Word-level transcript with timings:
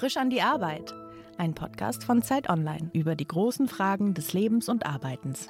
Frisch 0.00 0.16
an 0.16 0.30
die 0.30 0.40
Arbeit. 0.40 0.94
Ein 1.36 1.54
Podcast 1.54 2.04
von 2.04 2.22
Zeit 2.22 2.48
Online 2.48 2.88
über 2.94 3.14
die 3.14 3.26
großen 3.26 3.68
Fragen 3.68 4.14
des 4.14 4.32
Lebens 4.32 4.70
und 4.70 4.86
Arbeitens. 4.86 5.46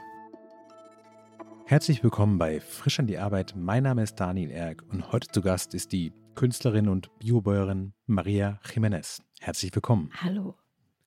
Herzlich 1.66 2.02
willkommen 2.02 2.36
bei 2.36 2.58
Frisch 2.58 2.98
an 2.98 3.06
die 3.06 3.18
Arbeit. 3.18 3.54
Mein 3.56 3.84
Name 3.84 4.02
ist 4.02 4.16
Daniel 4.16 4.50
Erck 4.50 4.82
und 4.90 5.12
heute 5.12 5.28
zu 5.28 5.40
Gast 5.40 5.72
ist 5.72 5.92
die 5.92 6.12
Künstlerin 6.34 6.88
und 6.88 7.16
Biobäuerin 7.20 7.92
Maria 8.06 8.58
Jiménez. 8.64 9.20
Herzlich 9.38 9.72
willkommen. 9.72 10.10
Hallo. 10.20 10.56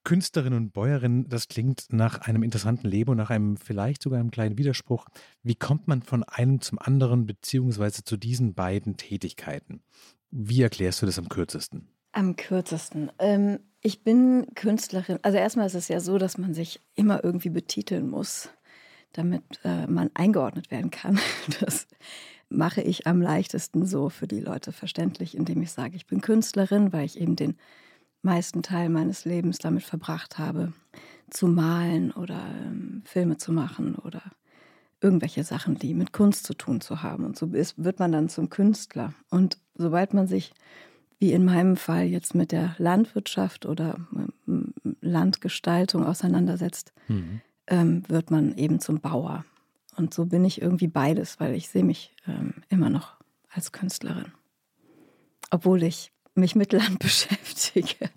Künstlerin 0.05 0.53
und 0.53 0.71
Bäuerin, 0.71 1.27
das 1.27 1.49
klingt 1.49 1.87
nach 1.89 2.21
einem 2.21 2.43
interessanten 2.43 2.87
Leben 2.87 3.11
und 3.11 3.17
nach 3.17 3.29
einem 3.29 3.57
vielleicht 3.57 4.03
sogar 4.03 4.21
einem 4.21 4.31
kleinen 4.31 4.57
Widerspruch. 4.57 5.05
Wie 5.41 5.55
kommt 5.55 5.89
man 5.89 6.01
von 6.01 6.23
einem 6.23 6.61
zum 6.61 6.79
anderen 6.79 7.25
beziehungsweise 7.25 8.05
zu 8.05 8.15
diesen 8.15 8.53
beiden 8.53 8.95
Tätigkeiten? 8.95 9.83
Wie 10.31 10.61
erklärst 10.61 11.01
du 11.01 11.07
das 11.07 11.19
am 11.19 11.27
kürzesten? 11.27 11.89
Am 12.13 12.35
kürzesten. 12.35 13.11
Ähm, 13.19 13.59
ich 13.81 14.03
bin 14.03 14.47
Künstlerin. 14.55 15.19
Also 15.23 15.37
erstmal 15.37 15.65
ist 15.65 15.75
es 15.75 15.89
ja 15.89 15.99
so, 15.99 16.17
dass 16.17 16.37
man 16.37 16.53
sich 16.53 16.79
immer 16.95 17.23
irgendwie 17.23 17.49
betiteln 17.49 18.09
muss, 18.09 18.49
damit 19.11 19.43
äh, 19.65 19.87
man 19.87 20.09
eingeordnet 20.13 20.71
werden 20.71 20.89
kann. 20.89 21.19
Das 21.59 21.87
mache 22.49 22.81
ich 22.81 23.07
am 23.07 23.21
leichtesten 23.21 23.85
so 23.85 24.09
für 24.09 24.27
die 24.27 24.39
Leute 24.39 24.71
verständlich, 24.71 25.35
indem 25.35 25.61
ich 25.63 25.71
sage, 25.71 25.95
ich 25.95 26.05
bin 26.05 26.21
Künstlerin, 26.21 26.93
weil 26.93 27.05
ich 27.05 27.19
eben 27.19 27.35
den 27.35 27.57
meisten 28.21 28.63
Teil 28.63 28.89
meines 28.89 29.25
Lebens 29.25 29.57
damit 29.57 29.83
verbracht 29.83 30.37
habe, 30.37 30.71
zu 31.29 31.47
malen 31.47 32.11
oder 32.11 32.39
ähm, 32.63 33.01
Filme 33.05 33.37
zu 33.37 33.51
machen 33.51 33.95
oder 33.95 34.21
irgendwelche 35.01 35.43
Sachen, 35.43 35.77
die 35.77 35.93
mit 35.93 36.13
Kunst 36.13 36.45
zu 36.45 36.53
tun 36.53 36.79
zu 36.79 37.03
haben. 37.03 37.25
Und 37.25 37.37
so 37.37 37.47
ist, 37.47 37.83
wird 37.83 37.99
man 37.99 38.11
dann 38.11 38.29
zum 38.29 38.49
Künstler. 38.49 39.13
Und 39.29 39.57
sobald 39.75 40.13
man 40.13 40.27
sich 40.27 40.53
wie 41.19 41.31
in 41.31 41.45
meinem 41.45 41.77
Fall 41.77 42.05
jetzt 42.05 42.35
mit 42.35 42.51
der 42.51 42.75
Landwirtschaft 42.77 43.65
oder 43.65 43.97
ähm, 44.47 44.73
Landgestaltung 45.01 46.05
auseinandersetzt, 46.05 46.93
mhm. 47.07 47.41
ähm, 47.67 48.03
wird 48.07 48.31
man 48.31 48.57
eben 48.57 48.79
zum 48.79 48.99
Bauer. 48.99 49.45
Und 49.95 50.13
so 50.13 50.25
bin 50.25 50.43
ich 50.43 50.61
irgendwie 50.61 50.87
beides, 50.87 51.39
weil 51.39 51.53
ich 51.53 51.69
sehe 51.69 51.83
mich 51.83 52.15
ähm, 52.27 52.55
immer 52.69 52.89
noch 52.89 53.15
als 53.49 53.71
Künstlerin. 53.71 54.31
Obwohl 55.51 55.83
ich 55.83 56.11
mich 56.35 56.55
mit 56.55 56.73
Land 56.73 56.99
beschäftige. 56.99 58.09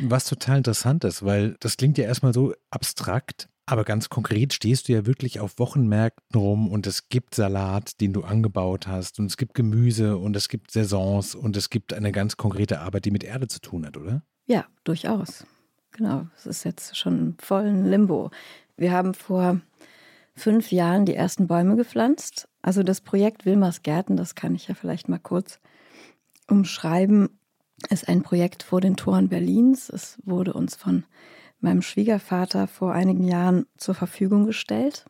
Was 0.00 0.24
total 0.24 0.58
interessant 0.58 1.04
ist, 1.04 1.24
weil 1.24 1.56
das 1.60 1.76
klingt 1.76 1.98
ja 1.98 2.04
erstmal 2.04 2.32
so 2.32 2.54
abstrakt, 2.70 3.48
aber 3.66 3.84
ganz 3.84 4.08
konkret 4.08 4.52
stehst 4.52 4.88
du 4.88 4.92
ja 4.92 5.06
wirklich 5.06 5.40
auf 5.40 5.58
Wochenmärkten 5.58 6.40
rum 6.40 6.68
und 6.68 6.86
es 6.86 7.08
gibt 7.08 7.34
Salat, 7.34 8.00
den 8.00 8.12
du 8.12 8.22
angebaut 8.22 8.86
hast 8.86 9.18
und 9.18 9.26
es 9.26 9.36
gibt 9.36 9.54
Gemüse 9.54 10.16
und 10.18 10.36
es 10.36 10.48
gibt 10.48 10.70
Saisons 10.70 11.34
und 11.34 11.56
es 11.56 11.70
gibt 11.70 11.92
eine 11.92 12.12
ganz 12.12 12.36
konkrete 12.36 12.80
Arbeit, 12.80 13.04
die 13.04 13.10
mit 13.10 13.24
Erde 13.24 13.48
zu 13.48 13.60
tun 13.60 13.86
hat, 13.86 13.96
oder? 13.96 14.22
Ja, 14.46 14.66
durchaus. 14.84 15.46
Genau, 15.92 16.26
es 16.36 16.46
ist 16.46 16.64
jetzt 16.64 16.96
schon 16.96 17.36
voll 17.38 17.66
ein 17.66 17.84
Limbo. 17.84 18.30
Wir 18.76 18.92
haben 18.92 19.14
vor 19.14 19.60
fünf 20.34 20.72
Jahren 20.72 21.04
die 21.04 21.14
ersten 21.14 21.46
Bäume 21.46 21.76
gepflanzt. 21.76 22.48
Also 22.62 22.82
das 22.82 23.00
Projekt 23.00 23.44
Wilmers 23.44 23.82
Gärten, 23.82 24.16
das 24.16 24.34
kann 24.34 24.54
ich 24.54 24.68
ja 24.68 24.74
vielleicht 24.74 25.08
mal 25.08 25.18
kurz 25.18 25.60
umschreiben, 26.48 27.38
ist 27.90 28.08
ein 28.08 28.22
Projekt 28.22 28.62
vor 28.62 28.80
den 28.80 28.96
Toren 28.96 29.28
Berlins. 29.28 29.88
Es 29.88 30.18
wurde 30.24 30.52
uns 30.52 30.76
von 30.76 31.04
meinem 31.62 31.82
Schwiegervater 31.82 32.66
vor 32.66 32.92
einigen 32.92 33.24
Jahren 33.24 33.66
zur 33.76 33.94
Verfügung 33.94 34.46
gestellt. 34.46 35.06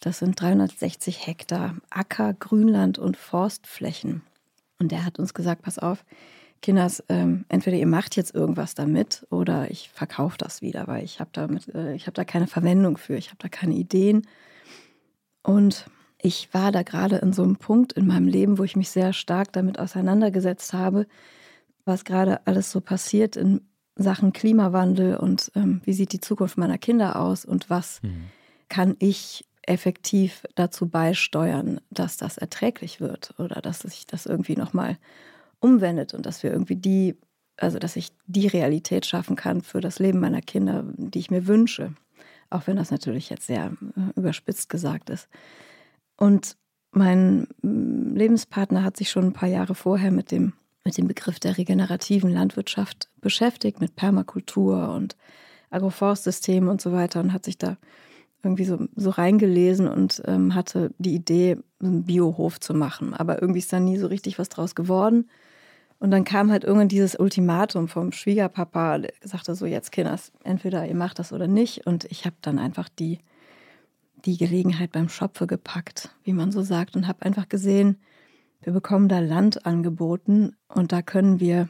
Das 0.00 0.18
sind 0.18 0.40
360 0.40 1.26
Hektar 1.26 1.76
Acker, 1.90 2.34
Grünland 2.34 2.98
und 2.98 3.16
Forstflächen. 3.16 4.22
Und 4.78 4.92
er 4.92 5.04
hat 5.04 5.18
uns 5.18 5.34
gesagt, 5.34 5.62
pass 5.62 5.78
auf, 5.78 6.04
Kinders, 6.62 7.02
ähm, 7.08 7.44
entweder 7.48 7.76
ihr 7.76 7.86
macht 7.86 8.16
jetzt 8.16 8.34
irgendwas 8.34 8.74
damit 8.74 9.26
oder 9.30 9.70
ich 9.70 9.90
verkaufe 9.90 10.38
das 10.38 10.62
wieder, 10.62 10.86
weil 10.86 11.04
ich 11.04 11.20
habe 11.20 11.60
äh, 11.74 11.94
ich 11.94 12.06
habe 12.06 12.14
da 12.14 12.24
keine 12.24 12.46
Verwendung 12.46 12.96
für, 12.96 13.16
ich 13.16 13.28
habe 13.28 13.38
da 13.38 13.48
keine 13.48 13.74
Ideen. 13.74 14.26
Und 15.42 15.86
ich 16.20 16.52
war 16.52 16.72
da 16.72 16.82
gerade 16.82 17.16
in 17.16 17.32
so 17.32 17.42
einem 17.42 17.56
Punkt 17.56 17.92
in 17.92 18.06
meinem 18.06 18.26
Leben, 18.26 18.58
wo 18.58 18.64
ich 18.64 18.74
mich 18.74 18.90
sehr 18.90 19.12
stark 19.12 19.52
damit 19.52 19.78
auseinandergesetzt 19.78 20.72
habe, 20.72 21.06
was 21.84 22.04
gerade 22.04 22.44
alles 22.46 22.70
so 22.70 22.80
passiert 22.80 23.36
in 23.36 23.60
Sachen 23.96 24.32
Klimawandel 24.32 25.16
und 25.16 25.50
ähm, 25.54 25.80
wie 25.84 25.94
sieht 25.94 26.12
die 26.12 26.20
Zukunft 26.20 26.58
meiner 26.58 26.78
Kinder 26.78 27.20
aus 27.20 27.44
und 27.44 27.70
was 27.70 28.02
mhm. 28.02 28.26
kann 28.68 28.96
ich 28.98 29.46
effektiv 29.62 30.44
dazu 30.54 30.88
beisteuern, 30.88 31.80
dass 31.90 32.16
das 32.16 32.38
erträglich 32.38 33.00
wird 33.00 33.34
oder 33.38 33.60
dass 33.60 33.80
sich 33.80 34.06
das 34.06 34.26
irgendwie 34.26 34.56
nochmal 34.56 34.98
umwendet 35.58 36.14
und 36.14 36.24
dass 36.24 36.42
wir 36.42 36.52
irgendwie 36.52 36.76
die, 36.76 37.16
also 37.56 37.78
dass 37.78 37.96
ich 37.96 38.12
die 38.26 38.46
Realität 38.46 39.06
schaffen 39.06 39.34
kann 39.34 39.62
für 39.62 39.80
das 39.80 39.98
Leben 39.98 40.20
meiner 40.20 40.42
Kinder, 40.42 40.84
die 40.96 41.18
ich 41.18 41.30
mir 41.30 41.46
wünsche. 41.46 41.94
Auch 42.48 42.66
wenn 42.66 42.76
das 42.76 42.90
natürlich 42.90 43.28
jetzt 43.28 43.46
sehr 43.46 43.72
äh, 43.96 44.18
überspitzt 44.18 44.68
gesagt 44.68 45.10
ist. 45.10 45.28
Und 46.16 46.56
mein 46.92 47.48
mm, 47.62 48.14
Lebenspartner 48.14 48.84
hat 48.84 48.96
sich 48.96 49.10
schon 49.10 49.24
ein 49.24 49.32
paar 49.32 49.48
Jahre 49.48 49.74
vorher 49.74 50.12
mit 50.12 50.30
dem 50.30 50.52
mit 50.86 50.96
dem 50.96 51.08
Begriff 51.08 51.40
der 51.40 51.58
regenerativen 51.58 52.30
Landwirtschaft 52.30 53.08
beschäftigt, 53.20 53.80
mit 53.80 53.96
Permakultur 53.96 54.90
und 54.94 55.16
Agroforstsystemen 55.70 56.68
und 56.68 56.80
so 56.80 56.92
weiter 56.92 57.18
und 57.18 57.32
hat 57.32 57.44
sich 57.44 57.58
da 57.58 57.76
irgendwie 58.44 58.64
so, 58.64 58.86
so 58.94 59.10
reingelesen 59.10 59.88
und 59.88 60.22
ähm, 60.26 60.54
hatte 60.54 60.92
die 60.98 61.16
Idee, 61.16 61.56
einen 61.82 62.04
Biohof 62.04 62.60
zu 62.60 62.72
machen. 62.72 63.14
Aber 63.14 63.42
irgendwie 63.42 63.58
ist 63.58 63.72
da 63.72 63.80
nie 63.80 63.96
so 63.96 64.06
richtig 64.06 64.38
was 64.38 64.48
draus 64.48 64.76
geworden. 64.76 65.28
Und 65.98 66.12
dann 66.12 66.22
kam 66.22 66.52
halt 66.52 66.62
irgendwann 66.62 66.88
dieses 66.88 67.16
Ultimatum 67.16 67.88
vom 67.88 68.12
Schwiegerpapa, 68.12 68.98
der 68.98 69.12
sagte 69.24 69.56
so, 69.56 69.66
jetzt 69.66 69.90
Kinders, 69.90 70.30
entweder 70.44 70.86
ihr 70.86 70.94
macht 70.94 71.18
das 71.18 71.32
oder 71.32 71.48
nicht. 71.48 71.84
Und 71.84 72.04
ich 72.04 72.26
habe 72.26 72.36
dann 72.42 72.60
einfach 72.60 72.88
die, 72.88 73.18
die 74.24 74.36
Gelegenheit 74.36 74.92
beim 74.92 75.08
Schopfe 75.08 75.48
gepackt, 75.48 76.14
wie 76.22 76.32
man 76.32 76.52
so 76.52 76.62
sagt, 76.62 76.94
und 76.94 77.08
habe 77.08 77.22
einfach 77.22 77.48
gesehen, 77.48 77.98
wir 78.66 78.72
bekommen 78.72 79.08
da 79.08 79.20
Land 79.20 79.64
angeboten 79.64 80.56
und 80.66 80.90
da 80.90 81.00
können 81.00 81.38
wir 81.38 81.68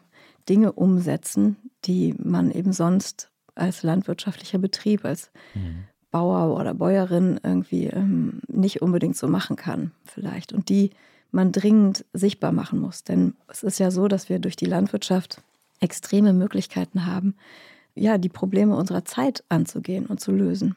Dinge 0.48 0.72
umsetzen, 0.72 1.56
die 1.84 2.14
man 2.18 2.50
eben 2.50 2.72
sonst 2.72 3.30
als 3.54 3.82
landwirtschaftlicher 3.82 4.58
Betrieb, 4.58 5.04
als 5.04 5.30
mhm. 5.54 5.84
Bauer 6.10 6.58
oder 6.58 6.72
Bäuerin 6.72 7.38
irgendwie 7.42 7.88
ähm, 7.88 8.40
nicht 8.48 8.80
unbedingt 8.80 9.14
so 9.14 9.28
machen 9.28 9.56
kann, 9.56 9.90
vielleicht. 10.06 10.54
Und 10.54 10.70
die 10.70 10.90
man 11.32 11.52
dringend 11.52 12.06
sichtbar 12.14 12.52
machen 12.52 12.80
muss. 12.80 13.04
Denn 13.04 13.34
es 13.48 13.62
ist 13.62 13.78
ja 13.78 13.90
so, 13.90 14.08
dass 14.08 14.30
wir 14.30 14.38
durch 14.38 14.56
die 14.56 14.64
Landwirtschaft 14.64 15.42
extreme 15.80 16.32
Möglichkeiten 16.32 17.04
haben, 17.04 17.34
ja, 17.94 18.16
die 18.16 18.30
Probleme 18.30 18.74
unserer 18.74 19.04
Zeit 19.04 19.44
anzugehen 19.50 20.06
und 20.06 20.18
zu 20.18 20.32
lösen. 20.32 20.76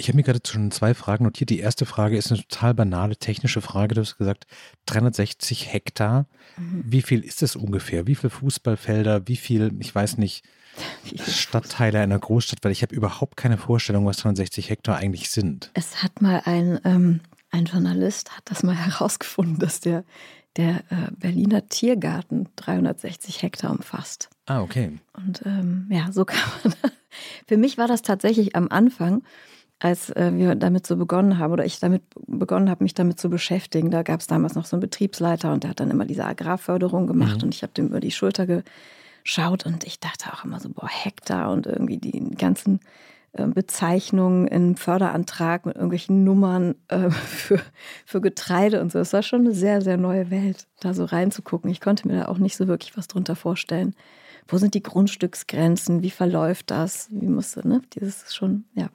Ich 0.00 0.06
habe 0.06 0.16
mir 0.16 0.22
gerade 0.22 0.40
schon 0.46 0.70
zwei 0.70 0.94
Fragen 0.94 1.24
notiert. 1.24 1.50
Die 1.50 1.58
erste 1.58 1.84
Frage 1.84 2.16
ist 2.16 2.30
eine 2.30 2.40
total 2.40 2.72
banale 2.72 3.16
technische 3.16 3.60
Frage. 3.60 3.96
Du 3.96 4.00
hast 4.00 4.16
gesagt, 4.16 4.46
360 4.86 5.72
Hektar. 5.72 6.26
Mhm. 6.56 6.84
Wie 6.86 7.02
viel 7.02 7.24
ist 7.24 7.42
es 7.42 7.56
ungefähr? 7.56 8.06
Wie 8.06 8.14
viele 8.14 8.30
Fußballfelder? 8.30 9.26
Wie 9.26 9.36
viel, 9.36 9.74
ich 9.80 9.92
weiß 9.92 10.18
nicht, 10.18 10.44
Stadtteile 11.26 11.98
einer 11.98 12.18
Großstadt? 12.18 12.60
Weil 12.62 12.70
ich 12.70 12.82
habe 12.82 12.94
überhaupt 12.94 13.36
keine 13.36 13.58
Vorstellung, 13.58 14.06
was 14.06 14.18
360 14.18 14.70
Hektar 14.70 14.98
eigentlich 14.98 15.30
sind. 15.30 15.72
Es 15.74 16.00
hat 16.00 16.22
mal 16.22 16.42
ein, 16.44 16.78
ähm, 16.84 17.20
ein 17.50 17.64
Journalist 17.64 18.36
hat 18.36 18.44
das 18.44 18.62
mal 18.62 18.76
herausgefunden, 18.86 19.58
dass 19.58 19.80
der, 19.80 20.04
der 20.56 20.84
äh, 20.90 21.10
Berliner 21.16 21.66
Tiergarten 21.68 22.46
360 22.54 23.42
Hektar 23.42 23.72
umfasst. 23.72 24.30
Ah, 24.46 24.62
okay. 24.62 24.96
Und 25.14 25.42
ähm, 25.44 25.88
ja, 25.90 26.12
so 26.12 26.24
kann 26.24 26.38
man. 26.62 26.72
Für 27.48 27.56
mich 27.56 27.78
war 27.78 27.88
das 27.88 28.02
tatsächlich 28.02 28.54
am 28.54 28.68
Anfang 28.68 29.24
als 29.80 30.10
äh, 30.10 30.32
wir 30.34 30.54
damit 30.54 30.86
so 30.86 30.96
begonnen 30.96 31.38
haben 31.38 31.52
oder 31.52 31.64
ich 31.64 31.78
damit 31.78 32.02
begonnen 32.26 32.68
habe, 32.68 32.82
mich 32.82 32.94
damit 32.94 33.20
zu 33.20 33.30
beschäftigen, 33.30 33.90
da 33.90 34.02
gab 34.02 34.20
es 34.20 34.26
damals 34.26 34.54
noch 34.54 34.64
so 34.64 34.76
einen 34.76 34.80
Betriebsleiter 34.80 35.52
und 35.52 35.62
der 35.62 35.70
hat 35.70 35.80
dann 35.80 35.90
immer 35.90 36.04
diese 36.04 36.24
Agrarförderung 36.24 37.06
gemacht 37.06 37.38
mhm. 37.38 37.44
und 37.44 37.54
ich 37.54 37.62
habe 37.62 37.72
dem 37.74 37.86
über 37.88 38.00
die 38.00 38.10
Schulter 38.10 38.46
geschaut 38.46 39.66
und 39.66 39.84
ich 39.84 40.00
dachte 40.00 40.32
auch 40.32 40.44
immer 40.44 40.58
so, 40.58 40.68
boah, 40.70 40.88
Hektar 40.88 41.50
und 41.50 41.66
irgendwie 41.66 41.98
die 41.98 42.34
ganzen 42.36 42.80
äh, 43.32 43.46
Bezeichnungen 43.46 44.48
im 44.48 44.76
Förderantrag 44.76 45.64
mit 45.64 45.76
irgendwelchen 45.76 46.24
Nummern 46.24 46.74
äh, 46.88 47.10
für, 47.10 47.60
für 48.04 48.20
Getreide 48.20 48.80
und 48.80 48.90
so. 48.90 48.98
Es 48.98 49.12
war 49.12 49.22
schon 49.22 49.40
eine 49.40 49.54
sehr, 49.54 49.80
sehr 49.80 49.96
neue 49.96 50.30
Welt, 50.30 50.66
da 50.80 50.92
so 50.92 51.04
reinzugucken. 51.04 51.70
Ich 51.70 51.80
konnte 51.80 52.08
mir 52.08 52.20
da 52.20 52.28
auch 52.28 52.38
nicht 52.38 52.56
so 52.56 52.66
wirklich 52.66 52.96
was 52.96 53.06
drunter 53.06 53.36
vorstellen. 53.36 53.94
Wo 54.48 54.56
sind 54.56 54.74
die 54.74 54.82
Grundstücksgrenzen? 54.82 56.02
Wie 56.02 56.10
verläuft 56.10 56.70
das? 56.70 57.08
Wie 57.10 57.28
musste, 57.28 57.68
ne? 57.68 57.82
Dieses 57.94 58.34
schon, 58.34 58.64
ja, 58.74 58.88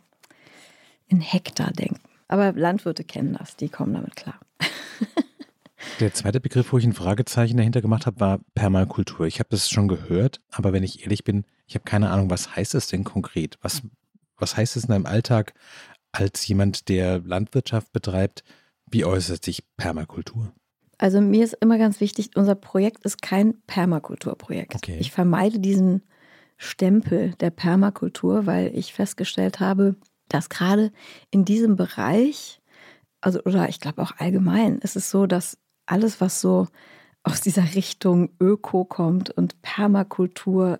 in 1.13 1.21
Hektar 1.21 1.71
denken. 1.71 2.01
Aber 2.27 2.51
Landwirte 2.53 3.03
kennen 3.03 3.37
das, 3.37 3.55
die 3.55 3.69
kommen 3.69 3.93
damit 3.93 4.15
klar. 4.15 4.39
Der 5.99 6.13
zweite 6.13 6.39
Begriff, 6.39 6.73
wo 6.73 6.77
ich 6.77 6.85
ein 6.85 6.93
Fragezeichen 6.93 7.57
dahinter 7.57 7.81
gemacht 7.81 8.05
habe, 8.05 8.19
war 8.19 8.39
Permakultur. 8.55 9.27
Ich 9.27 9.39
habe 9.39 9.49
das 9.51 9.69
schon 9.69 9.87
gehört, 9.87 10.41
aber 10.49 10.73
wenn 10.73 10.81
ich 10.81 11.03
ehrlich 11.03 11.23
bin, 11.23 11.45
ich 11.67 11.75
habe 11.75 11.83
keine 11.83 12.09
Ahnung, 12.09 12.29
was 12.29 12.55
heißt 12.55 12.73
es 12.75 12.87
denn 12.87 13.03
konkret? 13.03 13.59
Was, 13.61 13.83
was 14.37 14.57
heißt 14.57 14.75
es 14.75 14.85
in 14.85 14.89
deinem 14.89 15.05
Alltag 15.05 15.53
als 16.11 16.47
jemand, 16.47 16.89
der 16.89 17.19
Landwirtschaft 17.19 17.91
betreibt? 17.91 18.43
Wie 18.89 19.05
äußert 19.05 19.43
sich 19.43 19.63
Permakultur? 19.77 20.53
Also 20.97 21.21
mir 21.21 21.43
ist 21.43 21.57
immer 21.59 21.77
ganz 21.77 21.99
wichtig, 21.99 22.31
unser 22.35 22.55
Projekt 22.55 23.05
ist 23.05 23.21
kein 23.21 23.61
Permakulturprojekt. 23.67 24.75
Okay. 24.75 24.97
Ich 24.99 25.11
vermeide 25.11 25.59
diesen 25.59 26.01
Stempel 26.57 27.33
der 27.39 27.49
Permakultur, 27.49 28.45
weil 28.45 28.71
ich 28.75 28.93
festgestellt 28.93 29.59
habe, 29.59 29.95
dass 30.33 30.49
gerade 30.49 30.91
in 31.29 31.45
diesem 31.45 31.75
Bereich, 31.75 32.59
also 33.21 33.39
oder 33.43 33.69
ich 33.69 33.79
glaube 33.79 34.01
auch 34.01 34.13
allgemein, 34.17 34.79
ist 34.79 34.95
es 34.95 35.11
so, 35.11 35.27
dass 35.27 35.57
alles, 35.85 36.21
was 36.21 36.41
so 36.41 36.67
aus 37.23 37.39
dieser 37.41 37.75
Richtung 37.75 38.29
Öko 38.39 38.83
kommt 38.83 39.29
und 39.29 39.61
Permakultur, 39.61 40.79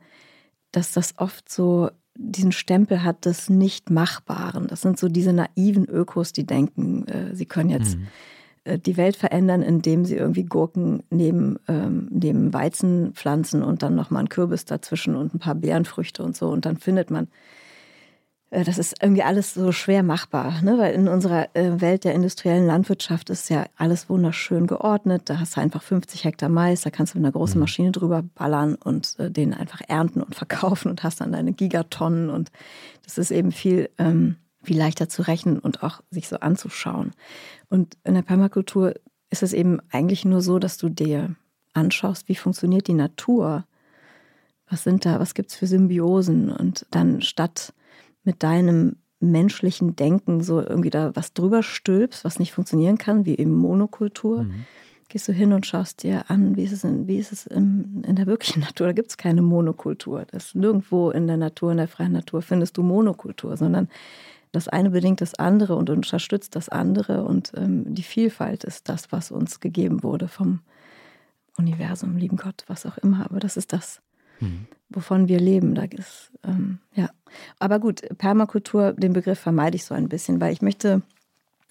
dass 0.71 0.91
das 0.91 1.13
oft 1.19 1.49
so 1.49 1.91
diesen 2.15 2.51
Stempel 2.51 3.03
hat 3.03 3.25
des 3.25 3.49
Nicht-Machbaren. 3.49 4.67
Das 4.67 4.81
sind 4.81 4.99
so 4.99 5.07
diese 5.07 5.33
naiven 5.33 5.85
Ökos, 5.85 6.33
die 6.33 6.45
denken, 6.45 7.07
äh, 7.07 7.35
sie 7.35 7.45
können 7.45 7.69
jetzt 7.69 7.97
mhm. 7.97 8.07
äh, 8.63 8.79
die 8.79 8.97
Welt 8.97 9.15
verändern, 9.15 9.61
indem 9.61 10.03
sie 10.03 10.15
irgendwie 10.15 10.43
Gurken 10.43 11.03
neben, 11.11 11.57
ähm, 11.67 12.07
neben 12.11 12.53
Weizen 12.53 13.13
pflanzen 13.13 13.61
und 13.61 13.83
dann 13.83 13.95
nochmal 13.95 14.21
einen 14.21 14.29
Kürbis 14.29 14.65
dazwischen 14.65 15.15
und 15.15 15.35
ein 15.35 15.39
paar 15.39 15.55
Beerenfrüchte 15.55 16.23
und 16.23 16.35
so. 16.35 16.49
Und 16.49 16.65
dann 16.65 16.77
findet 16.77 17.11
man 17.11 17.27
das 18.53 18.77
ist 18.77 19.01
irgendwie 19.01 19.23
alles 19.23 19.55
so 19.55 19.71
schwer 19.71 20.03
machbar, 20.03 20.61
ne? 20.61 20.77
weil 20.77 20.93
in 20.93 21.07
unserer 21.07 21.55
äh, 21.55 21.81
Welt 21.81 22.03
der 22.03 22.13
industriellen 22.13 22.67
Landwirtschaft 22.67 23.31
ist 23.31 23.49
ja 23.49 23.65
alles 23.77 24.09
wunderschön 24.09 24.67
geordnet. 24.67 25.23
Da 25.25 25.39
hast 25.39 25.57
du 25.57 25.61
einfach 25.61 25.81
50 25.81 26.23
Hektar 26.23 26.49
Mais, 26.49 26.81
da 26.81 26.91
kannst 26.91 27.13
du 27.13 27.17
mit 27.17 27.25
einer 27.25 27.31
großen 27.31 27.55
mhm. 27.55 27.61
Maschine 27.61 27.91
drüber 27.91 28.21
ballern 28.35 28.75
und 28.75 29.17
äh, 29.17 29.31
den 29.31 29.55
einfach 29.55 29.81
ernten 29.87 30.21
und 30.21 30.35
verkaufen 30.35 30.91
und 30.91 31.03
hast 31.03 31.19
dann 31.21 31.31
deine 31.31 31.53
Gigatonnen. 31.53 32.29
Und 32.29 32.51
das 33.03 33.17
ist 33.17 33.31
eben 33.31 33.51
viel, 33.51 33.89
ähm, 33.97 34.35
viel 34.61 34.77
leichter 34.77 35.09
zu 35.09 35.23
rechnen 35.23 35.57
und 35.57 35.81
auch 35.81 36.01
sich 36.11 36.27
so 36.27 36.37
anzuschauen. 36.37 37.13
Und 37.69 37.97
in 38.03 38.13
der 38.13 38.21
Permakultur 38.21 38.93
ist 39.31 39.41
es 39.41 39.53
eben 39.53 39.79
eigentlich 39.89 40.25
nur 40.25 40.41
so, 40.41 40.59
dass 40.59 40.77
du 40.77 40.89
dir 40.89 41.35
anschaust, 41.73 42.29
wie 42.29 42.35
funktioniert 42.35 42.87
die 42.87 42.93
Natur. 42.93 43.65
Was 44.69 44.83
sind 44.83 45.05
da, 45.05 45.19
was 45.19 45.33
gibt 45.33 45.49
es 45.49 45.55
für 45.55 45.65
Symbiosen? 45.65 46.51
Und 46.51 46.85
dann 46.91 47.23
statt 47.23 47.73
mit 48.23 48.43
deinem 48.43 48.97
menschlichen 49.19 49.95
Denken 49.95 50.41
so 50.41 50.59
irgendwie 50.61 50.89
da 50.89 51.15
was 51.15 51.33
drüber 51.33 51.63
stülpst, 51.63 52.25
was 52.25 52.39
nicht 52.39 52.53
funktionieren 52.53 52.97
kann, 52.97 53.25
wie 53.25 53.37
eben 53.37 53.53
Monokultur, 53.53 54.43
mhm. 54.43 54.65
gehst 55.07 55.27
du 55.27 55.31
hin 55.31 55.53
und 55.53 55.65
schaust 55.65 56.03
dir 56.03 56.29
an, 56.29 56.55
wie 56.57 56.63
ist 56.63 56.73
es 56.73 56.83
in, 56.83 57.07
wie 57.07 57.17
ist 57.17 57.31
es 57.31 57.47
in, 57.47 58.03
in 58.05 58.15
der 58.15 58.27
wirklichen 58.27 58.59
Natur. 58.61 58.87
Da 58.87 58.93
gibt 58.93 59.09
es 59.09 59.17
keine 59.17 59.41
Monokultur. 59.41 60.25
Das 60.29 60.53
nirgendwo 60.53 61.09
in 61.11 61.27
der 61.27 61.37
Natur, 61.37 61.71
in 61.71 61.77
der 61.77 61.87
freien 61.87 62.11
Natur 62.11 62.41
findest 62.41 62.77
du 62.77 62.83
Monokultur, 62.83 63.55
sondern 63.55 63.87
das 64.51 64.67
eine 64.67 64.91
bedingt 64.91 65.19
das 65.19 65.33
andere 65.35 65.75
und 65.75 65.89
unterstützt 65.89 66.55
das 66.55 66.69
andere. 66.69 67.23
Und 67.23 67.53
ähm, 67.55 67.95
die 67.95 68.03
Vielfalt 68.03 68.63
ist 68.63 68.87
das, 68.87 69.11
was 69.11 69.31
uns 69.31 69.59
gegeben 69.59 70.03
wurde 70.03 70.27
vom 70.27 70.59
Universum, 71.57 72.17
lieben 72.17 72.37
Gott, 72.37 72.63
was 72.67 72.85
auch 72.85 72.97
immer. 72.99 73.25
Aber 73.25 73.39
das 73.39 73.57
ist 73.57 73.73
das, 73.73 74.01
mhm. 74.39 74.67
Wovon 74.95 75.27
wir 75.27 75.39
leben. 75.39 75.75
Da 75.75 75.83
ist, 75.83 76.31
ähm, 76.43 76.79
ja. 76.93 77.09
Aber 77.59 77.79
gut, 77.79 78.01
Permakultur, 78.17 78.93
den 78.93 79.13
Begriff 79.13 79.39
vermeide 79.39 79.75
ich 79.75 79.85
so 79.85 79.95
ein 79.95 80.09
bisschen, 80.09 80.39
weil 80.39 80.53
ich 80.53 80.61
möchte 80.61 81.01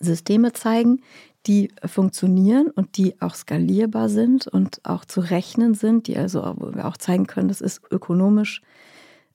Systeme 0.01 0.53
zeigen, 0.53 1.01
die 1.47 1.71
funktionieren 1.85 2.69
und 2.69 2.97
die 2.97 3.21
auch 3.21 3.35
skalierbar 3.35 4.09
sind 4.09 4.47
und 4.47 4.81
auch 4.85 5.05
zu 5.05 5.21
rechnen 5.21 5.75
sind, 5.75 6.07
die 6.07 6.17
also 6.17 6.55
wo 6.57 6.75
wir 6.75 6.87
auch 6.87 6.97
zeigen 6.97 7.27
können, 7.27 7.49
das 7.49 7.61
ist 7.61 7.81
ökonomisch 7.91 8.63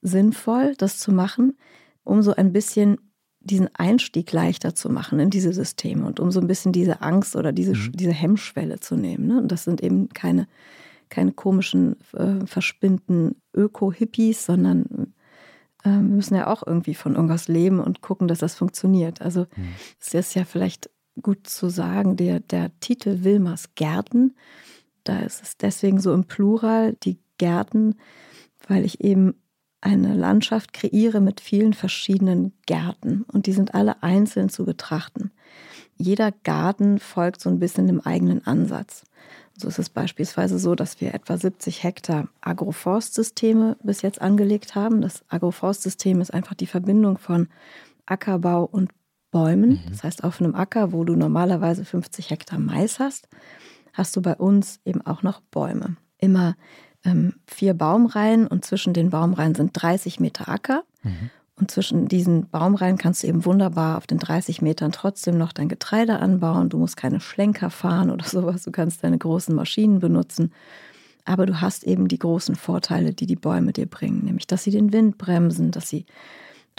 sinnvoll, 0.01 0.75
das 0.77 0.99
zu 0.99 1.11
machen, 1.11 1.57
um 2.03 2.21
so 2.21 2.33
ein 2.33 2.53
bisschen 2.53 2.97
diesen 3.41 3.73
Einstieg 3.75 4.31
leichter 4.31 4.75
zu 4.75 4.89
machen 4.89 5.19
in 5.19 5.29
diese 5.29 5.53
Systeme 5.53 6.05
und 6.05 6.19
um 6.19 6.31
so 6.31 6.39
ein 6.39 6.47
bisschen 6.47 6.71
diese 6.71 7.01
Angst 7.01 7.35
oder 7.35 7.51
diese, 7.51 7.73
mhm. 7.73 7.91
diese 7.93 8.11
Hemmschwelle 8.11 8.79
zu 8.79 8.95
nehmen. 8.95 9.27
Ne? 9.27 9.37
Und 9.37 9.51
das 9.51 9.63
sind 9.63 9.81
eben 9.81 10.09
keine 10.09 10.47
keine 11.09 11.31
komischen, 11.31 11.98
äh, 12.13 12.45
verspinnten 12.45 13.42
Öko-Hippies, 13.54 14.45
sondern 14.45 15.13
äh, 15.83 15.89
wir 15.89 16.01
müssen 16.01 16.36
ja 16.36 16.48
auch 16.48 16.65
irgendwie 16.65 16.95
von 16.95 17.15
irgendwas 17.15 17.48
leben 17.48 17.80
und 17.80 18.01
gucken, 18.01 18.27
dass 18.27 18.39
das 18.39 18.56
funktioniert. 18.56 19.21
Also 19.21 19.42
mhm. 19.56 19.69
es 20.00 20.13
ist 20.13 20.36
ja 20.36 20.45
vielleicht 20.45 20.89
gut 21.21 21.48
zu 21.48 21.69
sagen, 21.69 22.15
der, 22.15 22.39
der 22.39 22.71
Titel 22.80 23.24
Wilmers 23.24 23.75
Gärten, 23.75 24.36
da 25.04 25.19
ist 25.19 25.42
es 25.42 25.57
deswegen 25.57 26.00
so 26.00 26.13
im 26.13 26.25
Plural, 26.25 26.95
die 27.04 27.19
Gärten, 27.38 27.95
weil 28.68 28.83
ich 28.83 29.01
eben 29.01 29.36
eine 29.80 30.15
Landschaft 30.15 30.74
kreiere 30.74 31.21
mit 31.21 31.39
vielen 31.39 31.74
verschiedenen 31.74 32.54
Gärten 32.65 33.24
und 33.31 33.45
die 33.45 33.54
sind 33.54 33.74
alle 33.75 34.04
einzeln 34.04 34.50
zu 34.50 34.65
betrachten. 34.65 35.31
Jeder 35.97 36.31
Garten 36.44 36.99
folgt 36.99 37.41
so 37.41 37.49
ein 37.49 37.59
bisschen 37.59 37.88
dem 37.88 38.01
eigenen 38.01 38.45
Ansatz. 38.45 39.03
So 39.57 39.67
ist 39.67 39.79
es 39.79 39.89
beispielsweise 39.89 40.59
so, 40.59 40.75
dass 40.75 41.01
wir 41.01 41.15
etwa 41.15 41.35
70 41.35 41.83
Hektar 41.83 42.27
Agroforstsysteme 42.41 43.75
bis 43.81 44.03
jetzt 44.03 44.21
angelegt 44.21 44.75
haben. 44.75 45.01
Das 45.01 45.23
Agroforstsystem 45.29 46.21
ist 46.21 46.33
einfach 46.33 46.53
die 46.53 46.67
Verbindung 46.67 47.17
von 47.17 47.47
Ackerbau 48.05 48.65
und 48.65 48.91
Bäumen. 49.31 49.71
Mhm. 49.71 49.89
Das 49.89 50.03
heißt, 50.03 50.23
auf 50.23 50.39
einem 50.39 50.53
Acker, 50.53 50.91
wo 50.91 51.03
du 51.03 51.15
normalerweise 51.15 51.85
50 51.85 52.29
Hektar 52.29 52.59
Mais 52.59 52.99
hast, 52.99 53.27
hast 53.94 54.15
du 54.15 54.21
bei 54.21 54.35
uns 54.35 54.79
eben 54.85 55.01
auch 55.05 55.23
noch 55.23 55.41
Bäume. 55.41 55.97
Immer 56.19 56.55
ähm, 57.03 57.33
vier 57.47 57.73
Baumreihen 57.73 58.47
und 58.47 58.63
zwischen 58.63 58.94
den 58.94 59.09
Baumreihen 59.09 59.55
sind 59.55 59.71
30 59.73 60.19
Meter 60.19 60.49
Acker. 60.49 60.83
Mhm. 61.03 61.31
Und 61.59 61.71
zwischen 61.71 62.07
diesen 62.07 62.48
Baumreihen 62.50 62.98
kannst 62.98 63.24
du 63.24 63.27
eben 63.27 63.44
wunderbar 63.44 63.98
auf 63.98 64.06
den 64.06 64.19
30 64.19 64.62
Metern 64.62 64.92
trotzdem 64.92 65.38
noch 65.38 65.51
dein 65.51 65.69
Getreide 65.69 66.19
anbauen. 66.19 66.69
Du 66.69 66.77
musst 66.77 66.98
keine 66.98 67.19
Schlenker 67.19 67.69
fahren 67.71 68.12
oder 68.12 68.25
sowas. 68.27 68.63
Du 68.63 68.71
kannst 68.71 69.04
deine 69.04 69.18
großen 69.18 69.56
Maschinen 69.56 70.00
benutzen. 70.00 70.51
Aber 71.25 71.45
du 71.45 71.59
hast 71.59 71.83
eben 71.83 72.07
die 72.07 72.19
großen 72.19 72.56
Vorteile, 72.56 73.13
die 73.13 73.25
die 73.25 73.36
Bäume 73.36 73.74
dir 73.74 73.86
bringen, 73.86 74.24
nämlich 74.24 74.48
dass 74.48 74.63
sie 74.63 74.71
den 74.71 74.94
Wind 74.94 75.18
bremsen, 75.18 75.71
dass 75.71 75.89
sie 75.89 76.06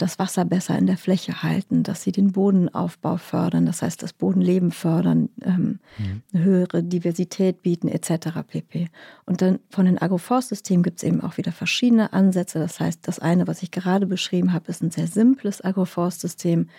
das 0.01 0.17
Wasser 0.17 0.45
besser 0.45 0.77
in 0.77 0.87
der 0.87 0.97
Fläche 0.97 1.43
halten, 1.43 1.83
dass 1.83 2.01
sie 2.01 2.11
den 2.11 2.31
Bodenaufbau 2.31 3.17
fördern, 3.17 3.65
das 3.65 3.81
heißt 3.81 4.01
das 4.01 4.13
Bodenleben 4.13 4.71
fördern, 4.71 5.29
ähm, 5.43 5.79
mhm. 5.97 6.21
eine 6.33 6.43
höhere 6.43 6.83
Diversität 6.83 7.61
bieten 7.61 7.87
etc. 7.87 8.29
pp. 8.47 8.89
Und 9.25 9.41
dann 9.41 9.59
von 9.69 9.85
den 9.85 10.01
Agroforstsystemen 10.01 10.83
gibt 10.83 10.97
es 10.97 11.03
eben 11.03 11.21
auch 11.21 11.37
wieder 11.37 11.51
verschiedene 11.51 12.13
Ansätze. 12.13 12.59
Das 12.59 12.79
heißt, 12.79 13.07
das 13.07 13.19
eine, 13.19 13.47
was 13.47 13.61
ich 13.61 13.71
gerade 13.71 14.07
beschrieben 14.07 14.53
habe, 14.53 14.69
ist 14.69 14.81
ein 14.81 14.91
sehr 14.91 15.07
simples 15.07 15.63
Agroforstsystem. 15.63 16.69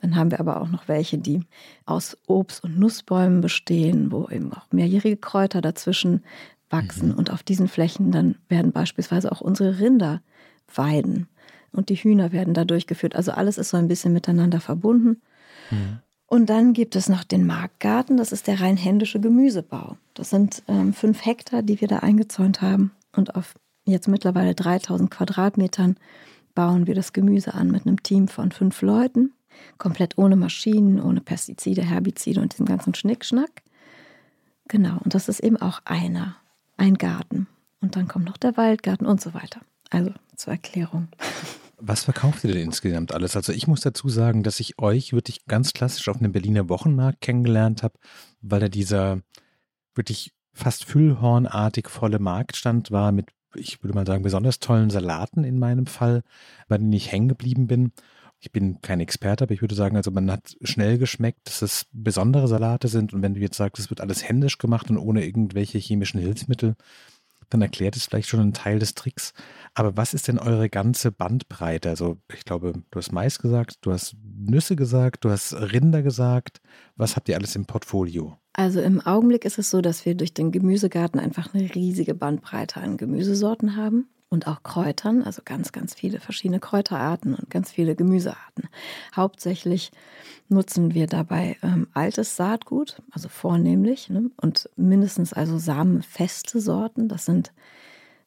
Dann 0.00 0.16
haben 0.16 0.30
wir 0.30 0.40
aber 0.40 0.60
auch 0.60 0.68
noch 0.68 0.86
welche, 0.86 1.18
die 1.18 1.40
aus 1.84 2.16
Obst- 2.26 2.62
und 2.62 2.78
Nussbäumen 2.78 3.40
bestehen, 3.40 4.12
wo 4.12 4.28
eben 4.28 4.52
auch 4.52 4.66
mehrjährige 4.70 5.16
Kräuter 5.16 5.60
dazwischen 5.60 6.22
wachsen. 6.70 7.08
Mhm. 7.08 7.14
Und 7.14 7.32
auf 7.32 7.42
diesen 7.42 7.66
Flächen 7.66 8.12
dann 8.12 8.36
werden 8.48 8.72
beispielsweise 8.72 9.32
auch 9.32 9.40
unsere 9.40 9.80
Rinder 9.80 10.22
weiden 10.72 11.28
und 11.72 11.88
die 11.88 11.96
Hühner 11.96 12.32
werden 12.32 12.54
da 12.54 12.64
durchgeführt. 12.64 13.16
Also 13.16 13.32
alles 13.32 13.58
ist 13.58 13.70
so 13.70 13.76
ein 13.76 13.88
bisschen 13.88 14.12
miteinander 14.12 14.60
verbunden. 14.60 15.20
Mhm. 15.70 15.98
Und 16.26 16.50
dann 16.50 16.74
gibt 16.74 16.94
es 16.94 17.08
noch 17.08 17.24
den 17.24 17.46
Marktgarten, 17.46 18.18
das 18.18 18.32
ist 18.32 18.46
der 18.46 18.60
rein 18.60 18.76
händische 18.76 19.18
Gemüsebau. 19.18 19.96
Das 20.12 20.28
sind 20.28 20.62
ähm, 20.68 20.92
fünf 20.92 21.24
Hektar, 21.24 21.62
die 21.62 21.80
wir 21.80 21.88
da 21.88 22.00
eingezäunt 22.00 22.60
haben. 22.60 22.92
Und 23.16 23.34
auf 23.34 23.54
jetzt 23.86 24.08
mittlerweile 24.08 24.54
3000 24.54 25.10
Quadratmetern 25.10 25.96
bauen 26.54 26.86
wir 26.86 26.94
das 26.94 27.14
Gemüse 27.14 27.54
an 27.54 27.70
mit 27.70 27.86
einem 27.86 28.02
Team 28.02 28.28
von 28.28 28.52
fünf 28.52 28.82
Leuten. 28.82 29.32
Komplett 29.78 30.18
ohne 30.18 30.36
Maschinen, 30.36 31.00
ohne 31.00 31.22
Pestizide, 31.22 31.82
Herbizide 31.82 32.40
und 32.40 32.52
diesem 32.52 32.66
ganzen 32.66 32.94
Schnickschnack. 32.94 33.62
Genau, 34.68 34.98
und 35.02 35.14
das 35.14 35.28
ist 35.30 35.40
eben 35.40 35.56
auch 35.56 35.80
einer, 35.86 36.36
ein 36.76 36.94
Garten. 36.94 37.46
Und 37.80 37.96
dann 37.96 38.06
kommt 38.06 38.26
noch 38.26 38.36
der 38.36 38.56
Waldgarten 38.58 39.06
und 39.06 39.20
so 39.20 39.32
weiter. 39.32 39.62
Also 39.88 40.12
zur 40.38 40.54
Erklärung. 40.54 41.08
Was 41.80 42.04
verkauft 42.04 42.42
ihr 42.44 42.52
denn 42.52 42.62
insgesamt 42.62 43.12
alles? 43.12 43.36
Also 43.36 43.52
ich 43.52 43.68
muss 43.68 43.80
dazu 43.80 44.08
sagen, 44.08 44.42
dass 44.42 44.58
ich 44.58 44.78
euch 44.78 45.12
wirklich 45.12 45.46
ganz 45.46 45.72
klassisch 45.72 46.08
auf 46.08 46.16
einem 46.18 46.32
Berliner 46.32 46.68
Wochenmarkt 46.68 47.20
kennengelernt 47.20 47.82
habe, 47.82 47.98
weil 48.40 48.60
da 48.60 48.68
dieser 48.68 49.20
wirklich 49.94 50.32
fast 50.52 50.84
füllhornartig 50.84 51.88
volle 51.88 52.18
Marktstand 52.18 52.90
war 52.90 53.12
mit, 53.12 53.26
ich 53.54 53.82
würde 53.82 53.94
mal 53.94 54.06
sagen, 54.06 54.24
besonders 54.24 54.58
tollen 54.58 54.90
Salaten 54.90 55.44
in 55.44 55.58
meinem 55.58 55.86
Fall, 55.86 56.22
bei 56.66 56.78
denen 56.78 56.92
ich 56.92 57.12
hängen 57.12 57.28
geblieben 57.28 57.68
bin. 57.68 57.92
Ich 58.40 58.50
bin 58.50 58.80
kein 58.82 59.00
Experte, 59.00 59.44
aber 59.44 59.54
ich 59.54 59.60
würde 59.60 59.74
sagen, 59.74 59.96
also 59.96 60.10
man 60.10 60.30
hat 60.30 60.56
schnell 60.62 60.98
geschmeckt, 60.98 61.46
dass 61.46 61.62
es 61.62 61.86
besondere 61.92 62.48
Salate 62.48 62.88
sind 62.88 63.12
und 63.12 63.22
wenn 63.22 63.34
du 63.34 63.40
jetzt 63.40 63.56
sagst, 63.56 63.80
es 63.80 63.90
wird 63.90 64.00
alles 64.00 64.28
händisch 64.28 64.58
gemacht 64.58 64.90
und 64.90 64.98
ohne 64.98 65.24
irgendwelche 65.24 65.78
chemischen 65.78 66.20
Hilfsmittel, 66.20 66.74
dann 67.50 67.62
erklärt 67.62 67.96
es 67.96 68.06
vielleicht 68.06 68.28
schon 68.28 68.40
einen 68.40 68.52
Teil 68.52 68.78
des 68.78 68.94
Tricks. 68.94 69.32
Aber 69.74 69.96
was 69.96 70.14
ist 70.14 70.28
denn 70.28 70.38
eure 70.38 70.68
ganze 70.68 71.12
Bandbreite? 71.12 71.88
Also 71.88 72.18
ich 72.32 72.44
glaube, 72.44 72.72
du 72.90 72.98
hast 72.98 73.12
Mais 73.12 73.38
gesagt, 73.38 73.78
du 73.82 73.92
hast 73.92 74.16
Nüsse 74.22 74.76
gesagt, 74.76 75.24
du 75.24 75.30
hast 75.30 75.54
Rinder 75.54 76.02
gesagt. 76.02 76.60
Was 76.96 77.16
habt 77.16 77.28
ihr 77.28 77.36
alles 77.36 77.56
im 77.56 77.66
Portfolio? 77.66 78.36
Also 78.52 78.80
im 78.80 79.00
Augenblick 79.00 79.44
ist 79.44 79.58
es 79.58 79.70
so, 79.70 79.80
dass 79.80 80.04
wir 80.04 80.14
durch 80.14 80.34
den 80.34 80.50
Gemüsegarten 80.50 81.20
einfach 81.20 81.54
eine 81.54 81.74
riesige 81.74 82.14
Bandbreite 82.14 82.80
an 82.80 82.96
Gemüsesorten 82.96 83.76
haben 83.76 84.08
und 84.30 84.46
auch 84.46 84.62
Kräutern, 84.62 85.22
also 85.22 85.42
ganz, 85.44 85.72
ganz 85.72 85.94
viele 85.94 86.20
verschiedene 86.20 86.60
Kräuterarten 86.60 87.34
und 87.34 87.50
ganz 87.50 87.70
viele 87.70 87.96
Gemüsearten. 87.96 88.68
Hauptsächlich 89.14 89.90
nutzen 90.48 90.94
wir 90.94 91.06
dabei 91.06 91.56
ähm, 91.62 91.88
altes 91.94 92.36
Saatgut, 92.36 93.02
also 93.10 93.28
vornehmlich, 93.28 94.10
ne? 94.10 94.30
und 94.36 94.68
mindestens 94.76 95.32
also 95.32 95.58
samenfeste 95.58 96.60
Sorten. 96.60 97.08
Das 97.08 97.24
sind 97.24 97.52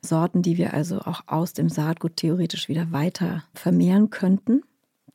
Sorten, 0.01 0.41
die 0.41 0.57
wir 0.57 0.73
also 0.73 0.99
auch 0.99 1.21
aus 1.27 1.53
dem 1.53 1.69
Saatgut 1.69 2.17
theoretisch 2.17 2.67
wieder 2.67 2.91
weiter 2.91 3.43
vermehren 3.53 4.09
könnten. 4.09 4.63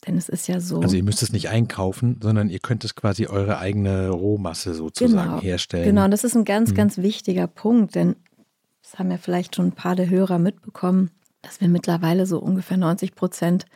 Denn 0.07 0.17
es 0.17 0.29
ist 0.29 0.47
ja 0.47 0.61
so. 0.61 0.81
Also 0.81 0.95
ihr 0.95 1.03
müsst 1.03 1.23
es 1.23 1.33
nicht 1.33 1.49
einkaufen, 1.49 2.21
sondern 2.23 2.51
ihr 2.51 2.59
könnt 2.59 2.85
es 2.85 2.95
quasi 2.95 3.27
eure 3.27 3.59
eigene 3.59 4.11
Rohmasse 4.11 4.75
sozusagen 4.75 5.31
genau, 5.31 5.41
herstellen. 5.41 5.87
Genau, 5.87 6.05
und 6.05 6.11
das 6.11 6.23
ist 6.23 6.37
ein 6.37 6.45
ganz, 6.45 6.71
hm. 6.71 6.77
ganz 6.77 6.99
wichtiger 6.99 7.47
Punkt, 7.47 7.95
denn 7.95 8.15
das 8.87 9.01
haben 9.01 9.11
ja 9.11 9.19
vielleicht 9.19 9.57
schon 9.57 9.67
ein 9.67 9.73
paar 9.73 9.97
der 9.97 10.09
Hörer 10.09 10.39
mitbekommen, 10.39 11.11
dass 11.43 11.61
wir 11.61 11.69
mittlerweile 11.69 12.25
so 12.25 12.39
ungefähr 12.39 12.77
90 12.77 13.17
Prozent 13.17 13.67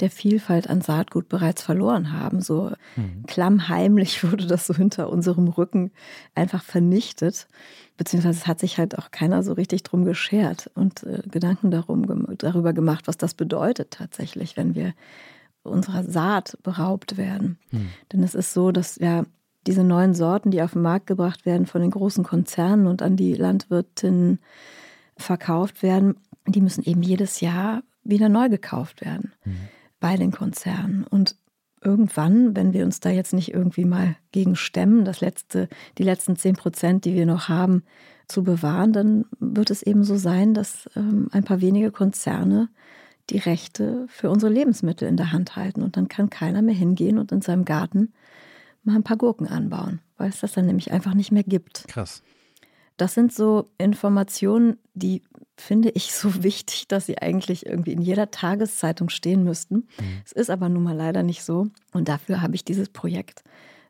der 0.00 0.10
Vielfalt 0.10 0.68
an 0.68 0.80
Saatgut 0.80 1.28
bereits 1.28 1.62
verloren 1.62 2.12
haben. 2.12 2.40
So 2.40 2.72
mhm. 2.96 3.24
klammheimlich 3.28 4.24
wurde 4.30 4.46
das 4.46 4.66
so 4.66 4.74
hinter 4.74 5.08
unserem 5.08 5.46
Rücken 5.46 5.92
einfach 6.34 6.64
vernichtet. 6.64 7.46
Beziehungsweise 7.96 8.40
es 8.40 8.46
hat 8.48 8.58
sich 8.58 8.78
halt 8.78 8.98
auch 8.98 9.12
keiner 9.12 9.44
so 9.44 9.52
richtig 9.52 9.84
drum 9.84 10.04
geschert 10.04 10.68
und 10.74 11.04
äh, 11.04 11.22
Gedanken 11.30 11.70
darum, 11.70 12.26
darüber 12.36 12.72
gemacht, 12.72 13.06
was 13.06 13.18
das 13.18 13.34
bedeutet 13.34 13.92
tatsächlich, 13.92 14.56
wenn 14.56 14.74
wir 14.74 14.94
unserer 15.62 16.02
Saat 16.02 16.58
beraubt 16.64 17.18
werden. 17.18 17.58
Mhm. 17.70 17.90
Denn 18.12 18.24
es 18.24 18.34
ist 18.34 18.52
so, 18.52 18.72
dass 18.72 18.96
ja 18.96 19.24
diese 19.66 19.84
neuen 19.84 20.14
Sorten, 20.14 20.50
die 20.50 20.62
auf 20.62 20.72
den 20.72 20.82
Markt 20.82 21.06
gebracht 21.06 21.46
werden 21.46 21.66
von 21.66 21.80
den 21.80 21.90
großen 21.90 22.24
Konzernen 22.24 22.86
und 22.86 23.02
an 23.02 23.16
die 23.16 23.34
Landwirtinnen 23.34 24.38
verkauft 25.16 25.82
werden, 25.82 26.16
die 26.46 26.60
müssen 26.60 26.84
eben 26.84 27.02
jedes 27.02 27.40
Jahr 27.40 27.82
wieder 28.02 28.28
neu 28.28 28.48
gekauft 28.48 29.02
werden. 29.02 29.32
Mhm 29.44 29.68
bei 30.00 30.16
den 30.16 30.32
Konzernen. 30.32 31.04
Und 31.04 31.36
irgendwann, 31.82 32.56
wenn 32.56 32.72
wir 32.72 32.84
uns 32.84 33.00
da 33.00 33.10
jetzt 33.10 33.32
nicht 33.32 33.54
irgendwie 33.54 33.84
mal 33.84 34.16
gegen 34.32 34.56
stemmen, 34.56 35.04
das 35.04 35.20
letzte, 35.20 35.68
die 35.98 36.02
letzten 36.02 36.36
zehn 36.36 36.56
Prozent, 36.56 37.04
die 37.04 37.14
wir 37.14 37.26
noch 37.26 37.48
haben, 37.48 37.84
zu 38.26 38.42
bewahren, 38.42 38.92
dann 38.92 39.24
wird 39.38 39.70
es 39.70 39.82
eben 39.82 40.04
so 40.04 40.16
sein, 40.16 40.54
dass 40.54 40.88
ähm, 40.96 41.28
ein 41.32 41.44
paar 41.44 41.60
wenige 41.60 41.90
Konzerne 41.90 42.68
die 43.28 43.38
Rechte 43.38 44.06
für 44.08 44.30
unsere 44.30 44.52
Lebensmittel 44.52 45.06
in 45.08 45.16
der 45.16 45.32
Hand 45.32 45.56
halten. 45.56 45.82
Und 45.82 45.96
dann 45.96 46.08
kann 46.08 46.30
keiner 46.30 46.62
mehr 46.62 46.74
hingehen 46.74 47.18
und 47.18 47.32
in 47.32 47.42
seinem 47.42 47.64
Garten 47.64 48.12
mal 48.82 48.96
ein 48.96 49.02
paar 49.02 49.16
Gurken 49.16 49.46
anbauen, 49.46 50.00
weil 50.16 50.28
es 50.28 50.40
das 50.40 50.52
dann 50.52 50.66
nämlich 50.66 50.92
einfach 50.92 51.14
nicht 51.14 51.32
mehr 51.32 51.44
gibt. 51.44 51.86
Krass. 51.88 52.22
Das 52.96 53.14
sind 53.14 53.32
so 53.32 53.70
Informationen, 53.78 54.78
die 54.92 55.22
finde 55.56 55.90
ich 55.90 56.12
so 56.12 56.30
wichtig, 56.42 56.88
dass 56.88 57.06
sie 57.06 57.18
eigentlich 57.18 57.66
irgendwie 57.66 57.92
in 57.92 58.02
jeder 58.02 58.30
Tageszeitung 58.30 59.08
stehen 59.08 59.44
müssten. 59.44 59.74
Mhm. 59.76 60.22
Es 60.24 60.32
ist 60.32 60.50
aber 60.50 60.68
nun 60.68 60.82
mal 60.82 60.96
leider 60.96 61.22
nicht 61.22 61.42
so. 61.42 61.68
Und 61.92 62.08
dafür 62.08 62.42
habe 62.42 62.54
ich 62.54 62.64
dieses 62.64 62.88
Projekt 62.88 63.42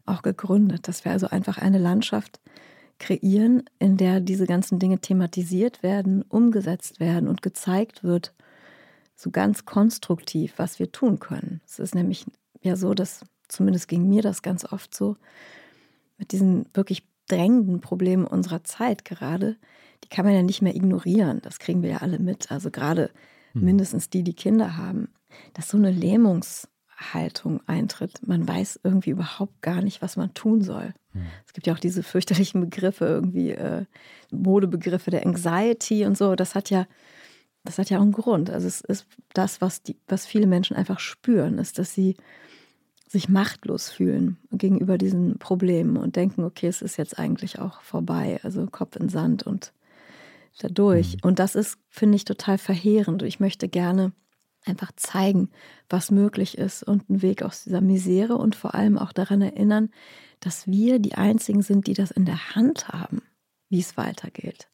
auch 0.07 0.23
gegründet, 0.23 0.89
dass 0.89 1.05
wir 1.05 1.13
also 1.13 1.29
einfach 1.29 1.59
eine 1.59 1.79
Landschaft 1.79 2.41
kreieren, 2.99 3.65
in 3.79 3.97
der 3.97 4.21
diese 4.21 4.47
ganzen 4.47 4.79
Dinge 4.79 5.01
thematisiert 5.01 5.83
werden, 5.83 6.23
umgesetzt 6.23 7.01
werden 7.01 7.29
und 7.29 7.43
gezeigt 7.43 8.05
wird, 8.05 8.35
so 9.17 9.31
ganz 9.31 9.65
konstruktiv, 9.65 10.55
was 10.57 10.79
wir 10.79 10.93
tun 10.93 11.19
können. 11.19 11.61
Es 11.67 11.79
ist 11.79 11.95
nämlich 11.95 12.27
ja 12.63 12.77
so, 12.77 12.95
dass 12.95 13.25
zumindest 13.51 13.89
ging 13.89 14.09
mir 14.09 14.23
das 14.23 14.43
ganz 14.43 14.65
oft 14.65 14.95
so, 14.95 15.17
mit 16.19 16.33
diesen 16.33 16.67
wirklich 16.75 17.05
drängenden 17.29 17.81
Probleme 17.81 18.29
unserer 18.29 18.65
Zeit 18.65 19.05
gerade, 19.05 19.57
die 20.05 20.09
kann 20.09 20.25
man 20.25 20.35
ja 20.35 20.43
nicht 20.43 20.63
mehr 20.63 20.75
ignorieren. 20.75 21.41
Das 21.43 21.59
kriegen 21.59 21.83
wir 21.83 21.91
ja 21.91 21.97
alle 21.99 22.19
mit. 22.19 22.51
Also 22.51 22.71
gerade 22.71 23.11
mhm. 23.55 23.65
mindestens 23.65 24.11
die, 24.11 24.23
die 24.23 24.35
Kinder 24.35 24.77
haben, 24.77 25.09
dass 25.55 25.69
so 25.69 25.77
eine 25.77 25.91
Lähmungshaltung 25.91 27.61
eintritt. 27.67 28.27
Man 28.27 28.47
weiß 28.47 28.81
irgendwie 28.83 29.11
überhaupt 29.11 29.63
gar 29.63 29.83
nicht, 29.83 30.03
was 30.03 30.17
man 30.17 30.35
tun 30.35 30.63
soll. 30.63 30.95
Mhm. 31.13 31.27
Es 31.47 31.53
gibt 31.53 31.67
ja 31.67 31.75
auch 31.75 31.79
diese 31.79 32.03
fürchterlichen 32.03 32.61
Begriffe, 32.61 33.05
irgendwie 33.07 33.51
äh, 33.51 33.85
Modebegriffe 34.31 35.11
der 35.11 35.27
Anxiety 35.27 36.05
und 36.05 36.17
so. 36.17 36.35
Das 36.35 36.55
hat 36.55 36.71
ja, 36.71 36.87
das 37.65 37.79
hat 37.79 37.91
ja 37.91 37.99
auch 37.99 38.03
einen 38.03 38.13
Grund. 38.13 38.51
Also 38.51 38.67
es 38.67 38.81
ist 38.81 39.07
das, 39.33 39.61
was, 39.61 39.83
die, 39.83 39.97
was 40.09 40.27
viele 40.27 40.47
Menschen 40.47 40.77
einfach 40.77 40.99
spüren, 40.99 41.59
ist, 41.59 41.79
dass 41.79 41.95
sie 41.95 42.17
sich 43.11 43.29
machtlos 43.29 43.91
fühlen 43.91 44.39
gegenüber 44.53 44.97
diesen 44.97 45.37
Problemen 45.39 45.97
und 45.97 46.15
denken, 46.15 46.45
okay, 46.45 46.69
es 46.69 46.81
ist 46.81 46.97
jetzt 46.97 47.19
eigentlich 47.19 47.59
auch 47.59 47.83
vorbei. 47.83 48.39
Also 48.45 48.65
Kopf 48.67 48.95
in 48.95 49.09
Sand 49.09 49.43
und 49.43 49.73
dadurch. 50.61 51.15
Mhm. 51.15 51.21
Und 51.23 51.39
das 51.41 51.57
ist, 51.57 51.77
finde 51.89 52.15
ich, 52.15 52.25
total 52.25 52.57
verheerend. 52.57 53.21
Und 53.23 53.27
ich 53.27 53.41
möchte 53.41 53.69
gerne 53.69 54.13
einfach 54.65 54.93
zeigen, 54.95 55.51
was 55.89 56.13
möglich 56.13 56.57
ist 56.57 56.85
und 56.85 57.11
einen 57.11 57.21
Weg 57.21 57.43
aus 57.43 57.65
dieser 57.65 57.81
Misere 57.81 58.37
und 58.37 58.55
vor 58.55 58.77
allem 58.77 58.97
auch 58.97 59.13
daran 59.13 59.43
erinnern, 59.43 59.91
dass 60.39 60.69
wir 60.69 61.01
die 61.01 61.17
Einzigen 61.17 61.63
sind, 61.63 61.89
die 61.89 61.95
das 61.95 62.13
in 62.13 62.27
der 62.27 62.55
Hand 62.55 62.91
haben, 62.91 63.23
wie 63.71 63.81
es 63.81 63.97
weitergeht. 63.97 64.69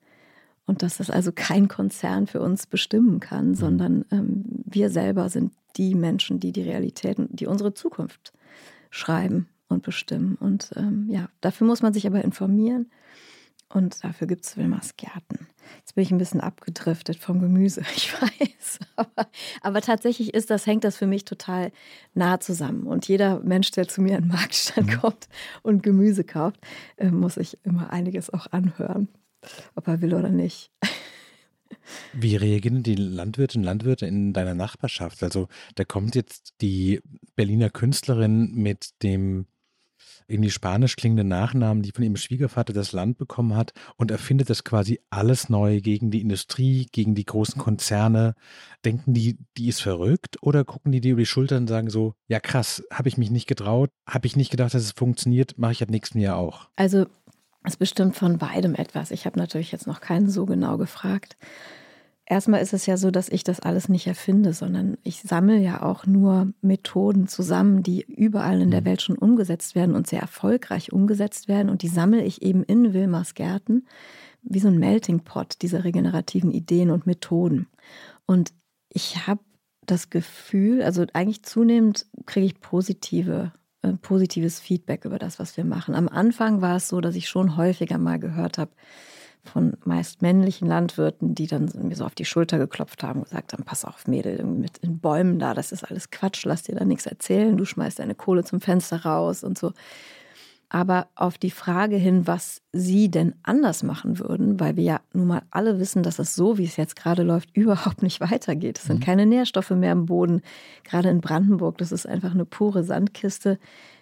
Und 0.67 0.83
dass 0.83 0.99
das 0.99 1.09
also 1.09 1.33
kein 1.33 1.69
Konzern 1.69 2.27
für 2.27 2.43
uns 2.43 2.67
bestimmen 2.67 3.19
kann, 3.19 3.49
mhm. 3.49 3.55
sondern 3.55 4.05
ähm, 4.11 4.45
wir 4.67 4.91
selber 4.91 5.31
sind 5.31 5.53
die 5.77 5.95
Menschen, 5.95 6.41
die 6.41 6.53
die 6.53 6.63
Realitäten, 6.63 7.29
die 7.31 7.47
unsere 7.47 7.75
Zukunft 7.75 8.33
schreiben 8.91 9.49
und 9.69 9.83
bestimmen. 9.83 10.37
Und 10.37 10.71
ähm, 10.77 11.07
ja, 11.11 11.29
dafür 11.41 11.67
muss 11.67 11.83
man 11.83 11.93
sich 11.93 12.07
aber 12.07 12.23
informieren. 12.23 12.91
Und 13.69 14.05
dafür 14.05 14.29
gibt 14.29 14.45
es 14.47 14.57
Wilmers 14.57 14.97
Gärten. 14.97 15.49
Jetzt 15.79 15.97
bin 15.97 16.03
ich 16.03 16.13
ein 16.13 16.19
bisschen 16.19 16.41
abgedriftet 16.41 17.17
vom 17.17 17.41
Gemüse, 17.41 17.81
ich 17.97 18.13
weiß. 18.13 18.79
Aber, 18.95 19.29
aber, 19.61 19.81
tatsächlich 19.81 20.35
ist 20.35 20.51
das, 20.51 20.67
hängt 20.67 20.85
das 20.85 20.97
für 20.97 21.07
mich 21.07 21.25
total 21.25 21.73
nah 22.15 22.39
zusammen. 22.39 22.87
Und 22.87 23.09
jeder 23.09 23.41
Mensch, 23.41 23.73
der 23.73 23.89
zu 23.89 24.01
mir 24.01 24.19
in 24.19 24.25
den 24.25 24.29
Marktstand 24.29 24.87
mhm. 24.89 25.01
kommt 25.01 25.29
und 25.63 25.83
Gemüse 25.83 26.23
kauft, 26.23 26.61
äh, 26.97 27.11
muss 27.11 27.35
sich 27.35 27.59
immer 27.65 27.91
einiges 27.91 28.31
auch 28.31 28.47
anhören, 28.53 29.09
ob 29.75 29.89
er 29.89 30.01
will 30.01 30.15
oder 30.15 30.31
nicht. 30.31 30.71
Wie 32.13 32.37
reagieren 32.37 32.83
die 32.83 32.95
Landwirtinnen 32.95 33.65
und 33.65 33.67
Landwirte 33.67 34.07
in 34.07 34.33
deiner 34.33 34.55
Nachbarschaft? 34.55 35.23
Also 35.23 35.49
da 35.75 35.85
kommt 35.85 36.15
jetzt 36.15 36.55
die 36.61 37.01
Berliner 37.35 37.71
Künstlerin 37.71 38.53
mit 38.55 39.03
dem 39.03 39.47
irgendwie 40.29 40.51
spanisch 40.51 40.97
klingenden 40.97 41.29
Nachnamen, 41.29 41.83
die 41.83 41.93
von 41.93 42.03
ihrem 42.03 42.17
Schwiegervater 42.17 42.73
das 42.73 42.93
Land 42.93 43.19
bekommen 43.19 43.55
hat 43.55 43.73
und 43.97 44.11
erfindet 44.11 44.51
das 44.51 44.65
quasi 44.65 45.01
alles 45.11 45.49
neu 45.49 45.81
gegen 45.81 46.11
die 46.11 46.21
Industrie, 46.21 46.87
gegen 46.91 47.15
die 47.15 47.25
großen 47.25 47.61
Konzerne. 47.61 48.35
Denken 48.85 49.15
die, 49.15 49.39
die 49.57 49.69
ist 49.69 49.81
verrückt 49.81 50.39
oder 50.43 50.65
gucken 50.65 50.93
die 50.93 51.01
dir 51.01 51.13
über 51.13 51.23
die 51.23 51.27
Schulter 51.27 51.57
und 51.57 51.69
sagen 51.69 51.91
so, 51.91 52.15
ja 52.27 52.41
krass, 52.41 52.83
habe 52.93 53.09
ich 53.09 53.19
mich 53.19 53.31
nicht 53.31 53.47
getraut, 53.47 53.91
habe 54.07 54.27
ich 54.27 54.37
nicht 54.37 54.51
gedacht, 54.51 54.75
dass 54.75 54.83
es 54.83 54.93
funktioniert, 54.93 55.59
mache 55.59 55.73
ich 55.73 55.83
ab 55.83 55.91
nächsten 55.91 56.19
Jahr 56.19 56.37
auch. 56.37 56.69
Also 56.77 57.07
es 57.67 57.77
bestimmt 57.77 58.17
von 58.17 58.39
beidem 58.39 58.75
etwas. 58.75 59.11
Ich 59.11 59.27
habe 59.27 59.39
natürlich 59.39 59.73
jetzt 59.73 59.87
noch 59.87 60.01
keinen 60.01 60.29
so 60.29 60.47
genau 60.47 60.79
gefragt. 60.79 61.37
Erstmal 62.29 62.61
ist 62.61 62.73
es 62.73 62.87
ja 62.87 62.97
so, 62.97 63.13
dass 63.13 63.29
ich 63.29 63.45
das 63.45 63.61
alles 63.61 63.89
nicht 63.89 64.09
erfinde, 64.09 64.53
sondern 64.53 64.99
ich 65.05 65.23
sammle 65.23 65.59
ja 65.59 65.83
auch 65.83 66.07
nur 66.07 66.53
Methoden 66.61 67.29
zusammen, 67.29 67.85
die 67.85 68.03
überall 68.03 68.61
in 68.61 68.73
der 68.73 68.81
mhm. 68.81 68.87
Welt 68.87 69.03
schon 69.03 69.17
umgesetzt 69.17 69.77
werden 69.77 69.95
und 69.95 70.09
sehr 70.09 70.21
erfolgreich 70.21 70.93
umgesetzt 70.93 71.47
werden. 71.47 71.71
Und 71.71 71.83
die 71.83 71.89
sammle 71.89 72.25
ich 72.25 72.43
eben 72.43 72.65
in 72.65 72.93
Wilmers 72.93 73.35
Gärten 73.35 73.87
wie 74.43 74.59
so 74.59 74.69
ein 74.69 74.79
Melting 74.79 75.21
Pot 75.21 75.63
dieser 75.63 75.85
regenerativen 75.85 76.51
Ideen 76.51 76.91
und 76.91 77.07
Methoden. 77.07 77.69
Und 78.27 78.53
ich 78.89 79.27
habe 79.27 79.41
das 79.87 80.11
Gefühl, 80.11 80.83
also 80.83 81.05
eigentlich 81.13 81.45
zunehmend 81.45 82.07
kriege 82.27 82.47
ich 82.47 82.61
positive 82.61 83.53
positives 83.95 84.61
Feedback 84.61 85.05
über 85.05 85.19
das, 85.19 85.39
was 85.39 85.57
wir 85.57 85.65
machen. 85.65 85.95
Am 85.95 86.09
Anfang 86.09 86.61
war 86.61 86.77
es 86.77 86.89
so, 86.89 87.01
dass 87.01 87.15
ich 87.15 87.29
schon 87.29 87.57
häufiger 87.57 87.99
mal 87.99 88.19
gehört 88.19 88.59
habe, 88.59 88.71
von 89.47 89.77
meist 89.85 90.23
männlichen 90.23 90.69
Landwirten, 90.69 91.35
die 91.35 91.47
dann 91.47 91.71
mir 91.75 91.95
so 91.95 92.05
auf 92.05 92.15
die 92.15 92.25
Schulter 92.25 92.59
geklopft 92.59 93.03
haben 93.03 93.21
und 93.21 93.25
gesagt 93.27 93.53
haben, 93.53 93.65
pass 93.65 93.85
auf 93.85 94.07
Mädel, 94.07 94.45
mit 94.45 94.83
den 94.83 94.99
Bäumen 94.99 95.39
da, 95.39 95.55
das 95.55 95.73
ist 95.73 95.85
alles 95.85 96.11
Quatsch, 96.11 96.45
lass 96.45 96.65
dir 96.65 96.75
da 96.75 96.85
nichts 96.85 97.07
erzählen, 97.07 97.57
du 97.57 97.65
schmeißt 97.65 97.99
deine 97.99 98.15
Kohle 98.15 98.45
zum 98.45 98.61
Fenster 98.61 99.05
raus 99.05 99.45
und 99.45 99.57
so. 99.57 99.73
Aber 100.69 101.07
auf 101.15 101.39
die 101.39 101.53
Frage 101.53 101.97
hin, 101.97 102.27
was 102.27 102.61
sie 102.73 103.09
denn 103.09 103.37
anders 103.45 103.85
machen 103.85 104.19
würden, 104.19 104.59
weil 104.59 104.77
wir 104.77 104.83
ja 104.83 105.01
nun 105.13 105.29
mal 105.29 105.43
alle 105.51 105.79
wissen, 105.79 106.03
dass 106.03 106.19
es 106.19 106.35
so, 106.35 106.59
wie 106.59 106.65
es 106.65 106.77
jetzt 106.77 106.97
gerade 106.97 107.23
läuft, 107.23 107.51
überhaupt 107.57 108.03
nicht 108.03 108.21
weitergeht. 108.21 108.79
Es 108.79 108.85
sind 108.85 109.01
mhm. 109.01 109.05
keine 109.05 109.27
Nährstoffe 109.27 109.71
mehr 109.71 109.93
im 109.93 110.07
Boden. 110.07 110.43
Gerade 110.83 111.09
in 111.09 111.21
Brandenburg, 111.21 111.79
das 111.79 111.93
ist 111.93 112.07
einfach 112.07 112.33
eine 112.33 112.45
pure 112.45 112.83
Sandkiste. 112.83 113.59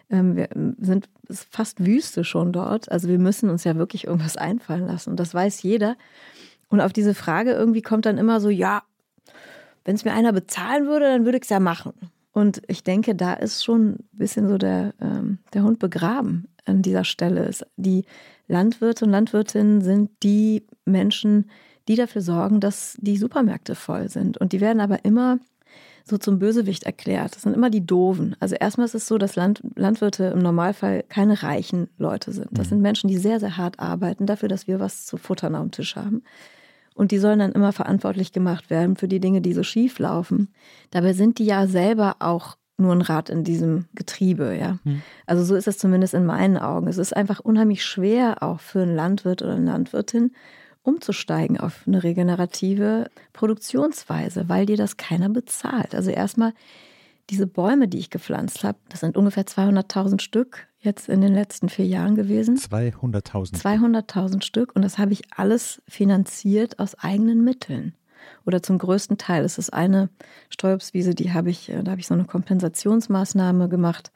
Ähm, 0.08 0.36
wir 0.36 0.54
ähm, 0.56 0.76
sind 0.80 1.08
fast 1.30 1.84
Wüste 1.84 2.24
schon 2.24 2.52
dort. 2.52 2.90
Also 2.90 3.08
wir 3.08 3.18
müssen 3.18 3.50
uns 3.50 3.64
ja 3.64 3.76
wirklich 3.76 4.06
irgendwas 4.06 4.36
einfallen 4.36 4.86
lassen. 4.86 5.10
Und 5.10 5.20
das 5.20 5.34
weiß 5.34 5.62
jeder. 5.62 5.96
Und 6.68 6.80
auf 6.80 6.92
diese 6.92 7.14
Frage 7.14 7.52
irgendwie 7.52 7.82
kommt 7.82 8.06
dann 8.06 8.18
immer 8.18 8.40
so, 8.40 8.48
ja, 8.48 8.82
wenn 9.84 9.96
es 9.96 10.04
mir 10.04 10.12
einer 10.12 10.32
bezahlen 10.32 10.86
würde, 10.86 11.06
dann 11.06 11.24
würde 11.26 11.36
ich 11.36 11.44
es 11.44 11.50
ja 11.50 11.60
machen. 11.60 11.92
Und 12.34 12.62
ich 12.66 12.82
denke, 12.82 13.14
da 13.14 13.32
ist 13.32 13.64
schon 13.64 13.92
ein 13.92 14.08
bisschen 14.12 14.48
so 14.48 14.58
der, 14.58 14.92
ähm, 15.00 15.38
der 15.54 15.62
Hund 15.62 15.78
begraben 15.78 16.48
an 16.66 16.82
dieser 16.82 17.04
Stelle. 17.04 17.48
Die 17.76 18.04
Landwirte 18.48 19.04
und 19.04 19.12
Landwirtinnen 19.12 19.82
sind 19.82 20.10
die 20.24 20.66
Menschen, 20.84 21.48
die 21.86 21.94
dafür 21.94 22.22
sorgen, 22.22 22.58
dass 22.58 22.96
die 23.00 23.18
Supermärkte 23.18 23.76
voll 23.76 24.08
sind. 24.08 24.36
Und 24.36 24.52
die 24.52 24.60
werden 24.60 24.80
aber 24.80 25.04
immer 25.04 25.38
so 26.04 26.18
zum 26.18 26.40
Bösewicht 26.40 26.82
erklärt. 26.82 27.36
Das 27.36 27.42
sind 27.42 27.54
immer 27.54 27.70
die 27.70 27.86
Doofen. 27.86 28.34
Also 28.40 28.56
erstmal 28.56 28.86
ist 28.86 28.96
es 28.96 29.06
so, 29.06 29.16
dass 29.16 29.36
Land, 29.36 29.62
Landwirte 29.76 30.24
im 30.24 30.40
Normalfall 30.40 31.04
keine 31.08 31.44
reichen 31.44 31.88
Leute 31.98 32.32
sind. 32.32 32.48
Das 32.50 32.66
mhm. 32.66 32.70
sind 32.70 32.82
Menschen, 32.82 33.08
die 33.08 33.16
sehr, 33.16 33.38
sehr 33.38 33.56
hart 33.56 33.78
arbeiten 33.78 34.26
dafür, 34.26 34.48
dass 34.48 34.66
wir 34.66 34.80
was 34.80 35.06
zu 35.06 35.18
futtern 35.18 35.54
am 35.54 35.70
Tisch 35.70 35.94
haben. 35.94 36.24
Und 36.94 37.10
die 37.10 37.18
sollen 37.18 37.40
dann 37.40 37.52
immer 37.52 37.72
verantwortlich 37.72 38.32
gemacht 38.32 38.70
werden 38.70 38.96
für 38.96 39.08
die 39.08 39.20
Dinge, 39.20 39.40
die 39.40 39.52
so 39.52 39.62
schief 39.62 39.98
laufen. 39.98 40.54
Dabei 40.90 41.12
sind 41.12 41.38
die 41.38 41.44
ja 41.44 41.66
selber 41.66 42.16
auch 42.20 42.56
nur 42.76 42.92
ein 42.92 43.02
Rad 43.02 43.30
in 43.30 43.44
diesem 43.44 43.86
Getriebe, 43.94 44.56
ja. 44.56 44.78
Hm. 44.84 45.02
Also 45.26 45.44
so 45.44 45.54
ist 45.54 45.68
es 45.68 45.78
zumindest 45.78 46.14
in 46.14 46.24
meinen 46.24 46.56
Augen. 46.56 46.88
Es 46.88 46.98
ist 46.98 47.16
einfach 47.16 47.40
unheimlich 47.40 47.84
schwer, 47.84 48.42
auch 48.42 48.60
für 48.60 48.82
einen 48.82 48.96
Landwirt 48.96 49.42
oder 49.42 49.54
eine 49.54 49.70
Landwirtin, 49.70 50.32
umzusteigen 50.82 51.58
auf 51.58 51.84
eine 51.86 52.02
regenerative 52.02 53.10
Produktionsweise, 53.32 54.48
weil 54.48 54.66
dir 54.66 54.76
das 54.76 54.96
keiner 54.96 55.30
bezahlt. 55.30 55.94
Also 55.94 56.10
erstmal 56.10 56.52
diese 57.30 57.46
Bäume, 57.46 57.88
die 57.88 57.98
ich 57.98 58.10
gepflanzt 58.10 58.64
habe, 58.64 58.78
das 58.90 59.00
sind 59.00 59.16
ungefähr 59.16 59.46
200.000 59.46 60.20
Stück 60.20 60.66
jetzt 60.84 61.08
in 61.08 61.20
den 61.20 61.34
letzten 61.34 61.68
vier 61.68 61.86
Jahren 61.86 62.14
gewesen. 62.14 62.56
200.000. 62.56 63.60
200.000 63.60 64.42
Stück 64.42 64.74
und 64.76 64.82
das 64.82 64.98
habe 64.98 65.12
ich 65.12 65.22
alles 65.36 65.82
finanziert 65.88 66.78
aus 66.78 66.94
eigenen 66.94 67.42
Mitteln 67.42 67.94
oder 68.46 68.62
zum 68.62 68.78
größten 68.78 69.18
Teil. 69.18 69.44
Es 69.44 69.58
ist 69.58 69.72
eine 69.72 70.10
Steuerbswiese, 70.50 71.14
die 71.14 71.32
habe 71.32 71.50
ich, 71.50 71.70
äh, 71.70 71.82
da 71.82 71.92
habe 71.92 72.00
ich 72.00 72.06
so 72.06 72.14
eine 72.14 72.24
Kompensationsmaßnahme 72.24 73.68
gemacht. 73.68 74.12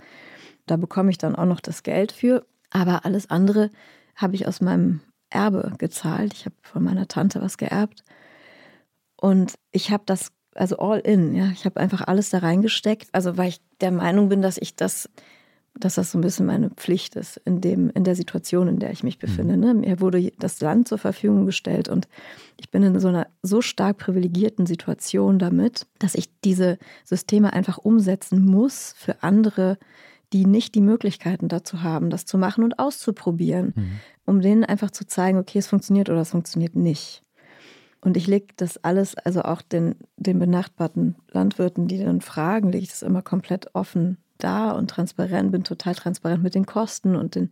Da 0.67 0.77
bekomme 0.77 1.11
ich 1.11 1.19
dann 1.19 1.35
auch 1.35 1.47
noch 1.47 1.61
das 1.61 1.83
Geld 1.83 2.13
für. 2.13 2.47
Aber 2.71 3.05
alles 3.05 3.31
andere 3.31 3.71
habe 4.15 4.35
ich 4.35 4.47
aus 4.47 4.61
meinem 4.61 5.01
Erbe 5.31 5.73
gezahlt. 5.79 6.35
Ich 6.35 6.45
habe 6.45 6.57
von 6.63 6.85
meiner 6.85 7.09
Tante 7.09 7.41
was 7.41 7.57
geerbt. 7.57 8.05
Und 9.17 9.55
ich 9.73 9.91
habe 9.91 10.03
das, 10.07 10.31
also 10.55 10.79
all 10.79 11.01
in, 11.01 11.35
ja, 11.35 11.51
ich 11.53 11.65
habe 11.65 11.81
einfach 11.81 12.07
alles 12.07 12.31
da 12.31 12.39
reingesteckt. 12.39 13.09
Also 13.13 13.37
weil 13.37 13.49
ich 13.49 13.61
der 13.81 13.91
Meinung 13.91 14.29
bin, 14.29 14.43
dass 14.43 14.59
ich 14.59 14.77
das 14.77 15.09
dass 15.81 15.95
das 15.95 16.11
so 16.11 16.19
ein 16.19 16.23
bisschen 16.23 16.47
meine 16.47 16.71
Pflicht 16.71 17.17
ist 17.17 17.39
in, 17.45 17.61
dem, 17.61 17.91
in 17.91 18.05
der 18.05 18.15
Situation, 18.15 18.69
in 18.69 18.79
der 18.79 18.91
ich 18.91 19.03
mich 19.03 19.19
befinde. 19.19 19.57
Mhm. 19.57 19.61
Ne? 19.61 19.75
Mir 19.75 20.01
wurde 20.01 20.33
das 20.39 20.61
Land 20.61 20.89
zur 20.89 20.99
Verfügung 20.99 21.47
gestellt 21.47 21.89
und 21.89 22.09
ich 22.57 22.71
bin 22.71 22.83
in 22.83 22.99
so 22.99 23.09
einer 23.09 23.29
so 23.43 23.63
stark 23.63 23.99
privilegierten 23.99 24.67
Situation 24.67 25.39
damit, 25.39 25.87
dass 25.99 26.15
ich 26.15 26.29
diese 26.43 26.79
Systeme 27.05 27.53
einfach 27.53 27.79
umsetzen 27.79 28.45
muss 28.45 28.95
für 28.97 29.23
andere, 29.23 29.79
die 30.33 30.45
nicht 30.45 30.75
die 30.75 30.81
Möglichkeiten 30.81 31.49
dazu 31.49 31.83
haben, 31.83 32.11
das 32.11 32.27
zu 32.27 32.37
machen 32.37 32.65
und 32.65 32.79
auszuprobieren, 32.79 33.73
mhm. 33.75 34.01
um 34.27 34.41
denen 34.41 34.65
einfach 34.65 34.91
zu 34.91 35.07
zeigen, 35.07 35.39
okay, 35.39 35.59
es 35.59 35.69
funktioniert 35.69 36.11
oder 36.11 36.21
es 36.21 36.31
funktioniert 36.31 36.77
nicht. 36.77 37.23
Und 38.01 38.17
ich 38.17 38.27
lege 38.27 38.47
das 38.57 38.83
alles, 38.85 39.17
also 39.17 39.43
auch 39.43 39.63
den, 39.63 39.97
den 40.17 40.39
benachbarten 40.39 41.17
Landwirten, 41.31 41.89
die 41.89 41.99
dann 41.99 42.21
fragen, 42.21 42.71
lege 42.71 42.85
ich 42.85 42.91
das 42.91 43.03
immer 43.03 43.23
komplett 43.23 43.75
offen 43.75 44.19
da 44.39 44.71
und 44.71 44.89
transparent, 44.91 45.53
bin 45.53 45.65
total 45.65 45.95
transparent 45.95 46.43
mit 46.43 46.55
den 46.55 46.67
Kosten 46.67 47.17
und 47.17 47.35
den, 47.35 47.51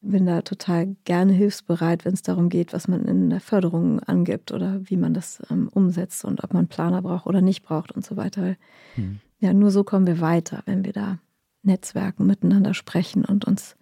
bin 0.00 0.26
da 0.26 0.42
total 0.42 0.96
gerne 1.04 1.32
hilfsbereit, 1.32 2.04
wenn 2.04 2.14
es 2.14 2.22
darum 2.22 2.48
geht, 2.48 2.72
was 2.72 2.88
man 2.88 3.04
in 3.04 3.30
der 3.30 3.40
Förderung 3.40 4.00
angibt 4.00 4.52
oder 4.52 4.80
wie 4.84 4.96
man 4.96 5.12
das 5.12 5.42
ähm, 5.50 5.68
umsetzt 5.68 6.24
und 6.24 6.42
ob 6.42 6.54
man 6.54 6.68
Planer 6.68 7.02
braucht 7.02 7.26
oder 7.26 7.40
nicht 7.40 7.62
braucht 7.62 7.92
und 7.92 8.04
so 8.04 8.16
weiter. 8.16 8.56
Hm. 8.94 9.20
Ja, 9.40 9.52
nur 9.52 9.70
so 9.70 9.84
kommen 9.84 10.06
wir 10.06 10.20
weiter, 10.20 10.62
wenn 10.66 10.84
wir 10.84 10.92
da 10.92 11.18
Netzwerken 11.62 12.26
miteinander 12.26 12.74
sprechen 12.74 13.24
und 13.24 13.44
uns 13.44 13.76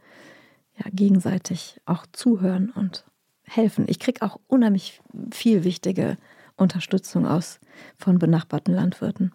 ja, 0.77 0.87
gegenseitig 0.93 1.81
auch 1.87 2.07
zuhören 2.13 2.71
und 2.71 3.05
helfen. 3.45 3.85
Ich 3.89 3.99
kriege 3.99 4.23
auch 4.23 4.39
unheimlich 4.47 5.01
viel 5.31 5.65
wichtige 5.65 6.17
Unterstützung 6.57 7.27
aus 7.27 7.61
von 7.97 8.19
benachbarten 8.19 8.75
Landwirten. 8.75 9.33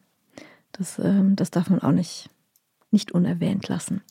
Das, 0.72 1.00
ähm, 1.00 1.36
das 1.36 1.52
darf 1.52 1.70
man 1.70 1.82
auch 1.82 1.92
nicht 1.92 2.30
nicht 2.94 3.12
unerwähnt 3.12 3.68
lassen. 3.68 4.02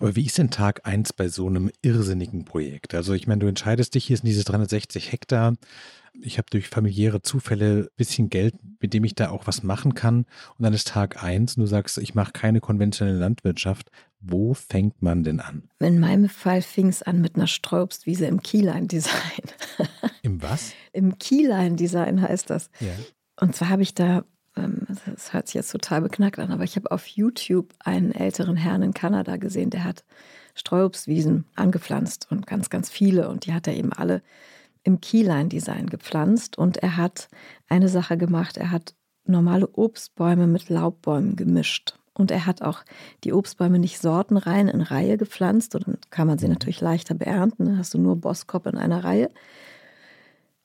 Aber 0.00 0.16
wie 0.16 0.26
ist 0.26 0.38
denn 0.38 0.50
Tag 0.50 0.86
1 0.86 1.12
bei 1.12 1.28
so 1.28 1.46
einem 1.46 1.70
irrsinnigen 1.82 2.44
Projekt? 2.44 2.94
Also 2.94 3.14
ich 3.14 3.26
meine, 3.26 3.40
du 3.40 3.46
entscheidest 3.46 3.94
dich, 3.94 4.04
hier 4.04 4.16
sind 4.16 4.26
diese 4.26 4.44
360 4.44 5.12
Hektar. 5.12 5.54
Ich 6.20 6.38
habe 6.38 6.46
durch 6.50 6.68
familiäre 6.68 7.22
Zufälle 7.22 7.84
ein 7.84 7.88
bisschen 7.96 8.28
Geld, 8.28 8.54
mit 8.80 8.92
dem 8.92 9.04
ich 9.04 9.14
da 9.14 9.30
auch 9.30 9.46
was 9.46 9.62
machen 9.62 9.94
kann. 9.94 10.26
Und 10.58 10.62
dann 10.62 10.74
ist 10.74 10.88
Tag 10.88 11.22
1 11.22 11.56
und 11.56 11.62
du 11.62 11.66
sagst, 11.66 11.98
ich 11.98 12.14
mache 12.14 12.32
keine 12.32 12.60
konventionelle 12.60 13.18
Landwirtschaft. 13.18 13.90
Wo 14.20 14.54
fängt 14.54 15.00
man 15.00 15.22
denn 15.22 15.40
an? 15.40 15.68
In 15.80 16.00
meinem 16.00 16.28
Fall 16.28 16.62
fing 16.62 16.88
es 16.88 17.02
an 17.02 17.20
mit 17.20 17.36
einer 17.36 17.46
Streuobstwiese 17.46 18.26
im 18.26 18.42
Keyline-Design. 18.42 19.42
Im 20.22 20.42
was? 20.42 20.72
Im 20.92 21.18
Keyline-Design 21.18 22.20
heißt 22.22 22.50
das. 22.50 22.70
Ja. 22.80 22.92
Und 23.40 23.56
zwar 23.56 23.68
habe 23.68 23.82
ich 23.82 23.94
da 23.94 24.24
das 24.54 25.32
hört 25.32 25.48
sich 25.48 25.54
jetzt 25.54 25.72
total 25.72 26.02
beknackt 26.02 26.38
an, 26.38 26.52
aber 26.52 26.64
ich 26.64 26.76
habe 26.76 26.90
auf 26.90 27.06
YouTube 27.06 27.74
einen 27.80 28.12
älteren 28.12 28.56
Herrn 28.56 28.82
in 28.82 28.94
Kanada 28.94 29.36
gesehen, 29.36 29.70
der 29.70 29.84
hat 29.84 30.04
Streuobstwiesen 30.54 31.44
angepflanzt 31.56 32.28
und 32.30 32.46
ganz, 32.46 32.70
ganz 32.70 32.88
viele. 32.88 33.28
Und 33.28 33.46
die 33.46 33.52
hat 33.52 33.66
er 33.66 33.74
eben 33.74 33.92
alle 33.92 34.22
im 34.84 35.00
Keyline-Design 35.00 35.88
gepflanzt. 35.88 36.56
Und 36.56 36.78
er 36.78 36.96
hat 36.96 37.28
eine 37.68 37.88
Sache 37.88 38.16
gemacht, 38.16 38.56
er 38.56 38.70
hat 38.70 38.94
normale 39.26 39.68
Obstbäume 39.68 40.46
mit 40.46 40.68
Laubbäumen 40.68 41.36
gemischt. 41.36 41.98
Und 42.12 42.30
er 42.30 42.46
hat 42.46 42.62
auch 42.62 42.84
die 43.24 43.32
Obstbäume 43.32 43.80
nicht 43.80 43.98
sortenrein 43.98 44.68
in 44.68 44.82
Reihe 44.82 45.16
gepflanzt. 45.16 45.74
Und 45.74 45.88
dann 45.88 45.98
kann 46.10 46.28
man 46.28 46.38
sie 46.38 46.46
natürlich 46.46 46.80
leichter 46.80 47.14
beernten. 47.14 47.64
Dann 47.64 47.78
hast 47.78 47.94
du 47.94 47.98
nur 47.98 48.16
Boskop 48.16 48.66
in 48.66 48.76
einer 48.76 49.02
Reihe. 49.02 49.30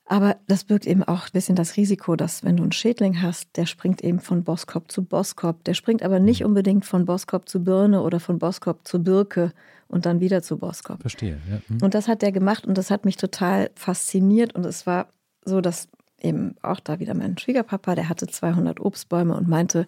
Aber 0.09 0.37
das 0.47 0.63
birgt 0.63 0.87
eben 0.87 1.03
auch 1.03 1.25
ein 1.25 1.31
bisschen 1.33 1.55
das 1.55 1.77
Risiko, 1.77 2.15
dass 2.15 2.43
wenn 2.43 2.57
du 2.57 2.63
einen 2.63 2.71
Schädling 2.71 3.21
hast, 3.21 3.55
der 3.55 3.67
springt 3.67 4.03
eben 4.03 4.19
von 4.19 4.43
Boskop 4.43 4.91
zu 4.91 5.03
Boskop. 5.03 5.63
Der 5.65 5.75
springt 5.75 6.01
aber 6.01 6.19
nicht 6.19 6.41
mhm. 6.41 6.47
unbedingt 6.47 6.83
von 6.83 7.05
Boskop 7.05 7.47
zu 7.47 7.63
Birne 7.63 8.01
oder 8.01 8.19
von 8.19 8.39
Boskop 8.39 8.87
zu 8.87 9.03
Birke 9.03 9.53
und 9.87 10.07
dann 10.07 10.19
wieder 10.19 10.41
zu 10.41 10.57
Boskop. 10.57 10.99
Verstehe, 11.01 11.37
ja. 11.47 11.61
Mhm. 11.67 11.83
Und 11.83 11.93
das 11.93 12.07
hat 12.07 12.23
der 12.23 12.31
gemacht 12.31 12.65
und 12.65 12.75
das 12.75 12.89
hat 12.89 13.05
mich 13.05 13.17
total 13.17 13.69
fasziniert. 13.75 14.55
Und 14.55 14.65
es 14.65 14.87
war 14.87 15.09
so, 15.45 15.61
dass 15.61 15.89
eben 16.19 16.55
auch 16.63 16.79
da 16.79 16.99
wieder 16.99 17.13
mein 17.13 17.37
Schwiegerpapa, 17.37 17.93
der 17.93 18.09
hatte 18.09 18.25
200 18.25 18.79
Obstbäume 18.79 19.35
und 19.35 19.47
meinte, 19.47 19.85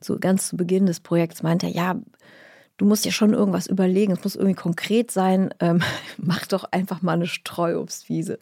so 0.00 0.18
ganz 0.18 0.48
zu 0.48 0.56
Beginn 0.56 0.86
des 0.86 0.98
Projekts, 0.98 1.44
meinte 1.44 1.66
er, 1.66 1.72
ja, 1.72 2.00
du 2.78 2.84
musst 2.84 3.04
dir 3.04 3.12
schon 3.12 3.32
irgendwas 3.32 3.68
überlegen, 3.68 4.12
es 4.12 4.24
muss 4.24 4.34
irgendwie 4.34 4.56
konkret 4.56 5.12
sein, 5.12 5.54
ähm, 5.60 5.82
mach 6.18 6.48
doch 6.48 6.64
einfach 6.72 7.00
mal 7.00 7.12
eine 7.12 7.28
Streuobstwiese. 7.28 8.40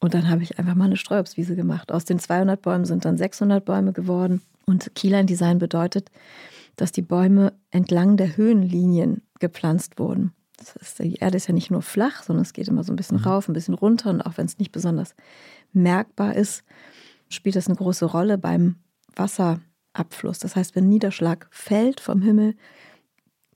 Und 0.00 0.14
dann 0.14 0.28
habe 0.28 0.42
ich 0.42 0.58
einfach 0.58 0.74
mal 0.74 0.84
eine 0.84 0.96
Streuobstwiese 0.96 1.56
gemacht. 1.56 1.90
Aus 1.90 2.04
den 2.04 2.18
200 2.18 2.60
Bäumen 2.60 2.84
sind 2.84 3.04
dann 3.04 3.16
600 3.16 3.64
Bäume 3.64 3.92
geworden. 3.92 4.42
Und 4.66 4.94
Keyline 4.94 5.26
Design 5.26 5.58
bedeutet, 5.58 6.10
dass 6.76 6.92
die 6.92 7.02
Bäume 7.02 7.52
entlang 7.70 8.16
der 8.16 8.36
Höhenlinien 8.36 9.22
gepflanzt 9.38 9.98
wurden. 9.98 10.32
Das 10.56 10.76
ist, 10.76 10.98
die 10.98 11.16
Erde 11.16 11.36
ist 11.36 11.48
ja 11.48 11.54
nicht 11.54 11.70
nur 11.70 11.82
flach, 11.82 12.22
sondern 12.22 12.42
es 12.42 12.52
geht 12.52 12.68
immer 12.68 12.84
so 12.84 12.92
ein 12.92 12.96
bisschen 12.96 13.18
mhm. 13.18 13.24
rauf, 13.24 13.48
ein 13.48 13.54
bisschen 13.54 13.74
runter. 13.74 14.10
Und 14.10 14.22
auch 14.22 14.36
wenn 14.36 14.46
es 14.46 14.58
nicht 14.58 14.72
besonders 14.72 15.14
merkbar 15.72 16.34
ist, 16.34 16.64
spielt 17.28 17.56
das 17.56 17.66
eine 17.66 17.76
große 17.76 18.04
Rolle 18.04 18.38
beim 18.38 18.76
Wasserabfluss. 19.16 20.38
Das 20.38 20.56
heißt, 20.56 20.74
wenn 20.76 20.88
Niederschlag 20.88 21.48
fällt 21.50 22.00
vom 22.00 22.22
Himmel 22.22 22.54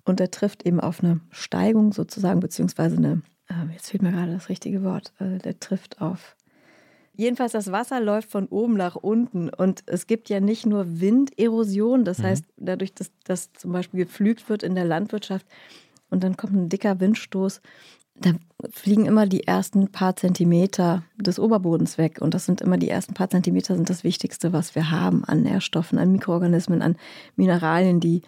und 0.04 0.20
er 0.20 0.30
trifft 0.30 0.66
eben 0.66 0.80
auf 0.80 1.02
eine 1.02 1.20
Steigung 1.30 1.92
sozusagen, 1.92 2.40
beziehungsweise 2.40 2.96
eine, 2.96 3.22
jetzt 3.72 3.90
fehlt 3.90 4.02
mir 4.02 4.12
gerade 4.12 4.32
das 4.32 4.48
richtige 4.48 4.82
Wort, 4.82 5.12
also 5.18 5.38
der 5.38 5.58
trifft 5.58 6.00
auf 6.00 6.36
Jedenfalls, 7.18 7.50
das 7.50 7.72
Wasser 7.72 8.00
läuft 8.00 8.30
von 8.30 8.46
oben 8.46 8.74
nach 8.74 8.94
unten 8.94 9.48
und 9.48 9.82
es 9.86 10.06
gibt 10.06 10.28
ja 10.28 10.38
nicht 10.38 10.66
nur 10.66 11.00
Winderosion, 11.00 12.04
das 12.04 12.18
mhm. 12.18 12.22
heißt, 12.22 12.44
dadurch, 12.56 12.94
dass 12.94 13.10
das 13.24 13.52
zum 13.54 13.72
Beispiel 13.72 14.04
gepflügt 14.04 14.48
wird 14.48 14.62
in 14.62 14.76
der 14.76 14.84
Landwirtschaft 14.84 15.44
und 16.10 16.22
dann 16.22 16.36
kommt 16.36 16.52
ein 16.52 16.68
dicker 16.68 17.00
Windstoß, 17.00 17.60
da 18.20 18.30
fliegen 18.70 19.06
immer 19.06 19.26
die 19.26 19.48
ersten 19.48 19.88
paar 19.88 20.14
Zentimeter 20.14 21.02
des 21.16 21.38
Oberbodens 21.38 21.98
weg. 21.98 22.20
Und 22.20 22.34
das 22.34 22.46
sind 22.46 22.60
immer 22.60 22.76
die 22.76 22.88
ersten 22.88 23.14
paar 23.14 23.30
Zentimeter 23.30 23.76
sind 23.76 23.90
das 23.90 24.04
Wichtigste, 24.04 24.52
was 24.52 24.74
wir 24.74 24.90
haben 24.90 25.24
an 25.24 25.42
Nährstoffen, 25.42 25.98
an 25.98 26.12
Mikroorganismen, 26.12 26.82
an 26.82 26.96
Mineralien, 27.36 28.00
die 28.00 28.22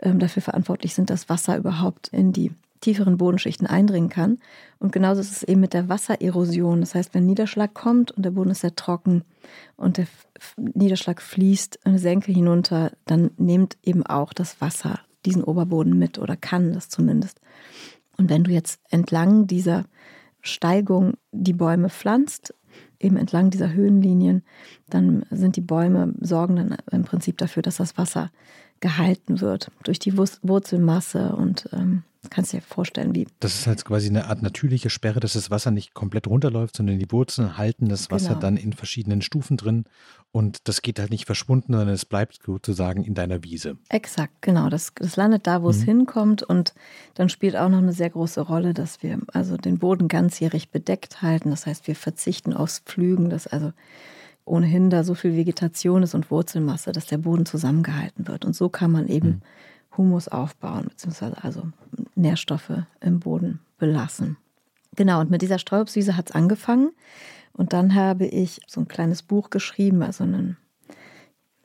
ähm, 0.00 0.18
dafür 0.18 0.42
verantwortlich 0.42 0.94
sind, 0.94 1.10
dass 1.10 1.28
Wasser 1.28 1.56
überhaupt 1.56 2.08
in 2.08 2.32
die 2.32 2.52
tieferen 2.82 3.16
Bodenschichten 3.16 3.66
eindringen 3.66 4.10
kann. 4.10 4.38
Und 4.78 4.92
genauso 4.92 5.22
ist 5.22 5.32
es 5.32 5.42
eben 5.42 5.60
mit 5.60 5.72
der 5.72 5.88
Wassererosion. 5.88 6.80
Das 6.80 6.94
heißt, 6.94 7.14
wenn 7.14 7.24
Niederschlag 7.24 7.72
kommt 7.72 8.10
und 8.10 8.24
der 8.24 8.32
Boden 8.32 8.50
ist 8.50 8.60
sehr 8.60 8.76
trocken 8.76 9.24
und 9.76 9.96
der 9.96 10.06
Niederschlag 10.56 11.22
fließt 11.22 11.86
eine 11.86 11.98
Senke 11.98 12.32
hinunter, 12.32 12.92
dann 13.06 13.30
nimmt 13.38 13.78
eben 13.82 14.04
auch 14.04 14.34
das 14.34 14.60
Wasser 14.60 15.00
diesen 15.24 15.44
Oberboden 15.44 15.98
mit 15.98 16.18
oder 16.18 16.36
kann 16.36 16.72
das 16.74 16.88
zumindest. 16.88 17.40
Und 18.18 18.28
wenn 18.28 18.44
du 18.44 18.50
jetzt 18.50 18.80
entlang 18.90 19.46
dieser 19.46 19.84
Steigung 20.40 21.14
die 21.30 21.52
Bäume 21.52 21.88
pflanzt, 21.88 22.54
eben 22.98 23.16
entlang 23.16 23.50
dieser 23.50 23.72
Höhenlinien, 23.72 24.42
dann 24.88 25.24
sind 25.30 25.56
die 25.56 25.60
Bäume, 25.60 26.14
sorgen 26.20 26.56
dann 26.56 26.76
im 26.90 27.04
Prinzip 27.04 27.38
dafür, 27.38 27.62
dass 27.62 27.76
das 27.76 27.96
Wasser 27.96 28.30
gehalten 28.80 29.40
wird 29.40 29.70
durch 29.84 30.00
die 30.00 30.16
Wurzelmasse 30.16 31.36
und 31.36 31.68
ähm, 31.72 32.02
kannst 32.30 32.52
du 32.52 32.58
dir 32.58 32.62
vorstellen, 32.62 33.14
wie. 33.14 33.26
Das 33.40 33.54
ist 33.54 33.66
halt 33.66 33.84
quasi 33.84 34.08
eine 34.08 34.26
Art 34.26 34.42
natürliche 34.42 34.90
Sperre, 34.90 35.20
dass 35.20 35.32
das 35.32 35.50
Wasser 35.50 35.70
nicht 35.70 35.92
komplett 35.94 36.26
runterläuft, 36.26 36.76
sondern 36.76 36.98
die 36.98 37.10
Wurzeln 37.10 37.56
halten 37.58 37.88
das 37.88 38.10
Wasser 38.10 38.28
Genau. 38.30 38.40
dann 38.40 38.56
in 38.56 38.72
verschiedenen 38.72 39.22
Stufen 39.22 39.56
drin 39.56 39.84
und 40.30 40.66
das 40.68 40.82
geht 40.82 40.98
halt 40.98 41.10
nicht 41.10 41.26
verschwunden, 41.26 41.72
sondern 41.72 41.88
es 41.94 42.04
bleibt 42.06 42.40
sozusagen 42.46 43.04
in 43.04 43.14
deiner 43.14 43.42
Wiese. 43.44 43.76
Exakt, 43.88 44.40
genau. 44.40 44.68
Das, 44.70 44.92
das 44.94 45.16
landet 45.16 45.46
da, 45.46 45.62
wo 45.62 45.70
es 45.70 45.80
Mhm. 45.80 45.84
hinkommt. 45.86 46.42
Und 46.42 46.74
dann 47.14 47.28
spielt 47.28 47.56
auch 47.56 47.68
noch 47.68 47.78
eine 47.78 47.92
sehr 47.92 48.10
große 48.10 48.40
Rolle, 48.40 48.72
dass 48.72 49.02
wir 49.02 49.18
also 49.32 49.56
den 49.56 49.78
Boden 49.78 50.08
ganzjährig 50.08 50.70
bedeckt 50.70 51.20
halten. 51.22 51.50
Das 51.50 51.66
heißt, 51.66 51.86
wir 51.86 51.96
verzichten 51.96 52.52
aufs 52.54 52.78
Pflügen, 52.80 53.28
dass 53.30 53.46
also 53.46 53.72
ohnehin 54.44 54.90
da 54.90 55.04
so 55.04 55.14
viel 55.14 55.36
Vegetation 55.36 56.02
ist 56.02 56.14
und 56.14 56.30
Wurzelmasse, 56.30 56.92
dass 56.92 57.06
der 57.06 57.18
Boden 57.18 57.46
zusammengehalten 57.46 58.26
wird. 58.26 58.44
Und 58.44 58.56
so 58.56 58.68
kann 58.68 58.90
man 58.90 59.06
eben 59.08 59.28
Mhm. 59.28 59.42
Humus 59.96 60.28
aufbauen, 60.28 60.86
beziehungsweise 60.88 61.42
also 61.42 61.68
Nährstoffe 62.14 62.84
im 63.00 63.20
Boden 63.20 63.60
belassen. 63.78 64.36
Genau, 64.94 65.20
und 65.20 65.30
mit 65.30 65.42
dieser 65.42 65.58
Streuobstwiese 65.58 66.16
hat 66.16 66.30
es 66.30 66.34
angefangen. 66.34 66.92
Und 67.52 67.72
dann 67.72 67.94
habe 67.94 68.26
ich 68.26 68.60
so 68.66 68.80
ein 68.80 68.88
kleines 68.88 69.22
Buch 69.22 69.50
geschrieben, 69.50 70.02
also 70.02 70.24
einen 70.24 70.56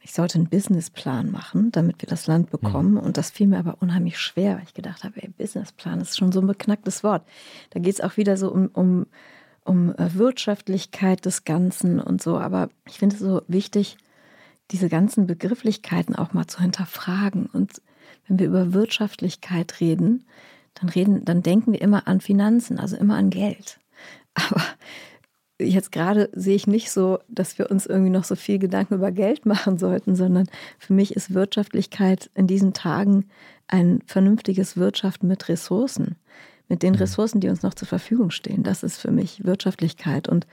ich 0.07 0.13
sollte 0.13 0.37
einen 0.37 0.47
Businessplan 0.47 1.29
machen, 1.29 1.69
damit 1.73 2.01
wir 2.01 2.07
das 2.07 2.27
Land 2.27 2.49
bekommen. 2.49 2.95
Und 2.95 3.17
das 3.17 3.29
fiel 3.29 3.47
mir 3.47 3.59
aber 3.59 3.81
unheimlich 3.81 4.17
schwer, 4.17 4.55
weil 4.55 4.63
ich 4.63 4.73
gedacht 4.73 5.03
habe, 5.03 5.21
ey, 5.21 5.27
Businessplan 5.27 5.99
ist 5.99 6.15
schon 6.15 6.31
so 6.31 6.39
ein 6.39 6.47
beknacktes 6.47 7.03
Wort. 7.03 7.27
Da 7.71 7.81
geht 7.81 7.95
es 7.95 7.99
auch 7.99 8.15
wieder 8.15 8.37
so 8.37 8.49
um, 8.49 8.67
um, 8.67 9.05
um 9.65 9.93
äh, 9.95 10.13
Wirtschaftlichkeit 10.13 11.25
des 11.25 11.43
Ganzen 11.43 11.99
und 11.99 12.21
so. 12.21 12.37
Aber 12.37 12.69
ich 12.87 12.99
finde 12.99 13.15
es 13.15 13.21
so 13.21 13.41
wichtig, 13.49 13.97
diese 14.71 14.87
ganzen 14.87 15.27
Begrifflichkeiten 15.27 16.15
auch 16.15 16.31
mal 16.31 16.47
zu 16.47 16.61
hinterfragen. 16.61 17.47
Und 17.47 17.81
wenn 18.27 18.39
wir 18.39 18.47
über 18.47 18.73
Wirtschaftlichkeit 18.73 19.79
reden, 19.79 20.25
dann 20.75 20.89
reden, 20.89 21.25
dann 21.25 21.41
denken 21.41 21.73
wir 21.73 21.81
immer 21.81 22.07
an 22.07 22.21
Finanzen, 22.21 22.79
also 22.79 22.95
immer 22.95 23.15
an 23.15 23.29
Geld. 23.29 23.79
Aber 24.33 24.61
jetzt 25.59 25.91
gerade 25.91 26.29
sehe 26.33 26.55
ich 26.55 26.67
nicht 26.67 26.91
so, 26.91 27.19
dass 27.27 27.57
wir 27.57 27.71
uns 27.71 27.85
irgendwie 27.85 28.11
noch 28.11 28.23
so 28.23 28.35
viel 28.35 28.59
Gedanken 28.59 28.95
über 28.95 29.11
Geld 29.11 29.45
machen 29.45 29.77
sollten, 29.77 30.15
sondern 30.15 30.47
für 30.77 30.93
mich 30.93 31.15
ist 31.15 31.33
Wirtschaftlichkeit 31.33 32.29
in 32.35 32.47
diesen 32.47 32.73
Tagen 32.73 33.25
ein 33.67 34.01
vernünftiges 34.05 34.77
Wirtschaften 34.77 35.27
mit 35.27 35.49
Ressourcen, 35.49 36.15
mit 36.67 36.83
den 36.83 36.95
Ressourcen, 36.95 37.39
die 37.39 37.49
uns 37.49 37.63
noch 37.63 37.73
zur 37.73 37.87
Verfügung 37.87 38.29
stehen. 38.29 38.63
Das 38.63 38.83
ist 38.83 38.97
für 38.97 39.11
mich 39.11 39.45
Wirtschaftlichkeit. 39.45 40.27
Und 40.27 40.45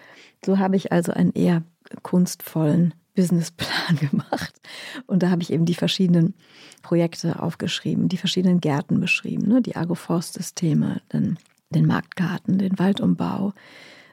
so 0.45 0.59
habe 0.59 0.77
ich 0.77 0.93
also 0.93 1.13
einen 1.13 1.33
eher 1.33 1.63
kunstvollen 2.03 2.95
Businessplan 3.14 3.96
gemacht. 4.11 4.61
Und 5.07 5.22
da 5.22 5.31
habe 5.31 5.42
ich 5.42 5.53
eben 5.53 5.64
die 5.64 5.74
verschiedenen 5.74 6.35
Projekte 6.83 7.40
aufgeschrieben, 7.40 8.09
die 8.09 8.16
verschiedenen 8.16 8.61
Gärten 8.61 9.00
beschrieben, 9.00 9.48
ne? 9.48 9.62
die 9.62 9.77
Agroforstsysteme, 9.77 11.00
den, 11.12 11.38
den 11.70 11.87
Marktgarten, 11.87 12.59
den 12.59 12.79
Waldumbau, 12.79 13.53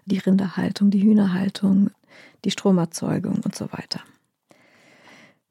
die 0.05 0.19
Rinderhaltung, 0.19 0.89
die 0.91 1.03
Hühnerhaltung, 1.03 1.91
die 2.45 2.51
Stromerzeugung 2.51 3.41
und 3.43 3.55
so 3.55 3.71
weiter. 3.71 4.01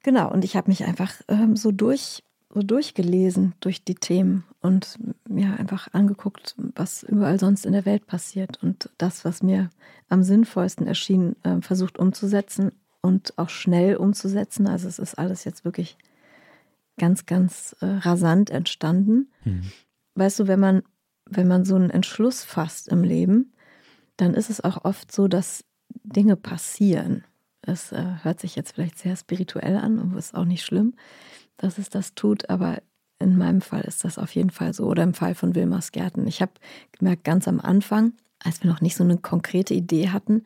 Genau, 0.03 0.31
und 0.33 0.45
ich 0.45 0.57
habe 0.57 0.71
mich 0.71 0.85
einfach 0.85 1.13
ähm, 1.29 1.57
so, 1.57 1.73
durch, 1.73 2.23
so 2.55 2.63
durchgelesen 2.63 3.55
durch 3.61 3.85
die 3.85 3.95
Themen 3.95 4.45
und 4.63 4.99
mir 5.29 5.59
einfach 5.59 5.89
angeguckt, 5.93 6.55
was 6.75 7.03
überall 7.03 7.39
sonst 7.39 7.67
in 7.67 7.73
der 7.73 7.85
Welt 7.85 8.07
passiert 8.07 8.63
und 8.63 8.89
das, 8.97 9.25
was 9.25 9.43
mir 9.43 9.69
am 10.09 10.23
sinnvollsten 10.23 10.87
erschien, 10.87 11.37
äh, 11.43 11.61
versucht 11.61 11.99
umzusetzen 11.99 12.73
und 13.03 13.37
auch 13.39 13.49
schnell 13.49 13.97
umzusetzen. 13.97 14.67
Also 14.67 14.89
es 14.89 14.99
ist 14.99 15.15
alles 15.15 15.45
jetzt 15.45 15.65
wirklich 15.65 15.97
ganz, 16.99 17.27
ganz 17.27 17.75
äh, 17.81 17.87
rasant 17.87 18.51
entstanden. 18.51 19.31
Mhm. 19.45 19.73
Weißt 20.15 20.39
du, 20.41 20.49
wenn 20.49 20.61
man, 20.61 20.83
wenn 21.27 21.49
man 21.49 21.65
so 21.65 21.77
einen 21.77 21.91
Entschluss 21.91 22.45
fasst 22.45 22.89
im 22.89 23.03
Leben, 23.03 23.53
dann 24.17 24.35
ist 24.35 24.51
es 24.51 24.61
auch 24.61 24.85
oft 24.85 25.11
so, 25.11 25.29
dass 25.29 25.65
Dinge 26.03 26.37
passieren. 26.37 27.25
Es 27.63 27.93
äh, 27.93 28.17
hört 28.23 28.41
sich 28.41 28.57
jetzt 28.57 28.73
vielleicht 28.73 28.99
sehr 28.99 29.17
spirituell 29.17 29.77
an 29.77 29.99
und 29.99 30.17
ist 30.17 30.35
auch 30.35 30.45
nicht 30.45 30.65
schlimm, 30.65 30.95
dass 31.57 31.79
es 31.79 31.89
das 31.89 32.15
tut, 32.15 32.51
aber 32.51 32.79
in 33.19 33.37
meinem 33.37 33.61
Fall 33.61 33.83
ist 33.83 34.05
das 34.05 34.19
auf 34.19 34.35
jeden 34.35 34.51
Fall 34.51 34.73
so. 34.73 34.87
Oder 34.87 35.03
im 35.03 35.15
Fall 35.15 35.35
von 35.35 35.55
Wilmers 35.55 35.93
Gärten. 35.93 36.27
Ich 36.27 36.41
habe 36.41 36.53
gemerkt, 36.93 37.25
ganz 37.25 37.47
am 37.49 37.61
Anfang, 37.61 38.15
als 38.39 38.63
wir 38.63 38.71
noch 38.71 38.81
nicht 38.81 38.97
so 38.97 39.05
eine 39.05 39.19
konkrete 39.19 39.75
Idee 39.75 40.09
hatten, 40.09 40.45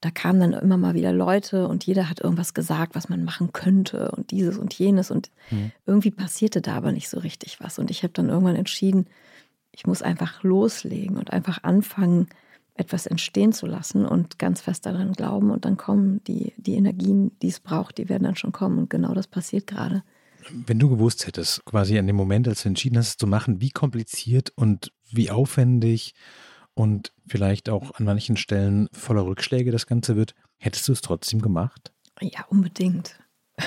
da 0.00 0.10
kamen 0.10 0.40
dann 0.40 0.52
immer 0.52 0.76
mal 0.76 0.94
wieder 0.94 1.12
Leute 1.12 1.68
und 1.68 1.84
jeder 1.86 2.10
hat 2.10 2.20
irgendwas 2.20 2.54
gesagt, 2.54 2.94
was 2.94 3.08
man 3.08 3.24
machen 3.24 3.52
könnte 3.52 4.10
und 4.12 4.30
dieses 4.30 4.58
und 4.58 4.74
jenes. 4.74 5.10
Und 5.10 5.30
Mhm. 5.50 5.72
irgendwie 5.86 6.10
passierte 6.10 6.60
da 6.60 6.74
aber 6.74 6.92
nicht 6.92 7.08
so 7.08 7.18
richtig 7.18 7.60
was. 7.60 7.78
Und 7.78 7.90
ich 7.90 8.02
habe 8.02 8.12
dann 8.12 8.28
irgendwann 8.28 8.56
entschieden, 8.56 9.06
ich 9.72 9.86
muss 9.86 10.02
einfach 10.02 10.42
loslegen 10.42 11.16
und 11.16 11.32
einfach 11.32 11.62
anfangen, 11.62 12.28
etwas 12.74 13.06
entstehen 13.06 13.52
zu 13.52 13.66
lassen 13.66 14.04
und 14.04 14.38
ganz 14.38 14.60
fest 14.60 14.84
daran 14.84 15.12
glauben. 15.12 15.50
Und 15.50 15.64
dann 15.64 15.76
kommen 15.78 16.22
die, 16.24 16.52
die 16.58 16.74
Energien, 16.74 17.32
die 17.40 17.48
es 17.48 17.60
braucht, 17.60 17.96
die 17.98 18.08
werden 18.08 18.24
dann 18.24 18.36
schon 18.36 18.52
kommen. 18.52 18.78
Und 18.78 18.90
genau 18.90 19.14
das 19.14 19.26
passiert 19.26 19.66
gerade. 19.66 20.02
Wenn 20.50 20.78
du 20.78 20.88
gewusst 20.90 21.26
hättest, 21.26 21.64
quasi 21.64 21.98
an 21.98 22.06
dem 22.06 22.16
Moment, 22.16 22.46
als 22.46 22.62
du 22.62 22.68
entschieden 22.68 22.98
hast, 22.98 23.08
es 23.08 23.16
zu 23.16 23.26
machen, 23.26 23.60
wie 23.60 23.70
kompliziert 23.70 24.52
und 24.54 24.92
wie 25.10 25.30
aufwendig 25.30 26.14
und 26.76 27.12
vielleicht 27.26 27.68
auch 27.68 27.92
an 27.94 28.04
manchen 28.04 28.36
Stellen 28.36 28.88
voller 28.92 29.26
Rückschläge 29.26 29.72
das 29.72 29.86
Ganze 29.86 30.14
wird, 30.14 30.34
hättest 30.58 30.86
du 30.86 30.92
es 30.92 31.00
trotzdem 31.00 31.42
gemacht? 31.42 31.92
Ja, 32.20 32.44
unbedingt. 32.48 33.18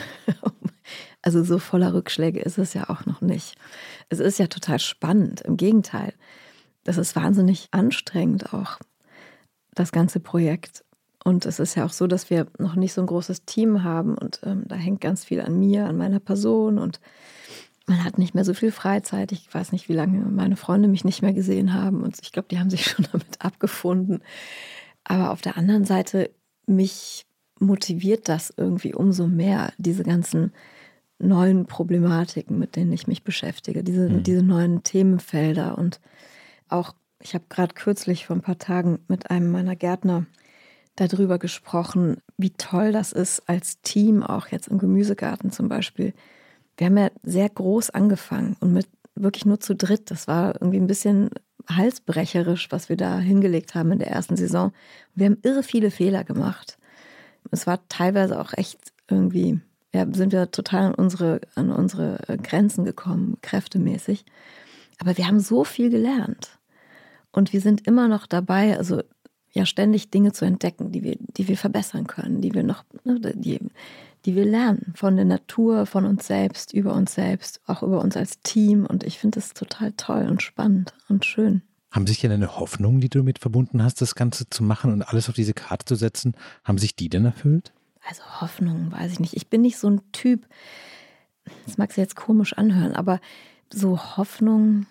Also 1.22 1.43
so 1.43 1.60
voller 1.60 1.93
Rückschläge 1.93 2.39
ist 2.39 2.58
es 2.58 2.74
ja 2.74 2.89
auch 2.89 3.06
noch 3.06 3.22
nicht. 3.22 3.56
Es 4.08 4.19
ist 4.19 4.39
ja 4.39 4.48
total 4.48 4.80
spannend. 4.80 5.41
Im 5.41 5.58
Gegenteil, 5.58 6.13
das 6.86 6.98
ist 6.98 7.15
wahnsinnig 7.15 7.67
anstrengend 7.72 8.54
auch, 8.54 8.80
das 9.76 9.91
ganze 9.91 10.19
Projekt. 10.22 10.86
Und 11.24 11.45
es 11.45 11.60
ist 11.60 11.76
ja 11.76 11.86
auch 11.86 11.91
so, 11.91 12.08
dass 12.08 12.30
wir 12.30 12.48
noch 12.58 12.76
nicht 12.76 12.93
so 12.93 13.02
ein 13.02 13.08
großes 13.08 13.43
Team 13.43 13.84
haben 13.84 14.17
und 14.17 14.39
ähm, 14.43 14.63
da 14.65 14.76
hängt 14.76 15.02
ganz 15.02 15.26
viel 15.26 15.41
an 15.41 15.60
mir, 15.60 15.86
an 15.86 15.98
meiner 15.98 16.22
Person 16.22 16.80
und 16.80 17.02
man 17.89 18.04
hat 18.04 18.17
nicht 18.17 18.36
mehr 18.36 18.45
so 18.45 18.54
viel 18.54 18.71
Freizeit. 18.71 19.32
Ich 19.32 19.54
weiß 19.54 19.71
nicht, 19.71 19.89
wie 19.89 19.93
lange 19.93 20.19
meine 20.25 20.56
Freunde 20.56 20.88
mich 20.88 21.04
nicht 21.04 21.21
mehr 21.21 21.34
gesehen 21.34 21.73
haben 21.73 22.04
und 22.04 22.17
ich 22.21 22.32
glaube, 22.32 22.47
die 22.49 22.60
haben 22.60 22.69
sich 22.69 22.86
schon 22.89 23.08
damit 23.12 23.41
abgefunden. 23.43 24.21
Aber 25.04 25.32
auf 25.32 25.41
der 25.41 25.58
anderen 25.58 25.86
Seite, 25.86 26.30
mich 26.67 27.25
motiviert 27.60 28.30
das 28.30 28.54
irgendwie 28.56 28.93
umso 28.93 29.28
mehr, 29.28 29.73
diese 29.78 30.04
ganzen 30.04 30.54
neuen 31.17 31.65
Problematiken, 31.65 32.58
mit 32.58 32.75
denen 32.75 32.93
ich 32.93 33.08
mich 33.08 33.23
beschäftige, 33.23 33.84
diese, 33.84 34.10
Mhm. 34.10 34.23
diese 34.23 34.43
neuen 34.43 34.84
Themenfelder. 34.84 35.78
Und 35.78 35.99
auch, 36.69 36.93
ich 37.21 37.34
habe 37.34 37.45
gerade 37.49 37.73
kürzlich 37.73 38.25
vor 38.28 38.38
ein 38.38 38.41
paar 38.41 38.60
Tagen 38.60 38.99
mit 39.08 39.30
einem 39.30 39.52
meiner 39.52 39.75
Gärtner 39.75 40.25
darüber 40.95 41.38
gesprochen, 41.39 42.17
wie 42.38 42.52
toll 42.52 42.91
das 42.91 43.12
ist 43.12 43.49
als 43.49 43.82
Team, 43.82 44.23
auch 44.23 44.47
jetzt 44.47 44.67
im 44.67 44.78
Gemüsegarten 44.78 45.52
zum 45.52 45.67
Beispiel. 45.67 46.13
Wir 46.80 46.88
haben 46.88 46.98
ja 46.98 47.12
sehr 47.24 47.50
groß 47.50 47.89
angefangen 47.89 48.56
und 48.62 48.72
mit 48.72 48.88
wirklich 49.15 49.46
nur 49.46 49.60
zu 49.60 49.76
dritt. 49.76 50.12
Das 50.12 50.28
war 50.30 50.56
irgendwie 50.56 50.80
ein 50.80 50.88
bisschen 50.88 51.30
halsbrecherisch, 51.70 52.72
was 52.72 52.88
wir 52.88 52.96
da 52.96 53.20
hingelegt 53.20 53.76
haben 53.76 53.92
in 53.92 54.00
der 54.00 54.10
ersten 54.10 54.38
Saison. 54.38 54.72
Wir 55.13 55.26
haben 55.26 55.38
irre 55.44 55.62
viele 55.62 55.92
Fehler 55.92 56.24
gemacht. 56.24 56.78
Es 57.52 57.68
war 57.68 57.86
teilweise 57.89 58.39
auch 58.39 58.54
echt 58.54 58.80
irgendwie, 59.10 59.60
ja, 59.94 60.06
sind 60.13 60.32
wir 60.32 60.52
total 60.52 60.86
an 60.86 60.96
unsere, 60.96 61.42
an 61.56 61.70
unsere 61.70 62.20
Grenzen 62.42 62.86
gekommen, 62.86 63.38
kräftemäßig. 63.42 64.24
Aber 65.00 65.18
wir 65.18 65.28
haben 65.28 65.42
so 65.42 65.65
viel 65.65 65.89
gelernt. 65.89 66.60
Und 67.32 67.52
wir 67.52 67.60
sind 67.60 67.88
immer 67.88 68.08
noch 68.08 68.26
dabei, 68.26 68.78
also 68.78 69.02
ja, 69.52 69.65
ständig 69.65 70.12
Dinge 70.12 70.32
zu 70.32 70.46
entdecken, 70.46 70.92
die 70.94 71.04
wir, 71.04 71.18
die 71.20 71.50
wir 71.50 71.58
verbessern 71.58 72.08
können, 72.08 72.39
die 72.39 72.54
wir 72.54 72.63
noch, 72.63 72.86
ne, 73.04 73.20
die, 73.20 73.60
die 74.26 74.36
wir 74.36 74.46
lernen 74.46 74.94
von 74.96 75.16
der 75.16 75.26
Natur, 75.26 75.86
von 75.86 76.06
uns 76.06 76.28
selbst, 76.28 76.74
über 76.74 76.94
uns 76.94 77.14
selbst, 77.14 77.62
auch 77.66 77.84
über 77.84 78.02
uns 78.02 78.18
als 78.18 78.42
Team. 78.42 78.86
Und 78.86 79.04
ich 79.04 79.20
finde 79.20 79.40
es 79.40 79.54
total 79.54 79.94
toll 79.94 80.28
und 80.30 80.42
spannend 80.42 80.94
und 81.08 81.26
schön. 81.26 81.62
Haben 81.92 82.06
sich 82.06 82.20
denn 82.20 82.30
deine 82.30 82.60
Hoffnungen, 82.60 83.02
die 83.02 83.10
du 83.10 83.20
damit 83.20 83.40
verbunden 83.40 83.84
hast, 83.84 84.02
das 84.02 84.16
Ganze 84.16 84.50
zu 84.50 84.64
machen 84.64 84.92
und 84.92 85.02
alles 85.02 85.30
auf 85.30 85.36
diese 85.36 85.54
Karte 85.54 85.86
zu 85.86 85.96
setzen, 85.96 86.36
haben 86.64 86.78
sich 86.78 86.96
die 86.96 87.10
denn 87.10 87.26
erfüllt? 87.26 87.74
Also 88.08 88.22
Hoffnung, 88.42 88.92
weiß 88.92 89.14
ich 89.14 89.20
nicht. 89.20 89.36
Ich 89.36 89.48
bin 89.48 89.62
nicht 89.62 89.78
so 89.78 89.90
ein 89.90 90.02
Typ, 90.12 90.46
das 91.66 91.78
mag 91.78 91.92
sich 91.92 91.98
jetzt 91.98 92.16
komisch 92.16 92.54
anhören, 92.54 92.94
aber 92.94 93.20
so 93.72 94.18
Hoffnung, 94.18 94.86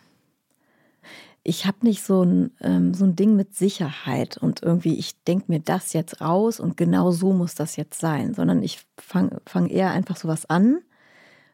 ich 1.45 1.67
habe 1.67 1.79
nicht 1.83 2.03
so 2.03 2.23
ein, 2.23 2.51
ähm, 2.61 2.95
so 2.95 3.05
ein 3.05 3.17
Ding 3.17 3.37
mit 3.37 3.55
Sicherheit 3.55 4.37
und 4.37 4.63
irgendwie, 4.63 4.99
ich 4.99 5.23
denke 5.25 5.47
mir 5.49 5.61
das 5.61 5.93
jetzt 5.93 6.21
aus 6.21 6.61
und 6.61 6.77
genau 6.77 7.11
so 7.11 7.33
muss 7.33 7.55
das 7.55 7.77
jetzt 7.77 8.01
sein, 8.01 8.35
sondern 8.35 8.63
ich 8.63 8.81
fange 8.99 9.41
fang 9.47 9.67
eher 9.67 9.91
einfach 9.91 10.17
sowas 10.17 10.49
an 10.51 10.81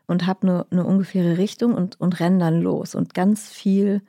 und 0.06 0.26
habe 0.26 0.42
eine, 0.42 0.66
eine 0.70 0.84
ungefähre 0.84 1.38
Richtung 1.38 1.74
und, 1.74 2.00
und 2.00 2.20
renne 2.20 2.38
dann 2.38 2.60
los. 2.60 2.94
Und 2.94 3.14
ganz 3.14 3.48
viel 3.48 4.02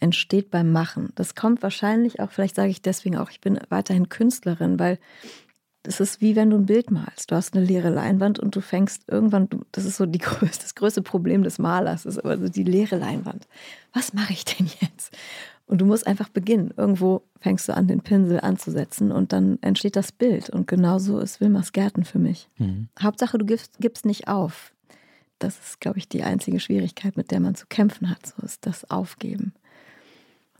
entsteht 0.00 0.50
beim 0.50 0.72
Machen. 0.72 1.10
Das 1.14 1.34
kommt 1.34 1.62
wahrscheinlich 1.62 2.20
auch, 2.20 2.30
vielleicht 2.30 2.54
sage 2.54 2.70
ich 2.70 2.82
deswegen 2.82 3.16
auch, 3.16 3.30
ich 3.30 3.40
bin 3.40 3.58
weiterhin 3.68 4.08
Künstlerin, 4.08 4.78
weil 4.78 4.98
Das 5.88 6.00
ist 6.00 6.20
wie 6.20 6.36
wenn 6.36 6.50
du 6.50 6.58
ein 6.58 6.66
Bild 6.66 6.90
malst. 6.90 7.30
Du 7.30 7.34
hast 7.34 7.56
eine 7.56 7.64
leere 7.64 7.88
Leinwand 7.88 8.38
und 8.38 8.54
du 8.54 8.60
fängst 8.60 9.04
irgendwann, 9.08 9.48
das 9.72 9.86
ist 9.86 9.96
so 9.96 10.04
die, 10.04 10.18
das 10.40 10.74
größte 10.74 11.00
Problem 11.00 11.42
des 11.42 11.58
Malers, 11.58 12.04
ist 12.04 12.18
aber 12.18 12.36
so 12.36 12.50
die 12.50 12.62
leere 12.62 12.98
Leinwand. 12.98 13.48
Was 13.94 14.12
mache 14.12 14.34
ich 14.34 14.44
denn 14.44 14.68
jetzt? 14.80 15.16
Und 15.64 15.80
du 15.80 15.86
musst 15.86 16.06
einfach 16.06 16.28
beginnen. 16.28 16.74
Irgendwo 16.76 17.22
fängst 17.40 17.70
du 17.70 17.74
an, 17.74 17.86
den 17.86 18.02
Pinsel 18.02 18.38
anzusetzen 18.40 19.10
und 19.10 19.32
dann 19.32 19.58
entsteht 19.62 19.96
das 19.96 20.12
Bild. 20.12 20.50
Und 20.50 20.68
genauso 20.68 21.20
ist 21.20 21.40
Wilmers 21.40 21.72
Gärten 21.72 22.04
für 22.04 22.18
mich. 22.18 22.50
Mhm. 22.58 22.88
Hauptsache, 23.00 23.38
du 23.38 23.46
gibst, 23.46 23.78
gibst 23.80 24.04
nicht 24.04 24.28
auf. 24.28 24.74
Das 25.38 25.58
ist, 25.58 25.80
glaube 25.80 25.96
ich, 25.96 26.06
die 26.06 26.22
einzige 26.22 26.60
Schwierigkeit, 26.60 27.16
mit 27.16 27.30
der 27.30 27.40
man 27.40 27.54
zu 27.54 27.64
kämpfen 27.66 28.10
hat. 28.10 28.26
So 28.26 28.42
ist 28.44 28.66
das 28.66 28.90
Aufgeben. 28.90 29.54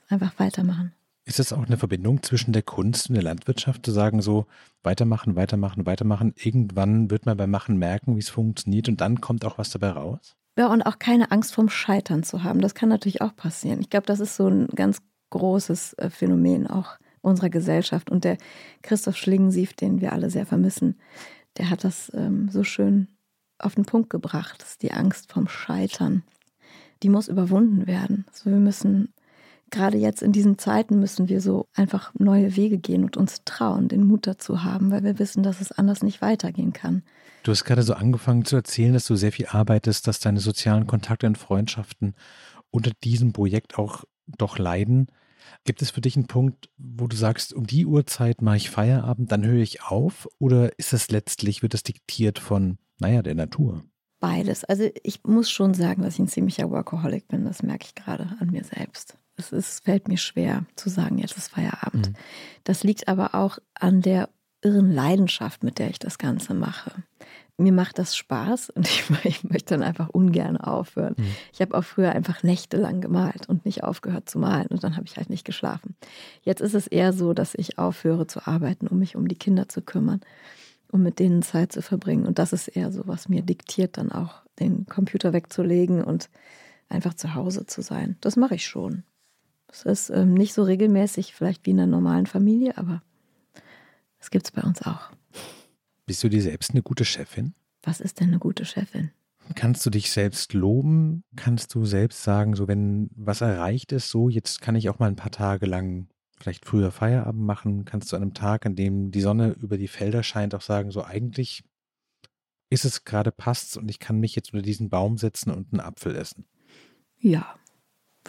Einfach 0.09 0.33
weitermachen. 0.39 0.93
Ist 1.29 1.39
das 1.39 1.53
auch 1.53 1.67
eine 1.67 1.77
Verbindung 1.77 2.23
zwischen 2.23 2.55
der 2.55 2.63
Kunst 2.63 3.11
und 3.11 3.15
der 3.15 3.23
Landwirtschaft, 3.23 3.85
zu 3.85 3.93
sagen, 3.93 4.23
so 4.23 4.47
weitermachen, 4.83 5.37
weitermachen, 5.37 5.85
weitermachen? 5.85 6.33
Irgendwann 6.37 7.11
wird 7.11 7.27
man 7.27 7.37
beim 7.37 7.51
Machen 7.51 7.77
merken, 7.77 8.17
wie 8.17 8.21
es 8.21 8.31
funktioniert 8.31 8.89
und 8.89 9.03
dann 9.03 9.21
kommt 9.21 9.45
auch 9.45 9.59
was 9.59 9.69
dabei 9.69 9.91
raus? 9.91 10.37
Ja, 10.57 10.69
und 10.69 10.81
auch 10.81 10.99
keine 10.99 11.31
Angst 11.31 11.53
vorm 11.53 11.69
Scheitern 11.69 12.23
zu 12.23 12.45
haben. 12.45 12.63
Das 12.63 12.75
kann 12.75 12.89
natürlich 12.89 13.21
auch 13.21 13.37
passieren. 13.37 13.83
Ich 13.83 13.91
glaube, 13.91 14.07
das 14.07 14.21
ist 14.21 14.37
so 14.37 14.49
ein 14.49 14.69
ganz 14.69 15.03
großes 15.29 15.93
äh, 15.99 16.09
Phänomen 16.09 16.67
auch 16.67 16.97
unserer 17.21 17.51
Gesellschaft. 17.51 18.11
Und 18.11 18.25
der 18.25 18.39
Christoph 18.81 19.19
Schlingensief, 19.19 19.75
den 19.75 20.01
wir 20.01 20.15
alle 20.15 20.31
sehr 20.31 20.47
vermissen, 20.47 20.99
der 21.59 21.69
hat 21.69 21.85
das 21.85 22.11
ähm, 22.15 22.49
so 22.49 22.65
schön 22.65 23.07
auf 23.59 23.75
den 23.75 23.85
Punkt 23.85 24.09
gebracht. 24.09 24.63
Das 24.63 24.71
ist 24.71 24.83
die 24.83 24.93
Angst 24.93 25.31
vorm 25.31 25.47
Scheitern. 25.47 26.23
Die 27.03 27.11
muss 27.11 27.29
überwunden 27.29 27.87
werden. 27.87 28.25
Also 28.29 28.51
wir 28.51 28.59
müssen, 28.59 29.13
gerade 29.71 29.99
jetzt 29.99 30.23
in 30.23 30.33
diesen 30.33 30.59
Zeiten, 30.59 30.99
müssen 30.99 31.29
wir 31.29 31.41
so 31.41 31.67
einfach 31.75 32.13
neue 32.19 32.57
Wege 32.57 32.79
gehen 32.79 33.05
und 33.05 33.17
uns 33.17 33.43
trauen, 33.45 33.89
den 33.89 34.07
Mut 34.07 34.27
dazu 34.27 34.65
haben, 34.65 34.91
weil 34.91 35.05
wir 35.05 35.19
wissen, 35.19 35.43
dass 35.43 35.61
es 35.61 35.73
anders 35.73 36.03
nicht 36.03 36.23
weitergehen 36.23 36.73
kann. 36.73 37.03
Du 37.43 37.53
hast 37.53 37.65
gerade 37.65 37.83
so 37.83 37.95
angefangen 37.95 38.45
zu 38.45 38.57
erzählen, 38.57 38.93
dass 38.93 39.07
du 39.07 39.17
sehr 39.17 39.33
viel 39.33 39.47
arbeitest, 39.47 40.07
dass 40.07 40.21
deine 40.21 40.41
sozialen 40.41 40.87
Kontakte 40.87 41.27
und 41.27 41.39
Freundschaften 41.39 42.15
unter 42.71 42.91
diesem 43.05 43.33
Projekt 43.33 43.79
auch 43.79 44.05
doch 44.27 44.59
leiden. 44.59 45.07
Gibt 45.65 45.81
es 45.83 45.91
für 45.91 46.01
dich 46.01 46.17
einen 46.17 46.27
Punkt, 46.27 46.69
wo 46.77 47.07
du 47.07 47.17
sagst, 47.17 47.55
um 47.55 47.67
die 47.67 47.87
Uhrzeit 47.87 48.43
mache 48.43 48.57
ich 48.57 48.71
Feierabend, 48.71 49.33
dann 49.33 49.47
höre 49.47 49.63
ich 49.63 49.83
auf? 49.83 50.29
Oder 50.39 50.79
ist 50.79 50.93
das 50.93 51.11
letztlich, 51.11 51.63
wird 51.63 51.75
das 51.75 51.83
diktiert 51.83 52.39
von, 52.39 52.79
naja, 52.99 53.23
der 53.23 53.35
Natur? 53.35 53.83
Beides. 54.21 54.65
Also 54.65 54.89
ich 55.03 55.23
muss 55.25 55.51
schon 55.51 55.75
sagen, 55.75 56.03
dass 56.03 56.15
ich 56.15 56.21
ein 56.21 56.29
ziemlicher 56.29 56.71
Workaholic 56.71 57.29
bin. 57.29 57.45
Das 57.45 57.63
merke 57.63 57.87
ich 57.87 57.95
gerade 57.95 58.37
an 58.41 58.51
mir 58.51 58.65
selbst. 58.65 59.17
Es 59.39 59.53
ist, 59.53 59.85
fällt 59.85 60.09
mir 60.09 60.19
schwer 60.19 60.65
zu 60.75 60.89
sagen, 60.89 61.19
jetzt 61.19 61.37
ist 61.37 61.49
Feierabend. 61.49 62.11
Mhm. 62.11 62.15
Das 62.65 62.83
liegt 62.83 63.09
aber 63.09 63.35
auch 63.35 63.59
an 63.75 64.03
der 64.03 64.29
irren 64.63 64.93
Leidenschaft, 64.93 65.63
mit 65.63 65.79
der 65.79 65.91
ich 65.91 66.01
das 66.01 66.19
Ganze 66.19 66.55
mache. 66.55 66.91
Mir 67.57 67.73
macht 67.73 67.99
das 67.99 68.17
Spaß 68.17 68.71
und 68.71 68.87
ich, 68.89 69.05
ich 69.25 69.45
möchte 69.45 69.75
dann 69.75 69.83
einfach 69.83 70.09
ungern 70.09 70.57
aufhören. 70.57 71.15
Mhm. 71.17 71.35
Ich 71.53 71.61
habe 71.61 71.77
auch 71.77 71.85
früher 71.85 72.13
einfach 72.13 72.43
nächtelang 72.43 73.01
gemalt 73.01 73.49
und 73.49 73.65
nicht 73.65 73.85
aufgehört 73.85 74.29
zu 74.29 74.39
malen 74.39 74.69
und 74.69 74.83
dann 74.83 74.97
habe 74.97 75.07
ich 75.07 75.17
halt 75.17 75.31
nicht 75.31 75.45
geschlafen. 75.45 75.97
Jetzt 76.43 76.61
ist 76.61 76.75
es 76.75 76.87
eher 76.87 77.13
so, 77.13 77.33
dass 77.33 77.55
ich 77.55 77.79
aufhöre 77.79 78.27
zu 78.27 78.47
arbeiten, 78.47 78.89
um 78.89 78.99
mich 78.99 79.17
um 79.17 79.29
die 79.29 79.39
Kinder 79.39 79.69
zu 79.69 79.83
kümmern, 79.83 80.21
um 80.91 81.03
mit 81.03 81.21
denen 81.21 81.43
Zeit 81.43 81.73
zu 81.73 81.83
verbringen. 81.83 82.27
Und 82.27 82.39
das 82.39 82.53
ist 82.53 82.69
eher 82.69 82.91
so, 82.91 83.03
was 83.07 83.29
mir 83.29 83.43
diktiert, 83.43 83.99
dann 83.99 84.11
auch 84.11 84.43
den 84.59 84.87
Computer 84.87 85.33
wegzulegen 85.33 86.03
und 86.03 86.29
einfach 86.89 87.15
zu 87.15 87.35
Hause 87.35 87.67
zu 87.67 87.83
sein. 87.83 88.17
Das 88.21 88.37
mache 88.37 88.55
ich 88.55 88.67
schon. 88.67 89.05
Es 89.71 89.83
ist 89.85 90.11
ähm, 90.11 90.35
nicht 90.35 90.55
so 90.55 90.63
regelmäßig, 90.63 91.35
vielleicht 91.35 91.67
wie 91.67 91.71
in 91.71 91.81
einer 91.81 91.87
normalen 91.87 92.27
Familie, 92.27 92.77
aber 92.79 93.03
das 94.19 94.31
gibt 94.31 94.47
es 94.47 94.51
bei 94.51 94.63
uns 94.63 94.83
auch. 94.83 95.11
Bist 96.07 96.25
du 96.25 96.29
dir 96.29 96.43
selbst 96.43 96.71
eine 96.71 96.83
gute 96.83 97.05
Chefin? 97.05 97.55
Was 97.83 98.01
ist 98.01 98.21
denn 98.21 98.29
eine 98.29 98.39
gute 98.39 98.65
Chefin? 98.65 99.11
Kannst 99.55 99.85
du 99.87 99.91
dich 99.91 100.11
selbst 100.11 100.53
loben? 100.53 101.25
Kannst 101.37 101.75
du 101.75 101.85
selbst 101.85 102.23
sagen, 102.23 102.55
so 102.55 102.69
wenn 102.69 103.11
was 103.15 103.41
erreicht 103.41 103.93
ist, 103.93 104.11
so 104.11 104.29
jetzt 104.29 104.61
kann 104.61 104.75
ich 104.75 104.89
auch 104.89 104.99
mal 104.99 105.09
ein 105.09 105.17
paar 105.17 105.31
Tage 105.31 105.67
lang 105.67 106.09
vielleicht 106.39 106.67
früher 106.67 106.91
Feierabend 106.91 107.45
machen? 107.45 107.85
Kannst 107.85 108.13
du 108.13 108.17
an 108.17 108.23
einem 108.23 108.35
Tag, 108.35 108.67
an 108.67 108.77
dem 108.77 109.11
die 109.11 109.21
Sonne 109.21 109.51
über 109.61 109.79
die 109.79 109.89
Felder 109.89 110.23
scheint, 110.23 110.55
auch 110.55 110.63
sagen, 110.63 110.91
so 110.91 111.03
eigentlich 111.05 111.63
ist 112.71 112.85
es 112.85 113.05
gerade 113.05 113.33
passt 113.33 113.77
und 113.77 113.89
ich 113.91 113.99
kann 113.99 114.21
mich 114.21 114.35
jetzt 114.35 114.53
unter 114.53 114.63
diesen 114.63 114.91
Baum 114.91 115.17
setzen 115.17 115.51
und 115.51 115.73
einen 115.73 115.81
Apfel 115.81 116.15
essen? 116.15 116.45
Ja, 117.19 117.58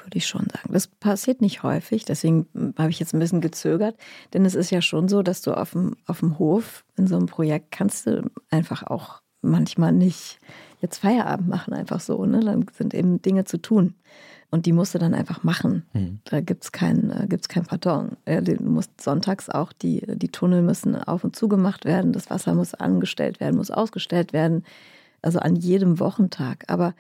würde 0.05 0.17
ich 0.17 0.27
schon 0.27 0.47
sagen. 0.51 0.73
Das 0.73 0.87
passiert 0.87 1.41
nicht 1.41 1.63
häufig, 1.63 2.05
deswegen 2.05 2.47
habe 2.77 2.89
ich 2.89 2.99
jetzt 2.99 3.13
ein 3.13 3.19
bisschen 3.19 3.41
gezögert, 3.41 3.95
denn 4.33 4.45
es 4.45 4.55
ist 4.55 4.71
ja 4.71 4.81
schon 4.81 5.07
so, 5.07 5.21
dass 5.21 5.41
du 5.41 5.53
auf 5.53 5.71
dem, 5.71 5.95
auf 6.05 6.19
dem 6.19 6.39
Hof 6.39 6.83
in 6.97 7.07
so 7.07 7.15
einem 7.15 7.27
Projekt 7.27 7.71
kannst 7.71 8.07
du 8.07 8.29
einfach 8.49 8.83
auch 8.83 9.21
manchmal 9.41 9.91
nicht 9.91 10.39
jetzt 10.81 10.99
Feierabend 10.99 11.47
machen, 11.47 11.73
einfach 11.73 11.99
so. 11.99 12.25
Ne? 12.25 12.39
Dann 12.39 12.65
sind 12.77 12.93
eben 12.93 13.21
Dinge 13.21 13.45
zu 13.45 13.57
tun. 13.61 13.95
Und 14.51 14.65
die 14.65 14.73
musst 14.73 14.95
du 14.95 14.99
dann 14.99 15.13
einfach 15.13 15.43
machen. 15.43 15.83
Mhm. 15.93 16.19
Da 16.25 16.41
gibt 16.41 16.63
es 16.63 16.71
kein, 16.71 17.11
äh, 17.11 17.27
gibt's 17.27 17.49
kein 17.49 17.65
Pardon. 17.65 18.17
Du 18.25 18.55
musst 18.63 18.99
sonntags 18.99 19.47
auch, 19.47 19.71
die, 19.73 20.03
die 20.07 20.29
Tunnel 20.29 20.63
müssen 20.63 20.95
auf 20.95 21.23
und 21.23 21.35
zu 21.35 21.47
gemacht 21.47 21.85
werden, 21.85 22.13
das 22.13 22.31
Wasser 22.31 22.55
muss 22.55 22.73
angestellt 22.73 23.39
werden, 23.39 23.57
muss 23.57 23.69
ausgestellt 23.69 24.33
werden. 24.33 24.63
Also 25.21 25.39
an 25.39 25.55
jedem 25.55 25.99
Wochentag. 25.99 26.63
Aber 26.67 26.95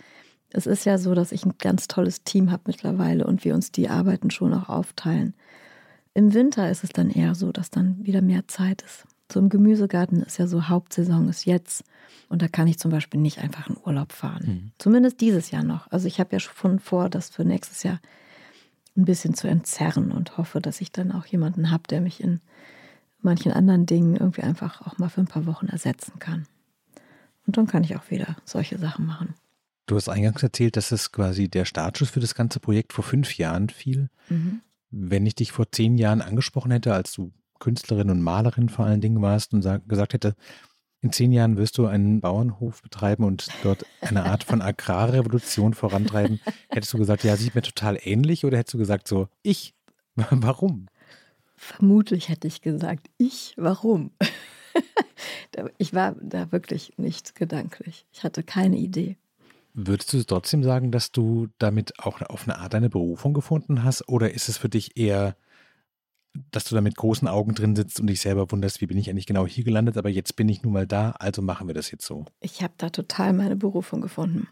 es 0.51 0.65
ist 0.65 0.85
ja 0.85 0.97
so, 0.97 1.13
dass 1.13 1.31
ich 1.31 1.45
ein 1.45 1.53
ganz 1.59 1.87
tolles 1.87 2.23
Team 2.23 2.51
habe 2.51 2.63
mittlerweile 2.67 3.25
und 3.25 3.43
wir 3.45 3.53
uns 3.53 3.71
die 3.71 3.89
Arbeiten 3.89 4.31
schon 4.31 4.53
auch 4.53 4.69
aufteilen. 4.69 5.33
Im 6.13 6.33
Winter 6.33 6.69
ist 6.69 6.83
es 6.83 6.89
dann 6.89 7.09
eher 7.09 7.35
so, 7.35 7.51
dass 7.51 7.69
dann 7.69 8.03
wieder 8.05 8.21
mehr 8.21 8.47
Zeit 8.47 8.81
ist. 8.81 9.05
So 9.31 9.39
im 9.39 9.49
Gemüsegarten 9.49 10.23
ist 10.23 10.39
ja 10.39 10.47
so 10.47 10.67
Hauptsaison 10.67 11.29
ist 11.29 11.45
jetzt. 11.45 11.83
Und 12.29 12.41
da 12.41 12.47
kann 12.47 12.67
ich 12.67 12.79
zum 12.79 12.89
Beispiel 12.89 13.19
nicht 13.19 13.39
einfach 13.39 13.69
in 13.69 13.77
Urlaub 13.85 14.11
fahren. 14.11 14.43
Mhm. 14.45 14.71
Zumindest 14.79 15.21
dieses 15.21 15.51
Jahr 15.51 15.63
noch. 15.63 15.91
Also 15.91 16.07
ich 16.07 16.19
habe 16.19 16.33
ja 16.33 16.39
schon 16.39 16.79
vor, 16.79 17.09
das 17.09 17.29
für 17.29 17.45
nächstes 17.45 17.83
Jahr 17.83 17.99
ein 18.97 19.05
bisschen 19.05 19.35
zu 19.35 19.47
entzerren 19.47 20.11
und 20.11 20.37
hoffe, 20.37 20.61
dass 20.61 20.81
ich 20.81 20.91
dann 20.91 21.11
auch 21.11 21.27
jemanden 21.27 21.69
habe, 21.69 21.83
der 21.89 22.01
mich 22.01 22.21
in 22.21 22.41
manchen 23.21 23.51
anderen 23.51 23.85
Dingen 23.85 24.15
irgendwie 24.15 24.41
einfach 24.41 24.85
auch 24.85 24.97
mal 24.97 25.09
für 25.09 25.21
ein 25.21 25.27
paar 25.27 25.45
Wochen 25.45 25.67
ersetzen 25.67 26.19
kann. 26.19 26.47
Und 27.45 27.57
dann 27.57 27.67
kann 27.67 27.83
ich 27.83 27.95
auch 27.95 28.09
wieder 28.09 28.35
solche 28.45 28.77
Sachen 28.77 29.05
machen. 29.05 29.35
Du 29.89 29.95
hast 29.95 30.07
eingangs 30.07 30.43
erzählt, 30.43 30.77
dass 30.77 30.91
es 30.91 31.11
quasi 31.11 31.49
der 31.49 31.65
Startschuss 31.65 32.11
für 32.11 32.19
das 32.19 32.35
ganze 32.35 32.59
Projekt 32.59 32.93
vor 32.93 33.03
fünf 33.03 33.39
Jahren 33.39 33.69
fiel. 33.69 34.11
Mhm. 34.29 34.61
Wenn 34.91 35.25
ich 35.25 35.33
dich 35.33 35.51
vor 35.51 35.71
zehn 35.71 35.97
Jahren 35.97 36.21
angesprochen 36.21 36.69
hätte, 36.69 36.93
als 36.93 37.11
du 37.13 37.33
Künstlerin 37.57 38.11
und 38.11 38.21
Malerin 38.21 38.69
vor 38.69 38.85
allen 38.85 39.01
Dingen 39.01 39.19
warst 39.23 39.51
und 39.51 39.65
gesagt 39.87 40.13
hätte, 40.13 40.35
in 41.01 41.11
zehn 41.11 41.31
Jahren 41.31 41.57
wirst 41.57 41.79
du 41.79 41.87
einen 41.87 42.21
Bauernhof 42.21 42.83
betreiben 42.83 43.23
und 43.23 43.47
dort 43.63 43.83
eine 44.01 44.25
Art 44.25 44.43
von 44.43 44.61
Agrarrevolution 44.61 45.73
vorantreiben. 45.73 46.39
Hättest 46.69 46.93
du 46.93 46.99
gesagt, 46.99 47.23
ja, 47.23 47.35
sieht 47.35 47.55
mir 47.55 47.63
total 47.63 47.97
ähnlich 47.99 48.45
oder 48.45 48.59
hättest 48.59 48.75
du 48.75 48.77
gesagt 48.77 49.07
so, 49.07 49.27
ich, 49.41 49.73
warum? 50.15 50.85
Vermutlich 51.55 52.29
hätte 52.29 52.47
ich 52.47 52.61
gesagt, 52.61 53.09
ich, 53.17 53.55
warum? 53.57 54.11
ich 55.79 55.95
war 55.95 56.15
da 56.21 56.51
wirklich 56.51 56.93
nicht 56.97 57.33
gedanklich. 57.33 58.05
Ich 58.11 58.23
hatte 58.23 58.43
keine 58.43 58.77
Idee. 58.77 59.17
Würdest 59.73 60.13
du 60.13 60.23
trotzdem 60.23 60.63
sagen, 60.63 60.91
dass 60.91 61.11
du 61.11 61.47
damit 61.59 61.99
auch 61.99 62.21
auf 62.21 62.43
eine 62.43 62.57
Art 62.57 62.75
eine 62.75 62.89
Berufung 62.89 63.33
gefunden 63.33 63.83
hast? 63.83 64.07
Oder 64.09 64.33
ist 64.33 64.49
es 64.49 64.57
für 64.57 64.69
dich 64.69 64.97
eher, 64.97 65.35
dass 66.51 66.65
du 66.65 66.75
da 66.75 66.81
mit 66.81 66.95
großen 66.95 67.27
Augen 67.27 67.55
drin 67.55 67.75
sitzt 67.75 67.99
und 67.99 68.07
dich 68.07 68.21
selber 68.21 68.51
wunderst, 68.51 68.81
wie 68.81 68.87
bin 68.87 68.97
ich 68.97 69.09
eigentlich 69.09 69.25
genau 69.25 69.45
hier 69.47 69.63
gelandet, 69.63 69.97
aber 69.97 70.09
jetzt 70.09 70.35
bin 70.35 70.49
ich 70.49 70.63
nun 70.63 70.73
mal 70.73 70.87
da, 70.87 71.11
also 71.11 71.41
machen 71.41 71.67
wir 71.67 71.73
das 71.73 71.91
jetzt 71.91 72.05
so? 72.05 72.25
Ich 72.39 72.61
habe 72.61 72.73
da 72.77 72.89
total 72.89 73.33
meine 73.33 73.55
Berufung 73.55 74.01
gefunden. 74.01 74.47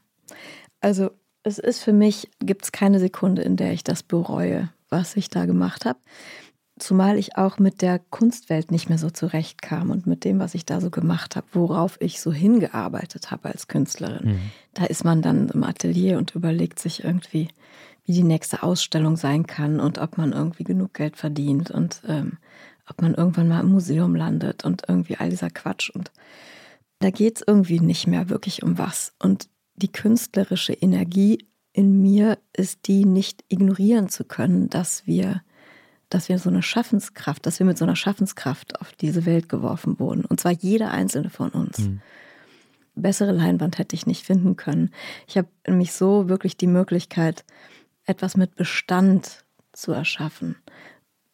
Also 0.82 1.12
es 1.44 1.60
ist 1.60 1.82
für 1.82 1.94
mich, 1.94 2.30
gibt 2.40 2.66
es 2.66 2.72
keine 2.72 3.00
Sekunde, 3.00 3.42
in 3.42 3.56
der 3.56 3.72
ich 3.72 3.84
das 3.84 4.04
bereue, 4.04 4.70
was 4.90 5.16
ich 5.16 5.30
da 5.30 5.46
gemacht 5.46 5.86
habe. 5.86 6.00
Zumal 6.80 7.18
ich 7.18 7.38
auch 7.38 7.60
mit 7.60 7.82
der 7.82 8.00
Kunstwelt 8.00 8.72
nicht 8.72 8.90
mehr 8.90 8.98
so 8.98 9.10
zurechtkam 9.10 9.90
und 9.90 10.06
mit 10.08 10.24
dem, 10.24 10.40
was 10.40 10.56
ich 10.56 10.66
da 10.66 10.80
so 10.80 10.90
gemacht 10.90 11.36
habe, 11.36 11.48
worauf 11.54 11.98
ich 12.00 12.22
so 12.22 12.32
hingearbeitet 12.32 13.32
habe 13.32 13.50
als 13.50 13.68
Künstlerin. 13.68 14.34
Mhm. 14.34 14.40
Da 14.74 14.86
ist 14.86 15.04
man 15.04 15.22
dann 15.22 15.50
im 15.50 15.64
Atelier 15.64 16.18
und 16.18 16.36
überlegt 16.36 16.80
sich 16.80 17.04
irgendwie, 17.04 17.48
wie 18.06 18.14
die 18.14 18.24
nächste 18.24 18.64
Ausstellung 18.64 19.18
sein 19.18 19.46
kann 19.48 19.80
und 19.80 19.98
ob 19.98 20.18
man 20.18 20.32
irgendwie 20.32 20.64
genug 20.64 20.94
Geld 20.94 21.18
verdient 21.18 21.72
und 21.72 22.02
ähm, 22.08 22.38
ob 22.90 23.02
man 23.02 23.14
irgendwann 23.14 23.50
mal 23.50 23.60
im 23.60 23.70
Museum 23.70 24.16
landet 24.16 24.64
und 24.64 24.84
irgendwie 24.88 25.18
all 25.18 25.30
dieser 25.30 25.50
Quatsch. 25.50 25.90
Und 25.90 26.12
da 27.00 27.10
geht 27.10 27.38
es 27.38 27.44
irgendwie 27.46 27.80
nicht 27.80 28.08
mehr 28.08 28.30
wirklich 28.30 28.64
um 28.64 28.78
was. 28.78 29.14
Und 29.22 29.50
die 29.76 29.92
künstlerische 29.92 30.74
Energie 30.74 31.48
in 31.74 32.02
mir 32.02 32.40
ist 32.54 32.88
die 32.88 33.06
nicht 33.06 33.44
ignorieren 33.50 34.10
zu 34.10 34.24
können, 34.24 34.70
dass 34.70 35.06
wir 35.06 35.44
dass 36.10 36.30
wir 36.30 36.40
so 36.40 36.50
eine 36.50 36.64
Schaffenskraft, 36.64 37.46
dass 37.46 37.60
wir 37.60 37.66
mit 37.66 37.78
so 37.78 37.86
einer 37.86 37.96
Schaffenskraft 37.96 38.80
auf 38.80 38.94
diese 38.94 39.26
Welt 39.26 39.50
geworfen 39.50 40.00
wurden. 40.00 40.26
Und 40.26 40.40
zwar 40.40 40.54
jeder 40.54 40.92
einzelne 40.92 41.30
von 41.30 41.50
uns. 41.50 41.80
Mhm. 41.80 42.02
Bessere 42.96 43.32
Leinwand 43.32 43.78
hätte 43.78 43.96
ich 43.96 44.08
nicht 44.08 44.24
finden 44.26 44.56
können. 44.56 44.92
Ich 45.28 45.38
habe 45.38 45.50
nämlich 45.68 45.92
so 45.94 46.30
wirklich 46.30 46.58
die 46.58 46.68
Möglichkeit, 46.68 47.46
etwas 48.06 48.38
mit 48.38 48.56
Bestand 48.56 49.44
zu 49.74 49.92
erschaffen. 49.92 50.56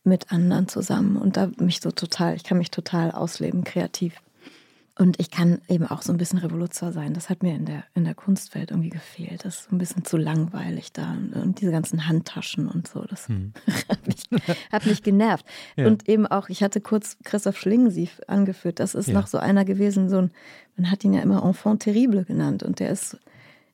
mit 0.03 0.31
anderen 0.31 0.67
zusammen 0.67 1.15
und 1.15 1.37
da 1.37 1.49
mich 1.57 1.79
so 1.79 1.89
total, 1.91 2.35
ich 2.35 2.43
kann 2.43 2.57
mich 2.57 2.71
total 2.71 3.11
ausleben, 3.11 3.63
kreativ. 3.63 4.21
Und 4.95 5.19
ich 5.19 5.31
kann 5.31 5.59
eben 5.67 5.87
auch 5.87 6.03
so 6.03 6.13
ein 6.13 6.17
bisschen 6.17 6.37
Revoluzer 6.37 6.91
sein. 6.91 7.15
Das 7.15 7.31
hat 7.31 7.41
mir 7.41 7.55
in 7.55 7.65
der, 7.65 7.83
in 7.95 8.03
der 8.03 8.13
Kunstwelt 8.13 8.69
irgendwie 8.69 8.91
gefehlt. 8.91 9.43
Das 9.43 9.61
ist 9.61 9.71
ein 9.71 9.79
bisschen 9.79 10.05
zu 10.05 10.17
langweilig 10.17 10.93
da. 10.93 11.17
Und 11.33 11.61
diese 11.61 11.71
ganzen 11.71 12.07
Handtaschen 12.07 12.67
und 12.67 12.87
so, 12.87 13.01
das 13.01 13.27
hm. 13.27 13.53
hat, 13.89 14.05
mich, 14.05 14.29
hat, 14.71 14.85
mich, 14.85 15.01
genervt. 15.01 15.45
Ja. 15.75 15.87
Und 15.87 16.07
eben 16.07 16.27
auch, 16.27 16.49
ich 16.49 16.61
hatte 16.61 16.81
kurz 16.81 17.17
Christoph 17.23 17.57
Schlingensief 17.57 18.21
angeführt. 18.27 18.79
Das 18.79 18.93
ist 18.93 19.07
ja. 19.07 19.13
noch 19.15 19.25
so 19.25 19.39
einer 19.39 19.65
gewesen, 19.65 20.09
so 20.09 20.17
ein, 20.17 20.31
man 20.75 20.91
hat 20.91 21.03
ihn 21.03 21.13
ja 21.13 21.21
immer 21.21 21.43
Enfant 21.43 21.81
terrible 21.81 22.25
genannt. 22.25 22.61
Und 22.61 22.79
der 22.79 22.89
ist, 22.89 23.17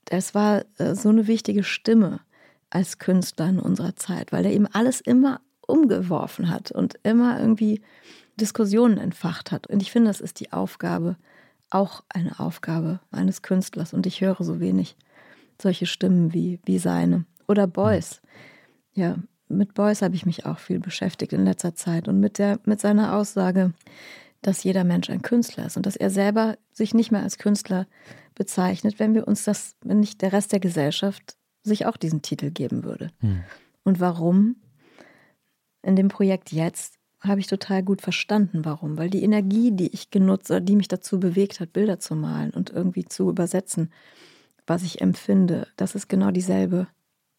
das 0.05 0.33
war 0.33 0.63
äh, 0.77 0.95
so 0.95 1.09
eine 1.09 1.27
wichtige 1.27 1.63
Stimme 1.63 2.21
als 2.69 2.99
Künstler 2.99 3.49
in 3.49 3.59
unserer 3.59 3.97
Zeit, 3.97 4.31
weil 4.31 4.45
er 4.45 4.53
eben 4.53 4.67
alles 4.67 5.01
immer 5.01 5.41
umgeworfen 5.67 6.49
hat 6.49 6.71
und 6.71 6.95
immer 7.03 7.39
irgendwie 7.39 7.81
Diskussionen 8.39 8.97
entfacht 8.97 9.51
hat. 9.51 9.67
Und 9.67 9.81
ich 9.81 9.91
finde, 9.91 10.09
das 10.09 10.21
ist 10.21 10.39
die 10.39 10.51
Aufgabe, 10.51 11.17
auch 11.69 12.03
eine 12.09 12.39
Aufgabe 12.39 12.99
eines 13.11 13.41
Künstlers. 13.41 13.93
Und 13.93 14.05
ich 14.05 14.21
höre 14.21 14.43
so 14.43 14.59
wenig 14.59 14.95
solche 15.61 15.85
Stimmen 15.85 16.33
wie, 16.33 16.59
wie 16.65 16.79
seine. 16.79 17.25
Oder 17.47 17.67
Beuys. 17.67 18.21
Ja, 18.93 19.17
mit 19.47 19.73
Beuys 19.73 20.01
habe 20.01 20.15
ich 20.15 20.25
mich 20.25 20.45
auch 20.45 20.59
viel 20.59 20.79
beschäftigt 20.79 21.33
in 21.33 21.45
letzter 21.45 21.75
Zeit. 21.75 22.07
Und 22.07 22.19
mit, 22.19 22.37
der, 22.37 22.59
mit 22.65 22.79
seiner 22.79 23.15
Aussage, 23.15 23.73
dass 24.41 24.63
jeder 24.63 24.83
Mensch 24.83 25.09
ein 25.09 25.21
Künstler 25.21 25.65
ist 25.65 25.77
und 25.77 25.85
dass 25.85 25.95
er 25.95 26.09
selber 26.09 26.57
sich 26.71 26.93
nicht 26.93 27.11
mehr 27.11 27.23
als 27.23 27.37
Künstler 27.37 27.87
bezeichnet, 28.35 28.99
wenn 28.99 29.13
wir 29.13 29.27
uns 29.27 29.43
das, 29.43 29.75
wenn 29.81 29.99
nicht 29.99 30.21
der 30.21 30.31
Rest 30.31 30.53
der 30.53 30.59
Gesellschaft 30.59 31.35
sich 31.63 31.85
auch 31.85 31.97
diesen 31.97 32.21
Titel 32.21 32.51
geben 32.51 32.83
würde. 32.83 33.11
Hm. 33.19 33.43
Und 33.83 33.99
warum? 33.99 34.55
In 35.81 35.95
dem 35.95 36.07
Projekt 36.07 36.51
jetzt 36.51 36.98
habe 37.21 37.39
ich 37.39 37.47
total 37.47 37.83
gut 37.83 38.01
verstanden, 38.01 38.63
warum. 38.63 38.97
Weil 38.97 39.09
die 39.09 39.23
Energie, 39.23 39.71
die 39.71 39.93
ich 39.93 40.09
genutzt, 40.09 40.51
die 40.61 40.75
mich 40.75 40.87
dazu 40.87 41.19
bewegt 41.19 41.59
hat, 41.59 41.73
Bilder 41.73 41.99
zu 41.99 42.15
malen 42.15 42.51
und 42.51 42.69
irgendwie 42.69 43.05
zu 43.05 43.29
übersetzen, 43.29 43.91
was 44.65 44.83
ich 44.83 45.01
empfinde, 45.01 45.67
das 45.77 45.95
ist 45.95 46.07
genau 46.07 46.31
dieselbe 46.31 46.87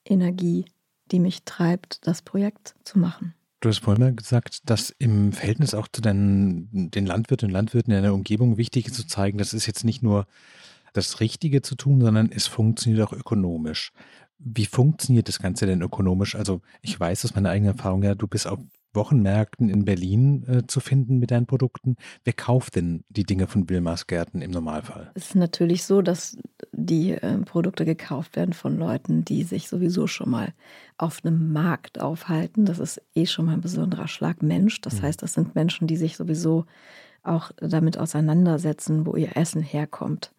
Energie, 0.04 0.66
die 1.10 1.20
mich 1.20 1.44
treibt, 1.44 2.06
das 2.06 2.22
Projekt 2.22 2.74
zu 2.84 2.98
machen. 2.98 3.34
Du 3.60 3.68
hast 3.68 3.80
vorhin 3.80 4.02
mal 4.02 4.14
gesagt, 4.14 4.70
dass 4.70 4.90
im 4.98 5.32
Verhältnis 5.32 5.74
auch 5.74 5.86
zu 5.86 6.00
den, 6.00 6.90
den 6.90 7.06
Landwirten 7.06 7.48
und 7.48 7.52
Landwirten 7.52 7.92
in 7.92 8.02
der 8.02 8.14
Umgebung 8.14 8.56
wichtig 8.56 8.86
ist 8.86 8.94
zu 8.94 9.06
zeigen, 9.06 9.38
das 9.38 9.52
ist 9.52 9.66
jetzt 9.66 9.84
nicht 9.84 10.02
nur 10.02 10.26
das 10.92 11.20
Richtige 11.20 11.62
zu 11.62 11.74
tun, 11.74 12.00
sondern 12.00 12.30
es 12.32 12.46
funktioniert 12.46 13.06
auch 13.06 13.12
ökonomisch. 13.12 13.92
Wie 14.38 14.64
funktioniert 14.64 15.28
das 15.28 15.38
Ganze 15.38 15.66
denn 15.66 15.82
ökonomisch? 15.82 16.34
Also 16.34 16.62
ich 16.80 16.98
weiß 16.98 17.24
aus 17.26 17.34
meiner 17.34 17.50
eigenen 17.50 17.76
Erfahrung 17.76 18.02
ja, 18.02 18.14
du 18.14 18.26
bist 18.26 18.46
auf 18.46 18.58
Wochenmärkten 18.92 19.68
in 19.68 19.84
Berlin 19.84 20.44
äh, 20.48 20.66
zu 20.66 20.80
finden 20.80 21.18
mit 21.18 21.30
deinen 21.30 21.46
Produkten. 21.46 21.96
Wer 22.24 22.32
kauft 22.32 22.76
denn 22.76 23.04
die 23.08 23.24
Dinge 23.24 23.46
von 23.46 23.68
Wilmars 23.68 24.06
Gärten 24.06 24.42
im 24.42 24.50
Normalfall? 24.50 25.10
Es 25.14 25.28
ist 25.28 25.34
natürlich 25.36 25.84
so, 25.84 26.02
dass 26.02 26.36
die 26.72 27.12
äh, 27.12 27.38
Produkte 27.38 27.84
gekauft 27.84 28.36
werden 28.36 28.52
von 28.52 28.76
Leuten, 28.76 29.24
die 29.24 29.44
sich 29.44 29.68
sowieso 29.68 30.06
schon 30.06 30.30
mal 30.30 30.52
auf 30.98 31.24
einem 31.24 31.52
Markt 31.52 32.00
aufhalten. 32.00 32.64
Das 32.64 32.78
ist 32.78 33.00
eh 33.14 33.26
schon 33.26 33.46
mal 33.46 33.54
ein 33.54 33.60
besonderer 33.60 34.08
Schlag 34.08 34.42
Mensch. 34.42 34.80
Das 34.80 35.00
mhm. 35.00 35.02
heißt, 35.02 35.22
das 35.22 35.32
sind 35.34 35.54
Menschen, 35.54 35.86
die 35.86 35.96
sich 35.96 36.16
sowieso 36.16 36.66
auch 37.22 37.52
damit 37.58 37.98
auseinandersetzen, 37.98 39.06
wo 39.06 39.14
ihr 39.14 39.36
Essen 39.36 39.62
herkommt. 39.62 40.32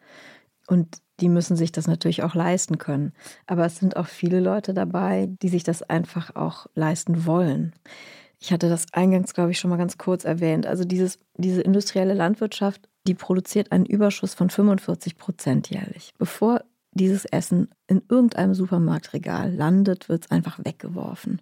Und 0.67 0.97
die 1.19 1.29
müssen 1.29 1.55
sich 1.55 1.71
das 1.71 1.87
natürlich 1.87 2.23
auch 2.23 2.33
leisten 2.33 2.77
können. 2.77 3.13
Aber 3.45 3.65
es 3.65 3.77
sind 3.77 3.95
auch 3.95 4.07
viele 4.07 4.39
Leute 4.39 4.73
dabei, 4.73 5.29
die 5.41 5.49
sich 5.49 5.63
das 5.63 5.83
einfach 5.83 6.35
auch 6.35 6.65
leisten 6.73 7.25
wollen. 7.25 7.73
Ich 8.41 8.51
hatte 8.51 8.69
das 8.69 8.87
eingangs, 8.91 9.35
glaube 9.35 9.51
ich, 9.51 9.59
schon 9.59 9.69
mal 9.69 9.77
ganz 9.77 9.99
kurz 9.99 10.25
erwähnt. 10.25 10.65
Also 10.65 10.83
dieses, 10.83 11.19
diese 11.37 11.61
industrielle 11.61 12.15
Landwirtschaft, 12.15 12.89
die 13.05 13.13
produziert 13.13 13.71
einen 13.71 13.85
Überschuss 13.85 14.33
von 14.33 14.49
45 14.49 15.17
Prozent 15.17 15.69
jährlich. 15.69 16.13
Bevor 16.17 16.63
dieses 16.91 17.25
Essen 17.25 17.69
in 17.85 18.01
irgendeinem 18.09 18.55
Supermarktregal 18.55 19.53
landet, 19.53 20.09
wird 20.09 20.25
es 20.25 20.31
einfach 20.31 20.59
weggeworfen. 20.63 21.39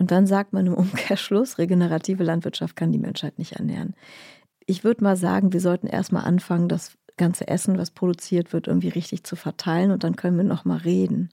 Und 0.00 0.10
dann 0.10 0.26
sagt 0.26 0.52
man 0.52 0.66
im 0.66 0.74
Umkehrschluss, 0.74 1.58
regenerative 1.58 2.24
Landwirtschaft 2.24 2.74
kann 2.74 2.90
die 2.90 2.98
Menschheit 2.98 3.38
nicht 3.38 3.52
ernähren. 3.52 3.94
Ich 4.66 4.82
würde 4.82 5.04
mal 5.04 5.16
sagen, 5.16 5.52
wir 5.52 5.60
sollten 5.60 5.86
erstmal 5.86 6.24
anfangen, 6.24 6.68
das 6.68 6.98
ganze 7.16 7.46
Essen, 7.46 7.78
was 7.78 7.92
produziert 7.92 8.52
wird, 8.52 8.66
irgendwie 8.66 8.88
richtig 8.88 9.22
zu 9.22 9.36
verteilen 9.36 9.92
und 9.92 10.02
dann 10.02 10.16
können 10.16 10.36
wir 10.36 10.44
nochmal 10.44 10.78
reden. 10.78 11.30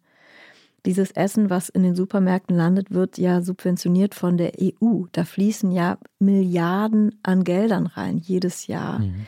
Dieses 0.86 1.12
Essen, 1.12 1.50
was 1.50 1.70
in 1.70 1.84
den 1.84 1.96
Supermärkten 1.96 2.58
landet, 2.58 2.92
wird 2.92 3.18
ja 3.18 3.42
subventioniert 3.42 4.16
von 4.16 4.38
der 4.38 4.54
EU. 4.62 5.06
Da 5.14 5.24
fließen 5.24 5.72
ja 5.72 5.98
Milliarden 6.20 7.20
an 7.24 7.46
Geldern 7.46 7.88
rein 7.88 8.18
jedes 8.18 8.68
Jahr, 8.68 9.00
mhm. 9.00 9.26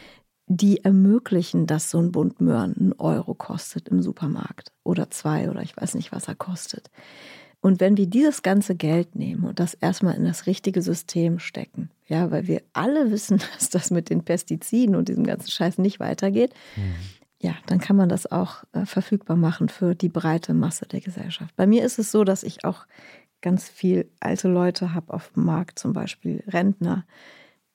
die 0.48 0.84
ermöglichen, 0.84 1.66
dass 1.66 1.90
so 1.90 2.00
ein 2.00 2.12
Bund 2.12 2.42
Möhren 2.42 2.76
einen 2.76 2.94
Euro 2.94 3.34
kostet 3.34 3.88
im 3.88 4.02
Supermarkt 4.02 4.74
oder 4.84 5.10
zwei 5.12 5.50
oder 5.50 5.62
ich 5.62 5.78
weiß 5.78 5.96
nicht, 5.96 6.12
was 6.12 6.28
er 6.28 6.36
kostet. 6.36 6.90
Und 7.62 7.80
wenn 7.80 7.98
wir 7.98 8.06
dieses 8.06 8.44
ganze 8.44 8.76
Geld 8.76 9.16
nehmen 9.16 9.46
und 9.46 9.60
das 9.60 9.74
erstmal 9.74 10.16
in 10.16 10.26
das 10.26 10.46
richtige 10.46 10.82
System 10.82 11.40
stecken, 11.40 11.90
ja, 12.06 12.30
weil 12.32 12.48
wir 12.48 12.62
alle 12.74 13.12
wissen, 13.12 13.40
dass 13.56 13.70
das 13.70 13.92
mit 13.92 14.10
den 14.10 14.24
Pestiziden 14.26 14.96
und 14.96 15.08
diesem 15.08 15.24
ganzen 15.24 15.50
Scheiß 15.50 15.78
nicht 15.78 16.02
weitergeht, 16.02 16.54
mhm 16.76 16.96
ja, 17.46 17.54
dann 17.68 17.80
kann 17.80 17.96
man 17.96 18.10
das 18.10 18.32
auch 18.32 18.64
äh, 18.74 18.88
verfügbar 18.88 19.38
machen 19.38 19.70
für 19.70 19.94
die 19.94 20.10
breite 20.10 20.56
Masse 20.56 20.88
der 20.88 21.00
Gesellschaft. 21.00 21.56
Bei 21.56 21.68
mir 21.68 21.86
ist 21.86 22.00
es 22.00 22.12
so, 22.12 22.24
dass 22.24 22.42
ich 22.42 22.66
auch 22.66 22.88
ganz 23.40 23.70
viel 23.70 24.10
alte 24.20 24.48
Leute 24.48 24.96
habe 24.96 25.14
auf 25.14 25.32
dem 25.34 25.46
Markt, 25.46 25.78
zum 25.78 25.94
Beispiel 25.94 26.44
Rentner, 26.48 27.06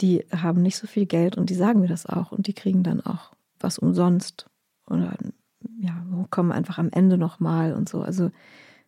die 0.00 0.26
haben 0.32 0.60
nicht 0.60 0.76
so 0.76 0.88
viel 0.88 1.06
Geld 1.06 1.36
und 1.36 1.50
die 1.50 1.54
sagen 1.54 1.82
mir 1.82 1.86
das 1.86 2.04
auch 2.04 2.32
und 2.32 2.48
die 2.48 2.52
kriegen 2.52 2.82
dann 2.82 3.00
auch 3.00 3.30
was 3.60 3.78
umsonst 3.78 4.46
oder 4.88 5.16
ja, 5.78 6.04
kommen 6.30 6.50
einfach 6.50 6.78
am 6.78 6.90
Ende 6.90 7.16
nochmal 7.16 7.72
und 7.72 7.88
so. 7.88 8.02
Also 8.02 8.32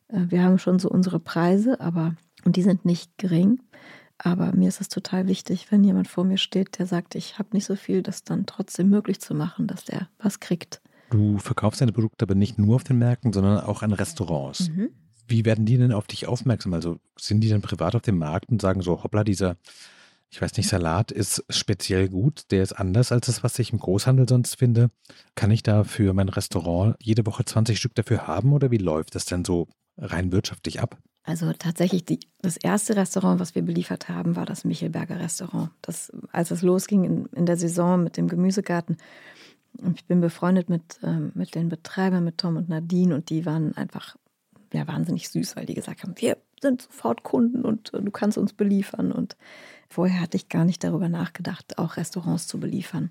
äh, 0.09 0.25
wir 0.31 0.42
haben 0.42 0.59
schon 0.59 0.81
so 0.81 0.88
unsere 0.88 1.21
Preise, 1.21 1.81
aber 1.81 2.16
und 2.45 2.57
die 2.57 2.62
sind 2.62 2.85
nicht 2.85 3.16
gering. 3.18 3.61
Aber 4.25 4.53
mir 4.53 4.69
ist 4.69 4.81
es 4.81 4.89
total 4.89 5.27
wichtig, 5.27 5.73
wenn 5.73 5.83
jemand 5.83 6.07
vor 6.07 6.23
mir 6.23 6.39
steht, 6.39 6.79
der 6.79 6.87
sagt, 6.87 7.17
ich 7.17 7.41
habe 7.41 7.49
nicht 7.53 7.65
so 7.65 7.75
viel, 7.75 8.03
das 8.03 8.23
dann 8.23 8.47
trotzdem 8.47 8.89
möglich 8.89 9.21
zu 9.21 9.35
machen, 9.35 9.67
dass 9.67 9.85
der 9.85 10.09
was 10.19 10.39
kriegt. 10.39 10.81
Du 11.11 11.39
verkaufst 11.39 11.81
deine 11.81 11.93
Produkte 11.93 12.25
aber 12.25 12.37
nicht 12.37 12.57
nur 12.57 12.77
auf 12.77 12.85
den 12.85 12.99
Märkten, 12.99 13.33
sondern 13.33 13.59
auch 13.59 13.83
an 13.83 13.93
Restaurants. 13.93 14.69
Mhm. 14.69 14.91
Wie 15.27 15.45
werden 15.45 15.67
die 15.67 15.77
denn 15.77 15.93
auf 15.93 16.07
dich 16.07 16.29
aufmerksam? 16.29 16.73
Also 16.73 16.99
sind 17.19 17.41
die 17.41 17.49
dann 17.49 17.63
privat 17.63 17.97
auf 17.97 18.03
dem 18.03 18.19
Markt 18.19 18.49
und 18.49 18.63
sagen 18.63 18.81
so, 18.81 19.03
hoppla, 19.03 19.25
dieser, 19.25 19.57
ich 20.31 20.41
weiß 20.41 20.57
nicht, 20.57 20.69
Salat 20.69 21.11
ist 21.11 21.45
speziell 21.51 22.09
gut, 22.09 22.45
der 22.53 22.63
ist 22.63 22.75
anders 22.75 23.11
als 23.11 23.27
das, 23.27 23.43
was 23.43 23.59
ich 23.59 23.73
im 23.73 23.81
Großhandel 23.81 24.29
sonst 24.29 24.57
finde. 24.57 24.91
Kann 25.35 25.51
ich 25.51 25.65
da 25.65 25.83
für 25.83 26.15
mein 26.15 26.29
Restaurant 26.29 26.95
jede 27.01 27.27
Woche 27.27 27.45
20 27.45 27.77
Stück 27.77 27.97
dafür 27.97 28.29
haben 28.29 28.53
oder 28.53 28.71
wie 28.71 28.79
läuft 28.79 29.17
das 29.17 29.25
denn 29.25 29.45
so 29.45 29.67
rein 29.99 30.31
wirtschaftlich 30.31 30.81
ab? 30.81 30.97
Also 31.25 31.53
tatsächlich 31.53 32.05
die, 32.05 32.21
das 32.41 32.57
erste 32.57 32.97
Restaurant, 32.97 33.39
was 33.39 33.55
wir 33.55 33.63
beliefert 33.63 34.09
haben, 34.09 34.35
war 34.35 34.45
das 34.45 34.65
Michelberger 34.65 35.21
Restaurant. 35.21 35.71
Das, 35.81 36.13
als 36.33 36.51
es 36.51 36.63
losging 36.63 37.05
in, 37.05 37.27
in 37.27 37.47
der 37.47 37.57
Saison 37.57 38.03
mit 38.03 38.17
dem 38.17 38.29
Gemüsegarten, 38.29 38.97
ich 39.95 40.05
bin 40.05 40.21
befreundet 40.21 40.69
mit, 40.69 40.99
ähm, 41.03 41.33
mit 41.35 41.55
den 41.55 41.69
Betreibern, 41.69 42.25
mit 42.25 42.39
Tom 42.39 42.57
und 42.57 42.69
Nadine 42.69 43.15
und 43.15 43.31
die 43.31 43.47
waren 43.47 43.77
einfach 43.77 44.17
ja, 44.73 44.87
wahnsinnig 44.87 45.29
süß, 45.29 45.57
weil 45.57 45.67
die 45.67 45.75
gesagt 45.75 46.03
haben, 46.03 46.15
wir 46.17 46.39
sind 46.61 46.83
sofort 46.83 47.23
Kunden 47.23 47.65
und 47.65 47.93
äh, 47.95 48.03
du 48.03 48.11
kannst 48.11 48.39
uns 48.39 48.53
beliefern. 48.53 49.13
Und 49.13 49.37
vorher 49.89 50.21
hatte 50.21 50.37
ich 50.37 50.49
gar 50.49 50.65
nicht 50.65 50.83
darüber 50.83 51.09
nachgedacht, 51.09 51.79
auch 51.79 51.97
Restaurants 51.97 52.47
zu 52.47 52.59
beliefern. 52.59 53.11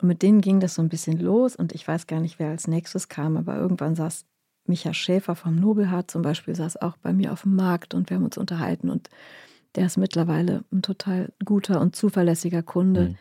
Und 0.00 0.08
mit 0.08 0.22
denen 0.22 0.40
ging 0.40 0.60
das 0.60 0.74
so 0.74 0.82
ein 0.82 0.88
bisschen 0.88 1.18
los 1.18 1.56
und 1.56 1.72
ich 1.72 1.86
weiß 1.86 2.06
gar 2.06 2.20
nicht, 2.20 2.38
wer 2.38 2.50
als 2.50 2.66
nächstes 2.66 3.08
kam, 3.08 3.36
aber 3.36 3.56
irgendwann 3.56 3.94
saß 3.94 4.24
Micha 4.66 4.94
Schäfer 4.94 5.34
vom 5.34 5.56
Nobelhart 5.56 6.10
zum 6.10 6.22
Beispiel 6.22 6.54
saß 6.54 6.76
auch 6.76 6.96
bei 6.98 7.12
mir 7.12 7.32
auf 7.32 7.42
dem 7.42 7.56
Markt 7.56 7.94
und 7.94 8.10
wir 8.10 8.16
haben 8.16 8.24
uns 8.24 8.38
unterhalten 8.38 8.90
und 8.90 9.08
der 9.74 9.86
ist 9.86 9.96
mittlerweile 9.96 10.64
ein 10.72 10.82
total 10.82 11.32
guter 11.44 11.80
und 11.80 11.94
zuverlässiger 11.94 12.62
Kunde. 12.62 13.10
Mhm. 13.10 13.16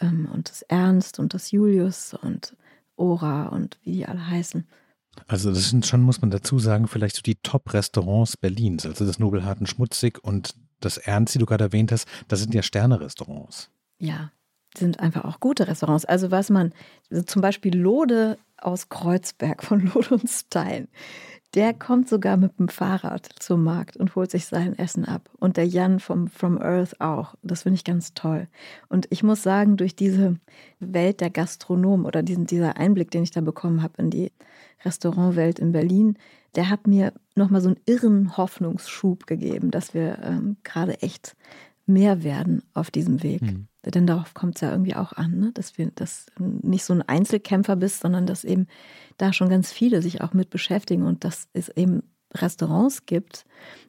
Ähm, 0.00 0.28
und 0.32 0.48
das 0.48 0.62
Ernst 0.62 1.18
und 1.18 1.34
das 1.34 1.50
Julius 1.50 2.14
und 2.14 2.56
Ora 2.96 3.46
und 3.48 3.78
wie 3.82 3.92
die 3.92 4.06
alle 4.06 4.28
heißen. 4.28 4.66
Also 5.26 5.50
das 5.50 5.70
sind 5.70 5.86
schon, 5.86 6.02
muss 6.02 6.20
man 6.20 6.30
dazu 6.30 6.58
sagen, 6.58 6.86
vielleicht 6.86 7.16
so 7.16 7.22
die 7.22 7.36
Top-Restaurants 7.36 8.36
Berlins. 8.36 8.86
Also 8.86 9.04
das 9.04 9.18
Nobelharten 9.18 9.66
Schmutzig 9.66 10.22
und 10.22 10.54
das 10.80 10.98
Ernst, 10.98 11.34
die 11.34 11.38
du 11.38 11.46
gerade 11.46 11.64
erwähnt 11.64 11.90
hast, 11.90 12.06
das 12.28 12.40
sind 12.40 12.54
ja 12.54 12.62
Sterne-Restaurants. 12.62 13.70
Ja, 13.98 14.30
sind 14.76 15.00
einfach 15.00 15.24
auch 15.24 15.40
gute 15.40 15.66
Restaurants. 15.66 16.04
Also 16.04 16.30
was 16.30 16.50
man, 16.50 16.72
also 17.10 17.24
zum 17.24 17.42
Beispiel 17.42 17.76
Lode 17.76 18.38
aus 18.62 18.88
Kreuzberg 18.88 19.62
von 19.62 19.90
Lot 19.94 20.12
und 20.12 20.28
Stein. 20.28 20.88
Der 21.54 21.72
kommt 21.72 22.10
sogar 22.10 22.36
mit 22.36 22.58
dem 22.58 22.68
Fahrrad 22.68 23.26
zum 23.38 23.64
Markt 23.64 23.96
und 23.96 24.14
holt 24.14 24.30
sich 24.30 24.44
sein 24.46 24.78
Essen 24.78 25.06
ab. 25.06 25.30
Und 25.38 25.56
der 25.56 25.66
Jan 25.66 25.98
vom 25.98 26.28
From 26.28 26.58
Earth 26.60 27.00
auch. 27.00 27.34
Das 27.42 27.62
finde 27.62 27.76
ich 27.76 27.84
ganz 27.84 28.12
toll. 28.12 28.48
Und 28.90 29.06
ich 29.10 29.22
muss 29.22 29.42
sagen, 29.42 29.78
durch 29.78 29.96
diese 29.96 30.36
Welt 30.78 31.22
der 31.22 31.30
Gastronomen 31.30 32.04
oder 32.04 32.22
diesen, 32.22 32.44
dieser 32.46 32.76
Einblick, 32.76 33.10
den 33.10 33.22
ich 33.22 33.30
da 33.30 33.40
bekommen 33.40 33.82
habe 33.82 33.94
in 33.96 34.10
die 34.10 34.30
Restaurantwelt 34.84 35.58
in 35.58 35.72
Berlin, 35.72 36.18
der 36.54 36.68
hat 36.68 36.86
mir 36.86 37.14
nochmal 37.34 37.62
so 37.62 37.68
einen 37.68 37.80
irren 37.86 38.36
Hoffnungsschub 38.36 39.26
gegeben, 39.26 39.70
dass 39.70 39.94
wir 39.94 40.18
ähm, 40.22 40.56
gerade 40.64 41.00
echt 41.02 41.34
mehr 41.88 42.22
werden 42.22 42.62
auf 42.74 42.90
diesem 42.90 43.22
Weg. 43.22 43.42
Mhm. 43.42 43.68
Denn 43.84 44.06
darauf 44.06 44.34
kommt 44.34 44.56
es 44.56 44.60
ja 44.60 44.70
irgendwie 44.70 44.94
auch 44.94 45.12
an, 45.12 45.38
ne? 45.38 45.50
dass 45.54 45.78
wir 45.78 45.90
dass 45.94 46.26
nicht 46.38 46.84
so 46.84 46.92
ein 46.92 47.02
Einzelkämpfer 47.02 47.76
bist, 47.76 48.00
sondern 48.00 48.26
dass 48.26 48.44
eben 48.44 48.66
da 49.16 49.32
schon 49.32 49.48
ganz 49.48 49.72
viele 49.72 50.02
sich 50.02 50.20
auch 50.20 50.34
mit 50.34 50.50
beschäftigen 50.50 51.04
und 51.04 51.24
dass 51.24 51.48
es 51.54 51.68
eben 51.70 52.02
Restaurants 52.34 53.06
gibt 53.06 53.46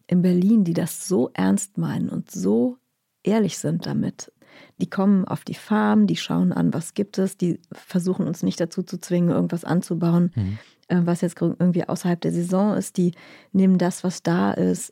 in 0.08 0.22
Berlin, 0.22 0.64
die 0.64 0.74
das 0.74 1.08
so 1.08 1.30
ernst 1.34 1.78
meinen 1.78 2.08
und 2.08 2.32
so 2.32 2.78
ehrlich 3.24 3.58
sind 3.58 3.86
damit. 3.86 4.32
Die 4.80 4.90
kommen 4.90 5.26
auf 5.26 5.44
die 5.44 5.54
Farm, 5.54 6.08
die 6.08 6.16
schauen 6.16 6.54
an, 6.54 6.74
was 6.74 6.94
gibt 6.94 7.18
es, 7.18 7.38
die 7.38 7.60
versuchen 7.72 8.26
uns 8.26 8.42
nicht 8.42 8.60
dazu 8.60 8.84
zu 8.84 9.00
zwingen, 9.00 9.30
irgendwas 9.30 9.66
anzubauen, 9.66 10.32
mhm. 10.36 10.58
Was 10.92 11.22
jetzt 11.22 11.40
irgendwie 11.40 11.88
außerhalb 11.88 12.20
der 12.20 12.32
Saison 12.32 12.76
ist. 12.76 12.98
Die 12.98 13.12
nehmen 13.52 13.78
das, 13.78 14.04
was 14.04 14.24
da 14.24 14.52
ist 14.54 14.92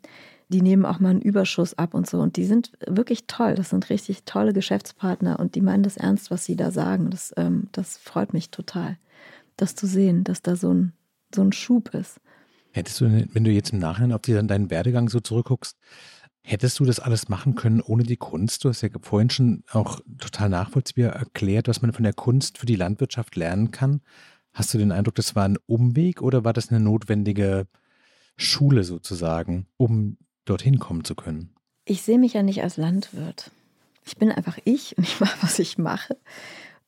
die 0.50 0.62
nehmen 0.62 0.86
auch 0.86 1.00
mal 1.00 1.10
einen 1.10 1.22
Überschuss 1.22 1.78
ab 1.78 1.94
und 1.94 2.10
so. 2.10 2.20
Und 2.20 2.38
die 2.38 2.46
sind 2.46 2.72
wirklich 2.86 3.28
toll. 3.28 3.56
Das 3.56 3.70
sind 3.70 3.90
richtig 3.90 4.24
tolle 4.24 4.54
Geschäftspartner 4.54 5.40
und 5.40 5.56
die 5.56 5.62
meinen 5.62 5.84
das 5.84 5.98
ernst, 5.98 6.32
was 6.32 6.46
sie 6.46 6.56
da 6.56 6.72
sagen. 6.72 7.10
Das, 7.10 7.34
ähm, 7.38 7.68
das 7.72 7.98
freut 7.98 8.34
mich 8.34 8.50
total, 8.50 8.98
das 9.58 9.76
zu 9.76 9.88
sehen, 9.88 10.24
dass 10.24 10.42
da 10.42 10.56
so 10.56 10.74
ein, 10.74 10.94
so 11.34 11.42
ein 11.42 11.52
Schub 11.52 11.94
ist. 11.94 12.20
Hättest 12.72 13.02
du, 13.02 13.28
wenn 13.34 13.44
du 13.44 13.52
jetzt 13.52 13.74
im 13.74 13.80
Nachhinein 13.80 14.14
auf 14.14 14.22
deinen 14.22 14.70
Werdegang 14.70 15.10
so 15.10 15.20
zurückguckst, 15.20 15.78
hättest 16.44 16.80
du 16.80 16.86
das 16.86 17.00
alles 17.00 17.28
machen 17.28 17.56
können 17.56 17.82
ohne 17.82 18.04
die 18.04 18.18
Kunst? 18.18 18.64
Du 18.64 18.70
hast 18.70 18.82
ja 18.82 18.90
vorhin 19.02 19.30
schon 19.30 19.64
auch 19.72 20.00
total 20.18 20.50
nachvollziehbar 20.50 21.14
erklärt, 21.14 21.68
was 21.68 21.82
man 21.82 21.92
von 21.92 22.04
der 22.04 22.14
Kunst 22.14 22.58
für 22.58 22.66
die 22.66 22.76
Landwirtschaft 22.76 23.36
lernen 23.36 23.72
kann. 23.72 24.02
Hast 24.54 24.74
du 24.74 24.78
den 24.78 24.92
Eindruck, 24.92 25.16
das 25.16 25.36
war 25.36 25.46
ein 25.46 25.58
Umweg 25.66 26.22
oder 26.22 26.46
war 26.46 26.54
das 26.54 26.70
eine 26.70 26.80
notwendige 26.80 27.68
Schule 28.38 28.84
sozusagen, 28.84 29.68
um 29.78 30.18
dorthin 30.50 30.80
kommen 30.80 31.04
zu 31.04 31.16
können? 31.16 31.50
Ich 31.86 32.02
sehe 32.02 32.20
mich 32.20 32.34
ja 32.34 32.44
nicht 32.44 32.64
als 32.64 32.78
Landwirt. 32.78 33.52
Ich 34.06 34.18
bin 34.18 34.32
einfach 34.32 34.58
ich 34.64 34.98
und 34.98 35.04
ich 35.04 35.20
mache, 35.20 35.38
was 35.42 35.60
ich 35.60 35.78
mache. 35.78 36.18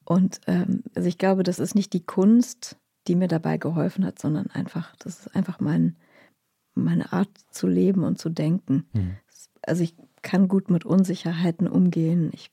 Und 0.05 0.41
ähm, 0.47 0.83
also 0.95 1.07
ich 1.07 1.17
glaube, 1.17 1.43
das 1.43 1.59
ist 1.59 1.75
nicht 1.75 1.93
die 1.93 2.03
Kunst, 2.03 2.77
die 3.07 3.15
mir 3.15 3.27
dabei 3.27 3.57
geholfen 3.57 4.05
hat, 4.05 4.19
sondern 4.19 4.47
einfach, 4.47 4.95
das 4.97 5.19
ist 5.19 5.35
einfach 5.35 5.59
mein, 5.59 5.95
meine 6.73 7.13
Art 7.13 7.29
zu 7.51 7.67
leben 7.67 8.03
und 8.03 8.19
zu 8.19 8.29
denken. 8.29 8.87
Mhm. 8.93 9.17
Also 9.61 9.83
ich 9.83 9.95
kann 10.21 10.47
gut 10.47 10.69
mit 10.69 10.85
Unsicherheiten 10.85 11.67
umgehen. 11.67 12.29
Ich 12.33 12.51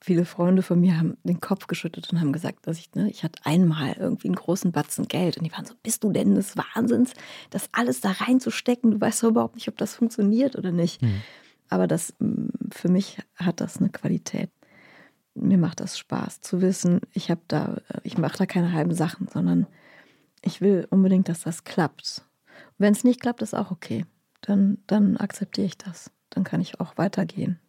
viele 0.00 0.24
Freunde 0.24 0.62
von 0.62 0.80
mir 0.80 0.98
haben 0.98 1.16
den 1.24 1.40
Kopf 1.40 1.66
geschüttet 1.66 2.10
und 2.10 2.20
haben 2.20 2.32
gesagt, 2.32 2.66
dass 2.66 2.78
ich, 2.78 2.94
ne, 2.94 3.10
ich 3.10 3.22
hatte 3.22 3.40
einmal 3.44 3.92
irgendwie 3.98 4.28
einen 4.28 4.36
großen 4.36 4.72
Batzen 4.72 5.08
Geld 5.08 5.36
und 5.36 5.44
die 5.44 5.52
waren 5.52 5.66
so, 5.66 5.74
bist 5.82 6.02
du 6.04 6.10
denn 6.10 6.34
des 6.34 6.56
Wahnsinns, 6.56 7.12
das 7.50 7.68
alles 7.72 8.00
da 8.00 8.12
reinzustecken? 8.12 8.90
Du 8.92 9.00
weißt 9.00 9.22
doch 9.22 9.28
überhaupt 9.28 9.56
nicht, 9.56 9.68
ob 9.68 9.76
das 9.76 9.94
funktioniert 9.94 10.56
oder 10.56 10.72
nicht. 10.72 11.02
Mhm. 11.02 11.20
Aber 11.68 11.86
das, 11.86 12.14
mm, 12.18 12.48
für 12.72 12.88
mich 12.88 13.18
hat 13.36 13.60
das 13.60 13.76
eine 13.76 13.90
Qualität. 13.90 14.50
Mir 15.34 15.58
macht 15.58 15.80
das 15.80 15.98
Spaß 15.98 16.40
zu 16.40 16.60
wissen, 16.60 17.00
ich 17.12 17.30
habe 17.30 17.42
da, 17.46 17.76
ich 18.02 18.18
mache 18.18 18.38
da 18.38 18.46
keine 18.46 18.72
halben 18.72 18.94
Sachen, 18.94 19.28
sondern 19.28 19.66
ich 20.42 20.60
will 20.60 20.86
unbedingt, 20.90 21.28
dass 21.28 21.42
das 21.42 21.64
klappt. 21.64 22.24
Wenn 22.78 22.92
es 22.92 23.04
nicht 23.04 23.20
klappt, 23.20 23.42
ist 23.42 23.54
auch 23.54 23.70
okay. 23.70 24.06
Dann, 24.40 24.78
dann 24.86 25.18
akzeptiere 25.18 25.66
ich 25.66 25.78
das. 25.78 26.10
Dann 26.30 26.44
kann 26.44 26.60
ich 26.60 26.80
auch 26.80 26.96
weitergehen. 26.96 27.60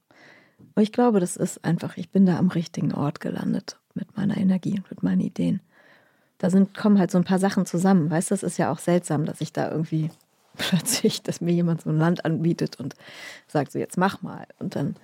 Ich 0.77 0.91
glaube, 0.91 1.19
das 1.19 1.35
ist 1.35 1.63
einfach, 1.63 1.97
ich 1.97 2.09
bin 2.09 2.25
da 2.25 2.37
am 2.37 2.49
richtigen 2.49 2.93
Ort 2.93 3.19
gelandet 3.19 3.77
mit 3.93 4.15
meiner 4.15 4.37
Energie 4.37 4.77
und 4.77 4.89
mit 4.89 5.03
meinen 5.03 5.21
Ideen. 5.21 5.61
Da 6.37 6.49
sind, 6.49 6.75
kommen 6.75 6.97
halt 6.97 7.11
so 7.11 7.17
ein 7.17 7.23
paar 7.23 7.39
Sachen 7.39 7.65
zusammen. 7.65 8.09
Weißt 8.09 8.31
du, 8.31 8.33
das 8.33 8.43
ist 8.43 8.57
ja 8.57 8.71
auch 8.71 8.79
seltsam, 8.79 9.25
dass 9.25 9.41
ich 9.41 9.53
da 9.53 9.69
irgendwie 9.69 10.09
plötzlich, 10.57 11.21
dass 11.21 11.41
mir 11.41 11.53
jemand 11.53 11.81
so 11.81 11.89
ein 11.89 11.97
Land 11.97 12.25
anbietet 12.25 12.79
und 12.79 12.95
sagt 13.47 13.71
so, 13.71 13.79
jetzt 13.79 13.97
mach 13.97 14.21
mal. 14.21 14.47
Und 14.59 14.75
dann, 14.75 14.95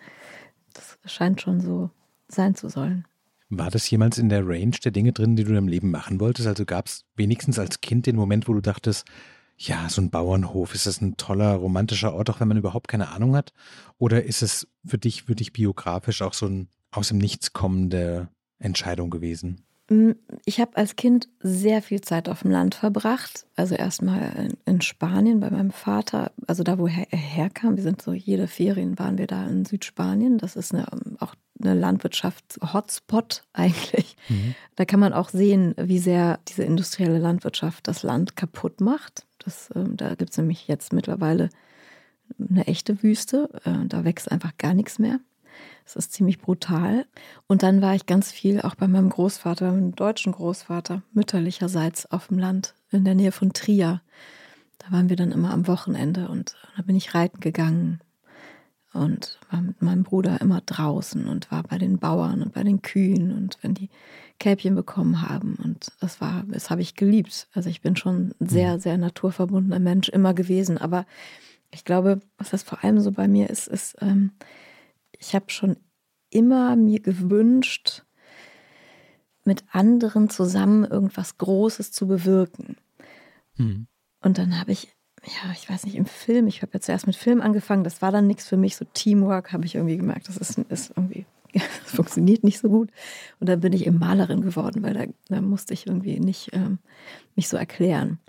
das 0.73 0.97
scheint 1.05 1.41
schon 1.41 1.61
so 1.61 1.89
sein 2.27 2.55
zu 2.55 2.69
sollen. 2.69 3.05
War 3.49 3.71
das 3.71 3.89
jemals 3.89 4.17
in 4.17 4.29
der 4.29 4.45
Range 4.45 4.75
der 4.83 4.91
Dinge 4.91 5.13
drin, 5.13 5.37
die 5.37 5.45
du 5.45 5.53
deinem 5.53 5.69
Leben 5.69 5.89
machen 5.89 6.19
wolltest? 6.19 6.47
Also 6.47 6.65
gab 6.65 6.87
es 6.87 7.05
wenigstens 7.15 7.59
als 7.59 7.79
Kind 7.79 8.05
den 8.05 8.17
Moment, 8.17 8.47
wo 8.47 8.53
du 8.53 8.61
dachtest, 8.61 9.05
ja, 9.57 9.89
so 9.89 10.01
ein 10.01 10.11
Bauernhof, 10.11 10.75
ist 10.75 10.85
das 10.85 11.01
ein 11.01 11.17
toller, 11.17 11.55
romantischer 11.55 12.13
Ort, 12.13 12.29
auch 12.29 12.39
wenn 12.39 12.47
man 12.47 12.57
überhaupt 12.57 12.87
keine 12.87 13.09
Ahnung 13.09 13.35
hat? 13.35 13.53
Oder 13.97 14.23
ist 14.23 14.43
es 14.43 14.67
für 14.85 14.97
dich, 14.97 15.23
für 15.23 15.35
dich 15.35 15.51
biografisch 15.51 16.21
auch 16.21 16.33
so 16.33 16.45
ein 16.45 16.69
aus 16.91 17.09
dem 17.09 17.17
Nichts 17.17 17.53
kommende 17.53 18.29
Entscheidung 18.59 19.09
gewesen? 19.09 19.63
Mm, 19.89 20.11
ich 20.45 20.59
habe 20.59 20.75
als 20.75 20.95
Kind 20.95 21.29
sehr 21.39 21.81
viel 21.81 22.01
Zeit 22.01 22.27
auf 22.29 22.41
dem 22.41 22.51
Land 22.51 22.75
verbracht. 22.75 23.45
Also 23.55 23.75
erstmal 23.75 24.49
in 24.65 24.81
Spanien 24.81 25.39
bei 25.39 25.49
meinem 25.49 25.71
Vater, 25.71 26.31
also 26.45 26.63
da, 26.63 26.77
wo 26.77 26.87
er 26.87 27.07
herkam. 27.09 27.77
Wir 27.77 27.83
sind 27.83 28.01
so 28.01 28.13
jede 28.13 28.47
Ferien 28.47 28.99
waren 28.99 29.17
wir 29.17 29.27
da 29.27 29.47
in 29.47 29.65
Südspanien. 29.65 30.37
Das 30.37 30.55
ist 30.55 30.73
eine, 30.73 30.87
auch 31.19 31.35
eine 31.61 31.73
Landwirtschafts-Hotspot 31.73 33.43
eigentlich. 33.53 34.17
Mhm. 34.29 34.55
Da 34.75 34.85
kann 34.85 34.99
man 34.99 35.13
auch 35.13 35.29
sehen, 35.29 35.73
wie 35.77 35.99
sehr 35.99 36.39
diese 36.47 36.63
industrielle 36.63 37.19
Landwirtschaft 37.19 37.87
das 37.87 38.03
Land 38.03 38.35
kaputt 38.35 38.81
macht. 38.81 39.26
Das, 39.47 39.71
äh, 39.71 39.85
da 39.87 40.15
gibt 40.15 40.31
es 40.31 40.37
nämlich 40.37 40.67
jetzt 40.67 40.91
mittlerweile 40.91 41.49
eine 42.37 42.67
echte 42.67 43.01
Wüste. 43.01 43.49
Äh, 43.63 43.87
da 43.87 44.03
wächst 44.03 44.29
einfach 44.29 44.57
gar 44.57 44.73
nichts 44.73 44.99
mehr. 44.99 45.21
Das 45.85 45.95
ist 45.95 46.11
ziemlich 46.11 46.39
brutal. 46.39 47.05
Und 47.47 47.63
dann 47.63 47.81
war 47.81 47.95
ich 47.95 48.05
ganz 48.05 48.29
viel 48.29 48.61
auch 48.61 48.75
bei 48.75 48.89
meinem 48.89 49.09
Großvater, 49.09 49.71
meinem 49.71 49.95
deutschen 49.95 50.33
Großvater, 50.33 51.01
mütterlicherseits 51.13 52.11
auf 52.11 52.27
dem 52.27 52.39
Land 52.39 52.75
in 52.91 53.05
der 53.05 53.15
Nähe 53.15 53.31
von 53.31 53.53
Trier. 53.53 54.01
Da 54.79 54.91
waren 54.91 55.07
wir 55.07 55.15
dann 55.15 55.31
immer 55.31 55.53
am 55.53 55.65
Wochenende 55.65 56.27
und 56.27 56.57
da 56.75 56.83
bin 56.83 56.97
ich 56.97 57.15
reiten 57.15 57.39
gegangen 57.39 58.01
und 58.97 59.39
war 59.49 59.61
mit 59.61 59.81
meinem 59.81 60.03
Bruder 60.03 60.41
immer 60.41 60.61
draußen 60.65 61.27
und 61.27 61.51
war 61.51 61.63
bei 61.63 61.77
den 61.77 61.97
Bauern 61.97 62.41
und 62.41 62.53
bei 62.53 62.63
den 62.63 62.81
Kühen 62.81 63.31
und 63.31 63.57
wenn 63.61 63.73
die 63.73 63.89
Kälbchen 64.39 64.75
bekommen 64.75 65.27
haben 65.27 65.55
und 65.63 65.91
das 65.99 66.21
war, 66.21 66.43
das 66.47 66.69
habe 66.69 66.81
ich 66.81 66.95
geliebt. 66.95 67.47
Also 67.53 67.69
ich 67.69 67.81
bin 67.81 67.95
schon 67.95 68.33
ein 68.39 68.47
sehr, 68.47 68.75
mhm. 68.75 68.79
sehr 68.79 68.97
naturverbundener 68.97 69.79
Mensch 69.79 70.09
immer 70.09 70.33
gewesen, 70.33 70.77
aber 70.77 71.05
ich 71.71 71.85
glaube, 71.85 72.21
was 72.37 72.51
das 72.51 72.63
vor 72.63 72.83
allem 72.83 72.99
so 72.99 73.11
bei 73.11 73.27
mir 73.27 73.49
ist, 73.49 73.67
ist, 73.67 73.97
ähm, 74.01 74.31
ich 75.19 75.35
habe 75.35 75.45
schon 75.49 75.77
immer 76.29 76.75
mir 76.75 76.99
gewünscht, 76.99 78.03
mit 79.43 79.63
anderen 79.71 80.29
zusammen 80.29 80.83
irgendwas 80.83 81.37
Großes 81.37 81.91
zu 81.91 82.07
bewirken. 82.07 82.75
Mhm. 83.55 83.87
Und 84.21 84.37
dann 84.37 84.59
habe 84.59 84.73
ich, 84.73 84.93
ja, 85.25 85.51
ich 85.53 85.69
weiß 85.69 85.85
nicht, 85.85 85.95
im 85.95 86.05
Film, 86.05 86.47
ich 86.47 86.61
habe 86.61 86.71
ja 86.73 86.79
zuerst 86.79 87.07
mit 87.07 87.15
Film 87.15 87.41
angefangen, 87.41 87.83
das 87.83 88.01
war 88.01 88.11
dann 88.11 88.27
nichts 88.27 88.47
für 88.47 88.57
mich, 88.57 88.75
so 88.75 88.85
Teamwork 88.93 89.51
habe 89.51 89.65
ich 89.65 89.75
irgendwie 89.75 89.97
gemerkt, 89.97 90.29
das 90.29 90.37
ist, 90.37 90.57
ist 90.69 90.93
irgendwie, 90.95 91.25
das 91.53 91.95
funktioniert 91.95 92.43
nicht 92.43 92.59
so 92.59 92.69
gut. 92.69 92.89
Und 93.39 93.49
dann 93.49 93.59
bin 93.59 93.73
ich 93.73 93.85
eben 93.85 93.99
Malerin 93.99 94.41
geworden, 94.41 94.83
weil 94.83 94.93
da, 94.93 95.05
da 95.27 95.41
musste 95.41 95.73
ich 95.73 95.87
irgendwie 95.87 96.19
nicht 96.19 96.51
ähm, 96.53 96.79
mich 97.35 97.49
so 97.49 97.57
erklären. 97.57 98.19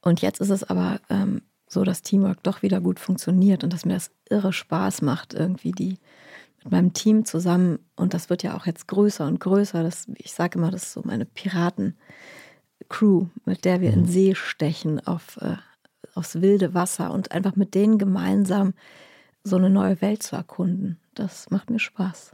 Und 0.00 0.22
jetzt 0.22 0.40
ist 0.40 0.50
es 0.50 0.64
aber 0.64 1.00
ähm, 1.10 1.42
so, 1.68 1.84
dass 1.84 2.02
Teamwork 2.02 2.42
doch 2.42 2.62
wieder 2.62 2.80
gut 2.80 2.98
funktioniert 2.98 3.62
und 3.62 3.72
dass 3.72 3.84
mir 3.84 3.94
das 3.94 4.10
irre 4.28 4.52
Spaß 4.52 5.02
macht, 5.02 5.34
irgendwie 5.34 5.72
die 5.72 5.98
mit 6.64 6.72
meinem 6.72 6.92
Team 6.92 7.24
zusammen. 7.24 7.78
Und 7.94 8.14
das 8.14 8.30
wird 8.30 8.42
ja 8.42 8.56
auch 8.56 8.66
jetzt 8.66 8.88
größer 8.88 9.26
und 9.26 9.40
größer. 9.40 9.82
Das, 9.82 10.06
ich 10.16 10.32
sage 10.32 10.58
immer, 10.58 10.70
das 10.70 10.84
ist 10.84 10.92
so 10.92 11.02
meine 11.04 11.26
Piraten-Crew, 11.26 13.26
mit 13.44 13.64
der 13.64 13.80
wir 13.80 13.92
in 13.92 14.02
mhm. 14.02 14.06
See 14.06 14.34
stechen, 14.34 15.06
auf, 15.06 15.38
äh, 15.40 15.56
aufs 16.18 16.40
wilde 16.40 16.74
Wasser 16.74 17.12
und 17.12 17.32
einfach 17.32 17.56
mit 17.56 17.74
denen 17.74 17.98
gemeinsam 17.98 18.74
so 19.44 19.56
eine 19.56 19.70
neue 19.70 20.00
Welt 20.00 20.22
zu 20.22 20.36
erkunden. 20.36 20.98
Das 21.14 21.50
macht 21.50 21.70
mir 21.70 21.78
Spaß. 21.78 22.32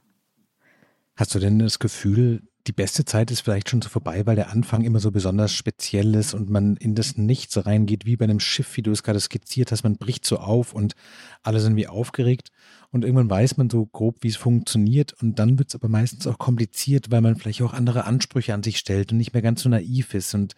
Hast 1.17 1.35
du 1.35 1.39
denn 1.39 1.61
das 1.61 1.79
Gefühl, 1.79 2.43
die 2.67 2.73
beste 2.73 3.05
Zeit 3.05 3.31
ist 3.31 3.43
vielleicht 3.43 3.69
schon 3.69 3.83
so 3.83 3.91
vorbei, 3.91 4.25
weil 4.25 4.37
der 4.37 4.51
Anfang 4.51 4.85
immer 4.85 4.99
so 4.99 5.11
besonders 5.11 5.53
speziell 5.53 6.15
ist 6.15 6.33
und 6.33 6.49
man 6.49 6.77
in 6.77 6.95
das 6.95 7.19
Nichts 7.19 7.65
reingeht, 7.67 8.07
wie 8.07 8.17
bei 8.17 8.25
einem 8.25 8.41
Schiff, 8.41 8.77
wie 8.77 8.83
du 8.83 8.91
es 8.91 9.03
gerade 9.03 9.21
skizziert 9.21 9.71
hast. 9.71 9.85
Man 9.85 9.97
bricht 9.97 10.25
so 10.25 10.39
auf 10.39 10.73
und 10.73 10.95
alle 11.43 11.61
sind 11.61 11.77
wie 11.77 11.87
aufgeregt 11.87 12.49
und 12.91 13.05
irgendwann 13.05 13.29
weiß 13.29 13.59
man 13.59 13.69
so 13.69 13.85
grob, 13.85 14.17
wie 14.23 14.29
es 14.29 14.37
funktioniert 14.37 15.13
und 15.23 15.39
dann 15.39 15.59
wird 15.59 15.69
es 15.69 15.75
aber 15.75 15.89
meistens 15.89 16.27
auch 16.27 16.39
kompliziert, 16.39 17.11
weil 17.11 17.21
man 17.21 17.37
vielleicht 17.37 17.61
auch 17.61 17.75
andere 17.75 18.07
Ansprüche 18.07 18.55
an 18.55 18.63
sich 18.63 18.79
stellt 18.79 19.13
und 19.13 19.19
nicht 19.19 19.35
mehr 19.35 19.43
ganz 19.43 19.63
so 19.63 19.69
naiv 19.69 20.15
ist 20.15 20.35
und 20.35 20.55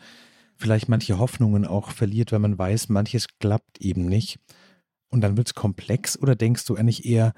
vielleicht 0.56 0.88
manche 0.88 1.18
Hoffnungen 1.18 1.64
auch 1.64 1.90
verliert, 1.90 2.32
weil 2.32 2.38
man 2.38 2.58
weiß, 2.58 2.88
manches 2.88 3.26
klappt 3.38 3.80
eben 3.80 4.06
nicht. 4.06 4.38
Und 5.08 5.20
dann 5.20 5.36
wird 5.36 5.48
es 5.48 5.54
komplex 5.54 6.18
oder 6.18 6.34
denkst 6.34 6.64
du 6.66 6.74
eigentlich 6.74 7.04
eher, 7.06 7.32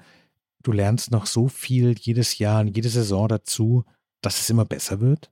du 0.63 0.71
lernst 0.71 1.11
noch 1.11 1.25
so 1.25 1.47
viel 1.47 1.95
jedes 1.97 2.37
Jahr 2.37 2.61
und 2.61 2.75
jede 2.75 2.89
Saison 2.89 3.27
dazu, 3.27 3.85
dass 4.21 4.39
es 4.39 4.49
immer 4.49 4.65
besser 4.65 4.99
wird? 4.99 5.31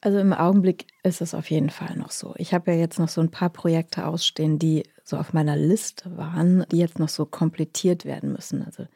Also 0.00 0.18
im 0.18 0.32
Augenblick 0.32 0.86
ist 1.02 1.20
es 1.20 1.34
auf 1.34 1.50
jeden 1.50 1.70
Fall 1.70 1.96
noch 1.96 2.12
so. 2.12 2.34
Ich 2.36 2.54
habe 2.54 2.70
ja 2.70 2.78
jetzt 2.78 3.00
noch 3.00 3.08
so 3.08 3.20
ein 3.20 3.32
paar 3.32 3.50
Projekte 3.50 4.06
ausstehen, 4.06 4.58
die 4.58 4.84
so 5.02 5.16
auf 5.16 5.32
meiner 5.32 5.56
Liste 5.56 6.16
waren, 6.16 6.64
die 6.70 6.78
jetzt 6.78 7.00
noch 7.00 7.08
so 7.08 7.26
komplettiert 7.26 8.04
werden 8.04 8.32
müssen. 8.32 8.62
Also 8.62 8.86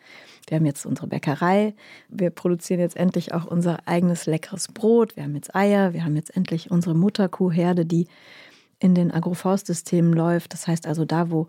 wir 0.46 0.58
haben 0.58 0.66
jetzt 0.66 0.86
unsere 0.86 1.08
Bäckerei, 1.08 1.74
wir 2.08 2.30
produzieren 2.30 2.80
jetzt 2.80 2.96
endlich 2.96 3.34
auch 3.34 3.46
unser 3.46 3.88
eigenes 3.88 4.26
leckeres 4.26 4.68
Brot, 4.68 5.16
wir 5.16 5.24
haben 5.24 5.34
jetzt 5.34 5.56
Eier, 5.56 5.92
wir 5.92 6.04
haben 6.04 6.14
jetzt 6.14 6.36
endlich 6.36 6.70
unsere 6.70 6.94
Mutterkuhherde, 6.94 7.84
die 7.84 8.06
in 8.78 8.94
den 8.94 9.10
Agroforstsystemen 9.10 10.12
läuft. 10.12 10.52
Das 10.52 10.68
heißt 10.68 10.86
also 10.86 11.04
da, 11.04 11.30
wo 11.30 11.48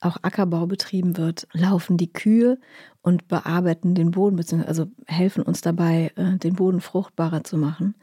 auch 0.00 0.16
Ackerbau 0.22 0.66
betrieben 0.66 1.16
wird, 1.16 1.46
laufen 1.52 1.96
die 1.96 2.12
Kühe 2.12 2.58
und 3.02 3.28
bearbeiten 3.28 3.94
den 3.94 4.12
Boden, 4.12 4.40
also 4.64 4.86
helfen 5.06 5.42
uns 5.42 5.60
dabei, 5.60 6.12
äh, 6.16 6.36
den 6.36 6.54
Boden 6.54 6.80
fruchtbarer 6.80 7.44
zu 7.44 7.56
machen. 7.56 7.94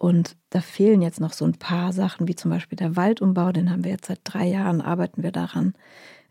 Und 0.00 0.38
da 0.48 0.62
fehlen 0.62 1.02
jetzt 1.02 1.20
noch 1.20 1.34
so 1.34 1.44
ein 1.44 1.58
paar 1.58 1.92
Sachen, 1.92 2.26
wie 2.26 2.34
zum 2.34 2.50
Beispiel 2.50 2.76
der 2.76 2.96
Waldumbau, 2.96 3.52
den 3.52 3.70
haben 3.70 3.84
wir 3.84 3.90
jetzt 3.90 4.06
seit 4.06 4.20
drei 4.24 4.46
Jahren, 4.46 4.80
arbeiten 4.80 5.22
wir 5.22 5.30
daran, 5.30 5.74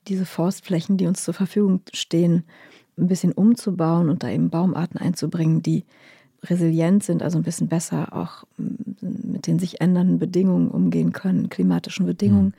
diese 0.07 0.25
Forstflächen, 0.25 0.97
die 0.97 1.05
uns 1.05 1.23
zur 1.23 1.35
Verfügung 1.35 1.81
stehen, 1.93 2.45
ein 2.97 3.07
bisschen 3.07 3.31
umzubauen 3.31 4.09
und 4.09 4.23
da 4.23 4.29
eben 4.29 4.49
Baumarten 4.49 4.99
einzubringen, 4.99 5.61
die 5.61 5.85
resilient 6.45 7.03
sind, 7.03 7.21
also 7.21 7.37
ein 7.37 7.43
bisschen 7.43 7.67
besser 7.67 8.11
auch 8.11 8.43
mit 8.57 9.45
den 9.45 9.59
sich 9.59 9.81
ändernden 9.81 10.17
Bedingungen 10.17 10.71
umgehen 10.71 11.13
können, 11.13 11.49
klimatischen 11.49 12.07
Bedingungen. 12.07 12.55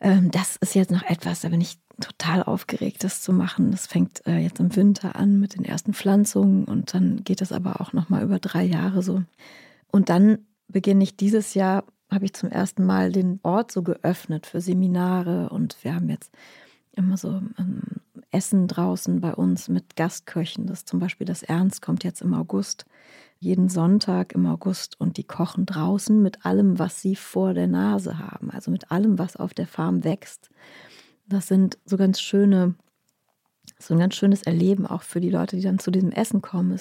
Mhm. 0.00 0.30
Das 0.30 0.54
ist 0.60 0.76
jetzt 0.76 0.92
noch 0.92 1.02
etwas, 1.02 1.40
da 1.40 1.48
bin 1.48 1.60
ich 1.60 1.78
total 2.00 2.44
aufgeregt, 2.44 3.02
das 3.02 3.20
zu 3.20 3.32
machen. 3.32 3.72
Das 3.72 3.88
fängt 3.88 4.24
äh, 4.28 4.38
jetzt 4.38 4.60
im 4.60 4.76
Winter 4.76 5.16
an 5.16 5.40
mit 5.40 5.56
den 5.56 5.64
ersten 5.64 5.92
Pflanzungen 5.92 6.66
und 6.66 6.94
dann 6.94 7.24
geht 7.24 7.42
es 7.42 7.50
aber 7.50 7.80
auch 7.80 7.92
noch 7.92 8.10
mal 8.10 8.22
über 8.22 8.38
drei 8.38 8.62
Jahre 8.62 9.02
so. 9.02 9.24
Und 9.94 10.08
dann 10.08 10.38
beginne 10.66 11.04
ich 11.04 11.16
dieses 11.16 11.54
Jahr, 11.54 11.84
habe 12.10 12.24
ich 12.24 12.32
zum 12.32 12.50
ersten 12.50 12.84
Mal 12.84 13.12
den 13.12 13.38
Ort 13.44 13.70
so 13.70 13.84
geöffnet 13.84 14.44
für 14.44 14.60
Seminare 14.60 15.50
und 15.50 15.76
wir 15.84 15.94
haben 15.94 16.10
jetzt 16.10 16.34
immer 16.90 17.16
so 17.16 17.40
ähm, 17.58 17.82
Essen 18.32 18.66
draußen 18.66 19.20
bei 19.20 19.32
uns 19.32 19.68
mit 19.68 19.94
Gastköchen. 19.94 20.66
Das 20.66 20.84
zum 20.84 20.98
Beispiel 20.98 21.28
das 21.28 21.44
Ernst 21.44 21.80
kommt 21.80 22.02
jetzt 22.02 22.22
im 22.22 22.34
August, 22.34 22.86
jeden 23.38 23.68
Sonntag 23.68 24.32
im 24.32 24.46
August 24.46 25.00
und 25.00 25.16
die 25.16 25.22
kochen 25.22 25.64
draußen 25.64 26.20
mit 26.20 26.44
allem, 26.44 26.80
was 26.80 27.00
sie 27.00 27.14
vor 27.14 27.54
der 27.54 27.68
Nase 27.68 28.18
haben, 28.18 28.50
also 28.50 28.72
mit 28.72 28.90
allem, 28.90 29.20
was 29.20 29.36
auf 29.36 29.54
der 29.54 29.68
Farm 29.68 30.02
wächst. 30.02 30.50
Das 31.28 31.46
sind 31.46 31.78
so 31.84 31.96
ganz 31.96 32.20
schöne, 32.20 32.74
so 33.78 33.94
ein 33.94 34.00
ganz 34.00 34.16
schönes 34.16 34.42
Erleben 34.42 34.88
auch 34.88 35.02
für 35.02 35.20
die 35.20 35.30
Leute, 35.30 35.54
die 35.54 35.62
dann 35.62 35.78
zu 35.78 35.92
diesem 35.92 36.10
Essen 36.10 36.42
kommen. 36.42 36.76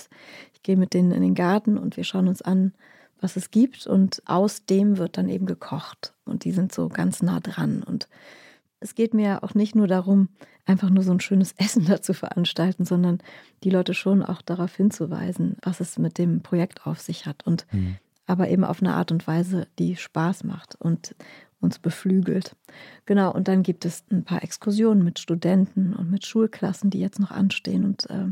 Ich 0.54 0.64
gehe 0.64 0.78
mit 0.78 0.96
denen 0.96 1.12
in 1.12 1.22
den 1.22 1.36
Garten 1.36 1.78
und 1.78 1.96
wir 1.96 2.06
schauen 2.06 2.28
uns 2.28 2.42
an, 2.42 2.74
was 3.24 3.38
es 3.38 3.52
gibt 3.52 3.88
und 3.88 4.22
aus 4.26 4.66
dem 4.66 4.98
wird 4.98 5.18
dann 5.18 5.30
eben 5.30 5.46
gekocht 5.46 6.14
und 6.26 6.44
die 6.44 6.52
sind 6.52 6.74
so 6.74 6.90
ganz 6.90 7.24
nah 7.24 7.40
dran 7.40 7.82
und 7.82 8.10
es 8.82 8.96
geht 8.96 9.14
mir 9.14 9.44
auch 9.44 9.56
nicht 9.56 9.76
nur 9.76 9.88
darum, 9.88 10.28
einfach 10.66 10.90
nur 10.90 11.04
so 11.04 11.12
ein 11.12 11.22
schönes 11.22 11.54
Essen 11.58 11.86
da 11.86 12.02
zu 12.02 12.14
veranstalten, 12.14 12.86
sondern 12.86 13.20
die 13.64 13.70
Leute 13.70 13.94
schon 13.94 14.22
auch 14.22 14.42
darauf 14.42 14.76
hinzuweisen, 14.76 15.56
was 15.62 15.80
es 15.80 15.98
mit 15.98 16.18
dem 16.18 16.42
Projekt 16.42 16.86
auf 16.86 17.00
sich 17.00 17.26
hat 17.26 17.48
und 17.48 17.66
mhm. 17.72 17.96
aber 18.28 18.50
eben 18.50 18.66
auf 18.66 18.82
eine 18.82 18.94
Art 18.94 19.12
und 19.12 19.26
Weise, 19.26 19.68
die 19.80 19.96
Spaß 19.96 20.44
macht 20.44 20.76
und 20.76 21.16
uns 21.62 21.80
beflügelt. 21.80 22.58
Genau, 23.06 23.34
und 23.34 23.48
dann 23.48 23.64
gibt 23.64 23.86
es 23.86 24.04
ein 24.12 24.26
paar 24.26 24.44
Exkursionen 24.44 25.04
mit 25.06 25.18
Studenten 25.20 25.94
und 25.94 26.12
mit 26.12 26.26
Schulklassen, 26.26 26.90
die 26.90 27.00
jetzt 27.00 27.20
noch 27.20 27.32
anstehen 27.32 27.86
und 27.86 28.10
äh, 28.10 28.28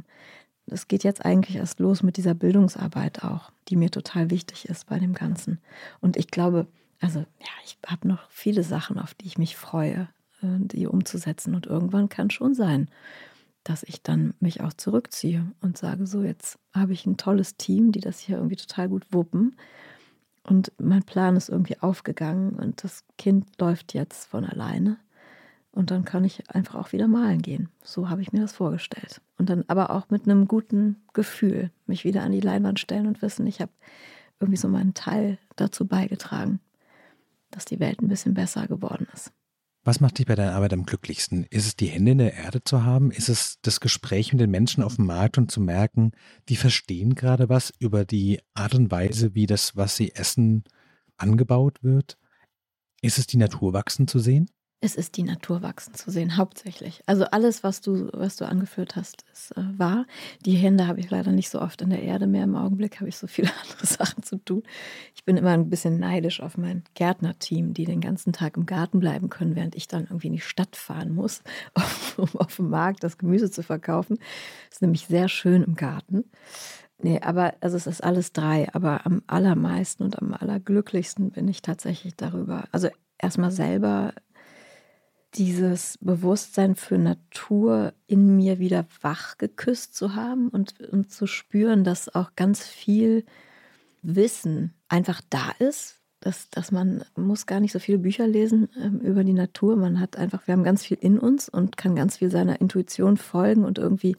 es 0.67 0.87
geht 0.87 1.03
jetzt 1.03 1.25
eigentlich 1.25 1.57
erst 1.57 1.79
los 1.79 2.03
mit 2.03 2.17
dieser 2.17 2.33
Bildungsarbeit 2.33 3.23
auch, 3.23 3.51
die 3.67 3.75
mir 3.75 3.91
total 3.91 4.29
wichtig 4.29 4.69
ist 4.69 4.87
bei 4.87 4.99
dem 4.99 5.13
Ganzen. 5.13 5.59
Und 5.99 6.17
ich 6.17 6.27
glaube, 6.27 6.67
also 6.99 7.19
ja, 7.19 7.51
ich 7.65 7.77
habe 7.85 8.07
noch 8.07 8.29
viele 8.29 8.63
Sachen, 8.63 8.99
auf 8.99 9.13
die 9.13 9.25
ich 9.25 9.37
mich 9.37 9.57
freue, 9.57 10.07
äh, 10.41 10.47
die 10.59 10.87
umzusetzen. 10.87 11.55
Und 11.55 11.65
irgendwann 11.65 12.09
kann 12.09 12.29
schon 12.29 12.53
sein, 12.53 12.89
dass 13.63 13.83
ich 13.83 14.01
dann 14.01 14.33
mich 14.39 14.61
auch 14.61 14.73
zurückziehe 14.73 15.51
und 15.61 15.77
sage, 15.77 16.07
so 16.07 16.23
jetzt 16.23 16.57
habe 16.73 16.93
ich 16.93 17.05
ein 17.05 17.17
tolles 17.17 17.57
Team, 17.57 17.91
die 17.91 17.99
das 17.99 18.19
hier 18.19 18.37
irgendwie 18.37 18.55
total 18.55 18.89
gut 18.89 19.05
wuppen. 19.11 19.55
Und 20.43 20.71
mein 20.79 21.03
Plan 21.03 21.35
ist 21.35 21.49
irgendwie 21.49 21.79
aufgegangen 21.79 22.53
und 22.53 22.83
das 22.83 23.03
Kind 23.17 23.59
läuft 23.59 23.93
jetzt 23.93 24.25
von 24.25 24.43
alleine. 24.43 24.97
Und 25.71 25.89
dann 25.89 26.03
kann 26.03 26.25
ich 26.25 26.49
einfach 26.49 26.75
auch 26.75 26.91
wieder 26.91 27.07
malen 27.07 27.41
gehen. 27.41 27.69
So 27.81 28.09
habe 28.09 28.21
ich 28.21 28.33
mir 28.33 28.41
das 28.41 28.51
vorgestellt. 28.51 29.21
Und 29.37 29.49
dann 29.49 29.63
aber 29.67 29.91
auch 29.91 30.09
mit 30.09 30.25
einem 30.25 30.47
guten 30.47 30.97
Gefühl 31.13 31.71
mich 31.85 32.03
wieder 32.03 32.23
an 32.23 32.33
die 32.33 32.41
Leinwand 32.41 32.79
stellen 32.79 33.07
und 33.07 33.21
wissen, 33.21 33.47
ich 33.47 33.61
habe 33.61 33.71
irgendwie 34.39 34.57
so 34.57 34.67
meinen 34.67 34.93
Teil 34.93 35.37
dazu 35.55 35.87
beigetragen, 35.87 36.59
dass 37.51 37.65
die 37.65 37.79
Welt 37.79 38.01
ein 38.01 38.09
bisschen 38.09 38.33
besser 38.33 38.67
geworden 38.67 39.07
ist. 39.13 39.31
Was 39.83 39.99
macht 39.99 40.19
dich 40.19 40.27
bei 40.27 40.35
deiner 40.35 40.53
Arbeit 40.53 40.73
am 40.73 40.85
glücklichsten? 40.85 41.45
Ist 41.49 41.65
es 41.65 41.75
die 41.75 41.87
Hände 41.87 42.11
in 42.11 42.17
der 42.19 42.35
Erde 42.35 42.63
zu 42.63 42.83
haben? 42.83 43.09
Ist 43.09 43.29
es 43.29 43.59
das 43.61 43.79
Gespräch 43.79 44.31
mit 44.31 44.39
den 44.39 44.51
Menschen 44.51 44.83
auf 44.83 44.97
dem 44.97 45.07
Markt 45.07 45.39
und 45.39 45.49
zu 45.49 45.59
merken, 45.59 46.11
die 46.49 46.55
verstehen 46.55 47.15
gerade 47.15 47.49
was 47.49 47.73
über 47.79 48.05
die 48.05 48.41
Art 48.53 48.75
und 48.75 48.91
Weise, 48.91 49.33
wie 49.33 49.47
das, 49.47 49.75
was 49.75 49.95
sie 49.95 50.13
essen, 50.13 50.65
angebaut 51.17 51.81
wird? 51.81 52.19
Ist 53.01 53.17
es 53.17 53.25
die 53.25 53.37
Natur 53.37 53.73
wachsen 53.73 54.07
zu 54.07 54.19
sehen? 54.19 54.51
Es 54.83 54.95
ist 54.95 55.15
die 55.15 55.21
Natur 55.21 55.61
wachsen 55.61 55.93
zu 55.93 56.09
sehen, 56.09 56.37
hauptsächlich. 56.37 57.03
Also 57.05 57.25
alles, 57.25 57.63
was 57.63 57.81
du, 57.81 58.09
was 58.13 58.35
du 58.35 58.45
angeführt 58.45 58.95
hast, 58.95 59.23
ist 59.31 59.55
äh, 59.55 59.61
wahr. 59.77 60.07
Die 60.43 60.55
Hände 60.55 60.87
habe 60.87 60.99
ich 60.99 61.11
leider 61.11 61.31
nicht 61.31 61.51
so 61.51 61.61
oft 61.61 61.83
in 61.83 61.91
der 61.91 62.01
Erde 62.01 62.25
mehr. 62.25 62.45
Im 62.45 62.55
Augenblick 62.55 62.99
habe 62.99 63.07
ich 63.07 63.15
so 63.15 63.27
viele 63.27 63.51
andere 63.63 63.85
Sachen 63.85 64.23
zu 64.23 64.37
tun. 64.37 64.63
Ich 65.13 65.23
bin 65.23 65.37
immer 65.37 65.51
ein 65.51 65.69
bisschen 65.69 65.99
neidisch 65.99 66.41
auf 66.41 66.57
mein 66.57 66.83
Gärtnerteam, 66.95 67.75
die 67.75 67.85
den 67.85 68.01
ganzen 68.01 68.33
Tag 68.33 68.57
im 68.57 68.65
Garten 68.65 68.99
bleiben 68.99 69.29
können, 69.29 69.55
während 69.55 69.75
ich 69.75 69.87
dann 69.87 70.05
irgendwie 70.05 70.27
in 70.27 70.33
die 70.33 70.39
Stadt 70.39 70.75
fahren 70.75 71.13
muss, 71.13 71.43
um 72.17 72.29
auf 72.39 72.55
dem 72.55 72.71
Markt 72.71 73.03
das 73.03 73.19
Gemüse 73.19 73.51
zu 73.51 73.61
verkaufen. 73.61 74.17
Das 74.69 74.77
ist 74.77 74.81
nämlich 74.81 75.05
sehr 75.05 75.29
schön 75.29 75.61
im 75.61 75.75
Garten. 75.75 76.23
Nee, 76.97 77.19
aber 77.21 77.53
also 77.61 77.77
es 77.77 77.85
ist 77.85 78.03
alles 78.03 78.33
drei, 78.33 78.67
aber 78.73 79.05
am 79.05 79.21
allermeisten 79.27 80.01
und 80.01 80.19
am 80.19 80.33
allerglücklichsten 80.33 81.29
bin 81.29 81.47
ich 81.47 81.61
tatsächlich 81.61 82.15
darüber. 82.15 82.63
Also 82.71 82.89
erstmal 83.19 83.51
selber 83.51 84.13
dieses 85.35 85.97
Bewusstsein 86.01 86.75
für 86.75 86.97
Natur 86.97 87.93
in 88.07 88.35
mir 88.35 88.59
wieder 88.59 88.85
wach 89.01 89.37
geküsst 89.37 89.95
zu 89.95 90.15
haben 90.15 90.49
und, 90.49 90.79
und 90.81 91.11
zu 91.11 91.27
spüren, 91.27 91.83
dass 91.83 92.13
auch 92.13 92.35
ganz 92.35 92.65
viel 92.67 93.25
Wissen 94.01 94.73
einfach 94.89 95.21
da 95.29 95.51
ist. 95.59 95.97
Dass, 96.23 96.51
dass 96.51 96.71
man 96.71 97.03
muss 97.15 97.47
gar 97.47 97.59
nicht 97.59 97.71
so 97.71 97.79
viele 97.79 97.97
Bücher 97.97 98.27
lesen 98.27 98.69
ähm, 98.79 98.99
über 98.99 99.23
die 99.23 99.33
Natur. 99.33 99.75
Man 99.75 99.99
hat 99.99 100.17
einfach, 100.17 100.45
wir 100.45 100.53
haben 100.53 100.63
ganz 100.63 100.83
viel 100.83 100.97
in 101.01 101.17
uns 101.17 101.49
und 101.49 101.77
kann 101.77 101.95
ganz 101.95 102.17
viel 102.17 102.29
seiner 102.29 102.61
Intuition 102.61 103.17
folgen 103.17 103.65
und 103.65 103.79
irgendwie 103.79 104.15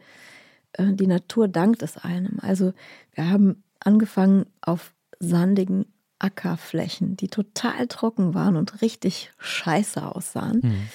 äh, 0.72 0.92
die 0.94 1.06
Natur 1.06 1.46
dankt 1.46 1.80
es 1.80 1.98
einem. 1.98 2.38
Also 2.40 2.72
wir 3.12 3.30
haben 3.30 3.62
angefangen 3.78 4.46
auf 4.62 4.94
sandigen 5.20 5.86
Ackerflächen, 6.22 7.16
die 7.16 7.28
total 7.28 7.86
trocken 7.88 8.34
waren 8.34 8.56
und 8.56 8.82
richtig 8.82 9.32
scheiße 9.38 10.04
aussahen. 10.04 10.60
Mhm. 10.62 10.88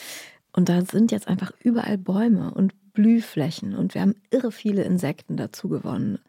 Und 0.53 0.69
da 0.69 0.83
sind 0.83 1.11
jetzt 1.11 1.27
einfach 1.27 1.51
überall 1.59 1.97
Bäume 1.97 2.53
und 2.53 2.73
Blühflächen 2.93 3.75
und 3.75 3.93
wir 3.93 4.01
haben 4.01 4.15
irre 4.31 4.51
viele 4.51 4.83
Insekten 4.83 5.37
dazu 5.37 5.69
gewonnen. 5.69 6.19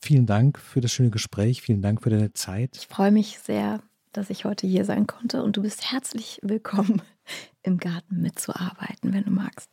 Vielen 0.00 0.26
Dank 0.26 0.58
für 0.58 0.82
das 0.82 0.92
schöne 0.92 1.10
Gespräch. 1.10 1.62
Vielen 1.62 1.80
Dank 1.80 2.02
für 2.02 2.10
deine 2.10 2.34
Zeit. 2.34 2.76
Ich 2.76 2.86
freue 2.86 3.10
mich 3.10 3.38
sehr, 3.38 3.82
dass 4.12 4.30
ich 4.30 4.44
heute 4.44 4.66
hier 4.66 4.84
sein 4.84 5.06
konnte 5.06 5.42
und 5.42 5.56
du 5.56 5.62
bist 5.62 5.90
herzlich 5.90 6.38
willkommen, 6.42 7.00
im 7.62 7.78
Garten 7.78 8.20
mitzuarbeiten, 8.20 9.14
wenn 9.14 9.24
du 9.24 9.30
magst. 9.30 9.70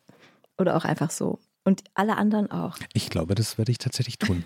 Oder 0.58 0.78
auch 0.78 0.86
einfach 0.86 1.12
so 1.12 1.40
Und 1.64 1.84
alle 1.94 2.18
anderen 2.18 2.50
auch. 2.50 2.78
Ich 2.94 3.10
glaube, 3.10 3.36
das 3.36 3.58
werde 3.58 3.72
ich 3.72 3.78
tatsächlich 3.78 4.18
tun. 4.18 4.46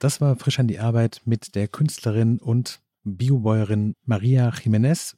das 0.00 0.20
war 0.20 0.36
frisch 0.36 0.58
an 0.58 0.66
die 0.66 0.80
Arbeit 0.80 1.22
mit 1.24 1.54
der 1.54 1.68
Künstlerin 1.68 2.38
und 2.38 2.80
Biobäuerin 3.04 3.94
Maria 4.04 4.50
Jiménez. 4.50 5.16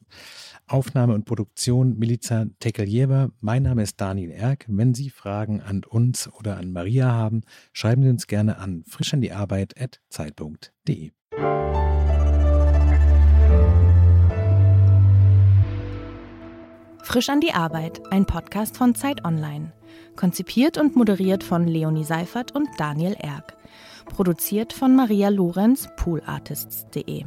Aufnahme 0.67 1.13
und 1.13 1.25
Produktion 1.25 1.97
Milica 1.97 2.45
Tekeljeva. 2.59 3.29
Mein 3.39 3.63
Name 3.63 3.83
ist 3.83 3.99
Daniel 3.99 4.31
Erk. 4.31 4.65
Wenn 4.67 4.93
Sie 4.93 5.09
Fragen 5.09 5.61
an 5.61 5.83
uns 5.83 6.31
oder 6.33 6.57
an 6.57 6.71
Maria 6.71 7.11
haben, 7.11 7.41
schreiben 7.71 8.03
Sie 8.03 8.09
uns 8.09 8.27
gerne 8.27 8.57
an 8.57 8.83
frischandiearbeit.zeit.de. 8.85 11.11
Frisch 17.03 17.29
an 17.29 17.39
die 17.39 17.53
Arbeit, 17.53 18.01
ein 18.11 18.25
Podcast 18.25 18.75
von 18.75 18.93
Zeit 18.93 19.23
Online. 19.23 19.71
Konzipiert 20.17 20.77
und 20.77 20.97
moderiert 20.97 21.41
von 21.41 21.65
Leonie 21.65 22.03
Seifert 22.03 22.53
und 22.53 22.67
Daniel 22.77 23.15
Erck. 23.17 23.55
Produziert 24.05 24.73
von 24.73 24.93
Maria 24.93 25.29
Lorenz, 25.29 25.87
poolartists.de. 25.95 27.23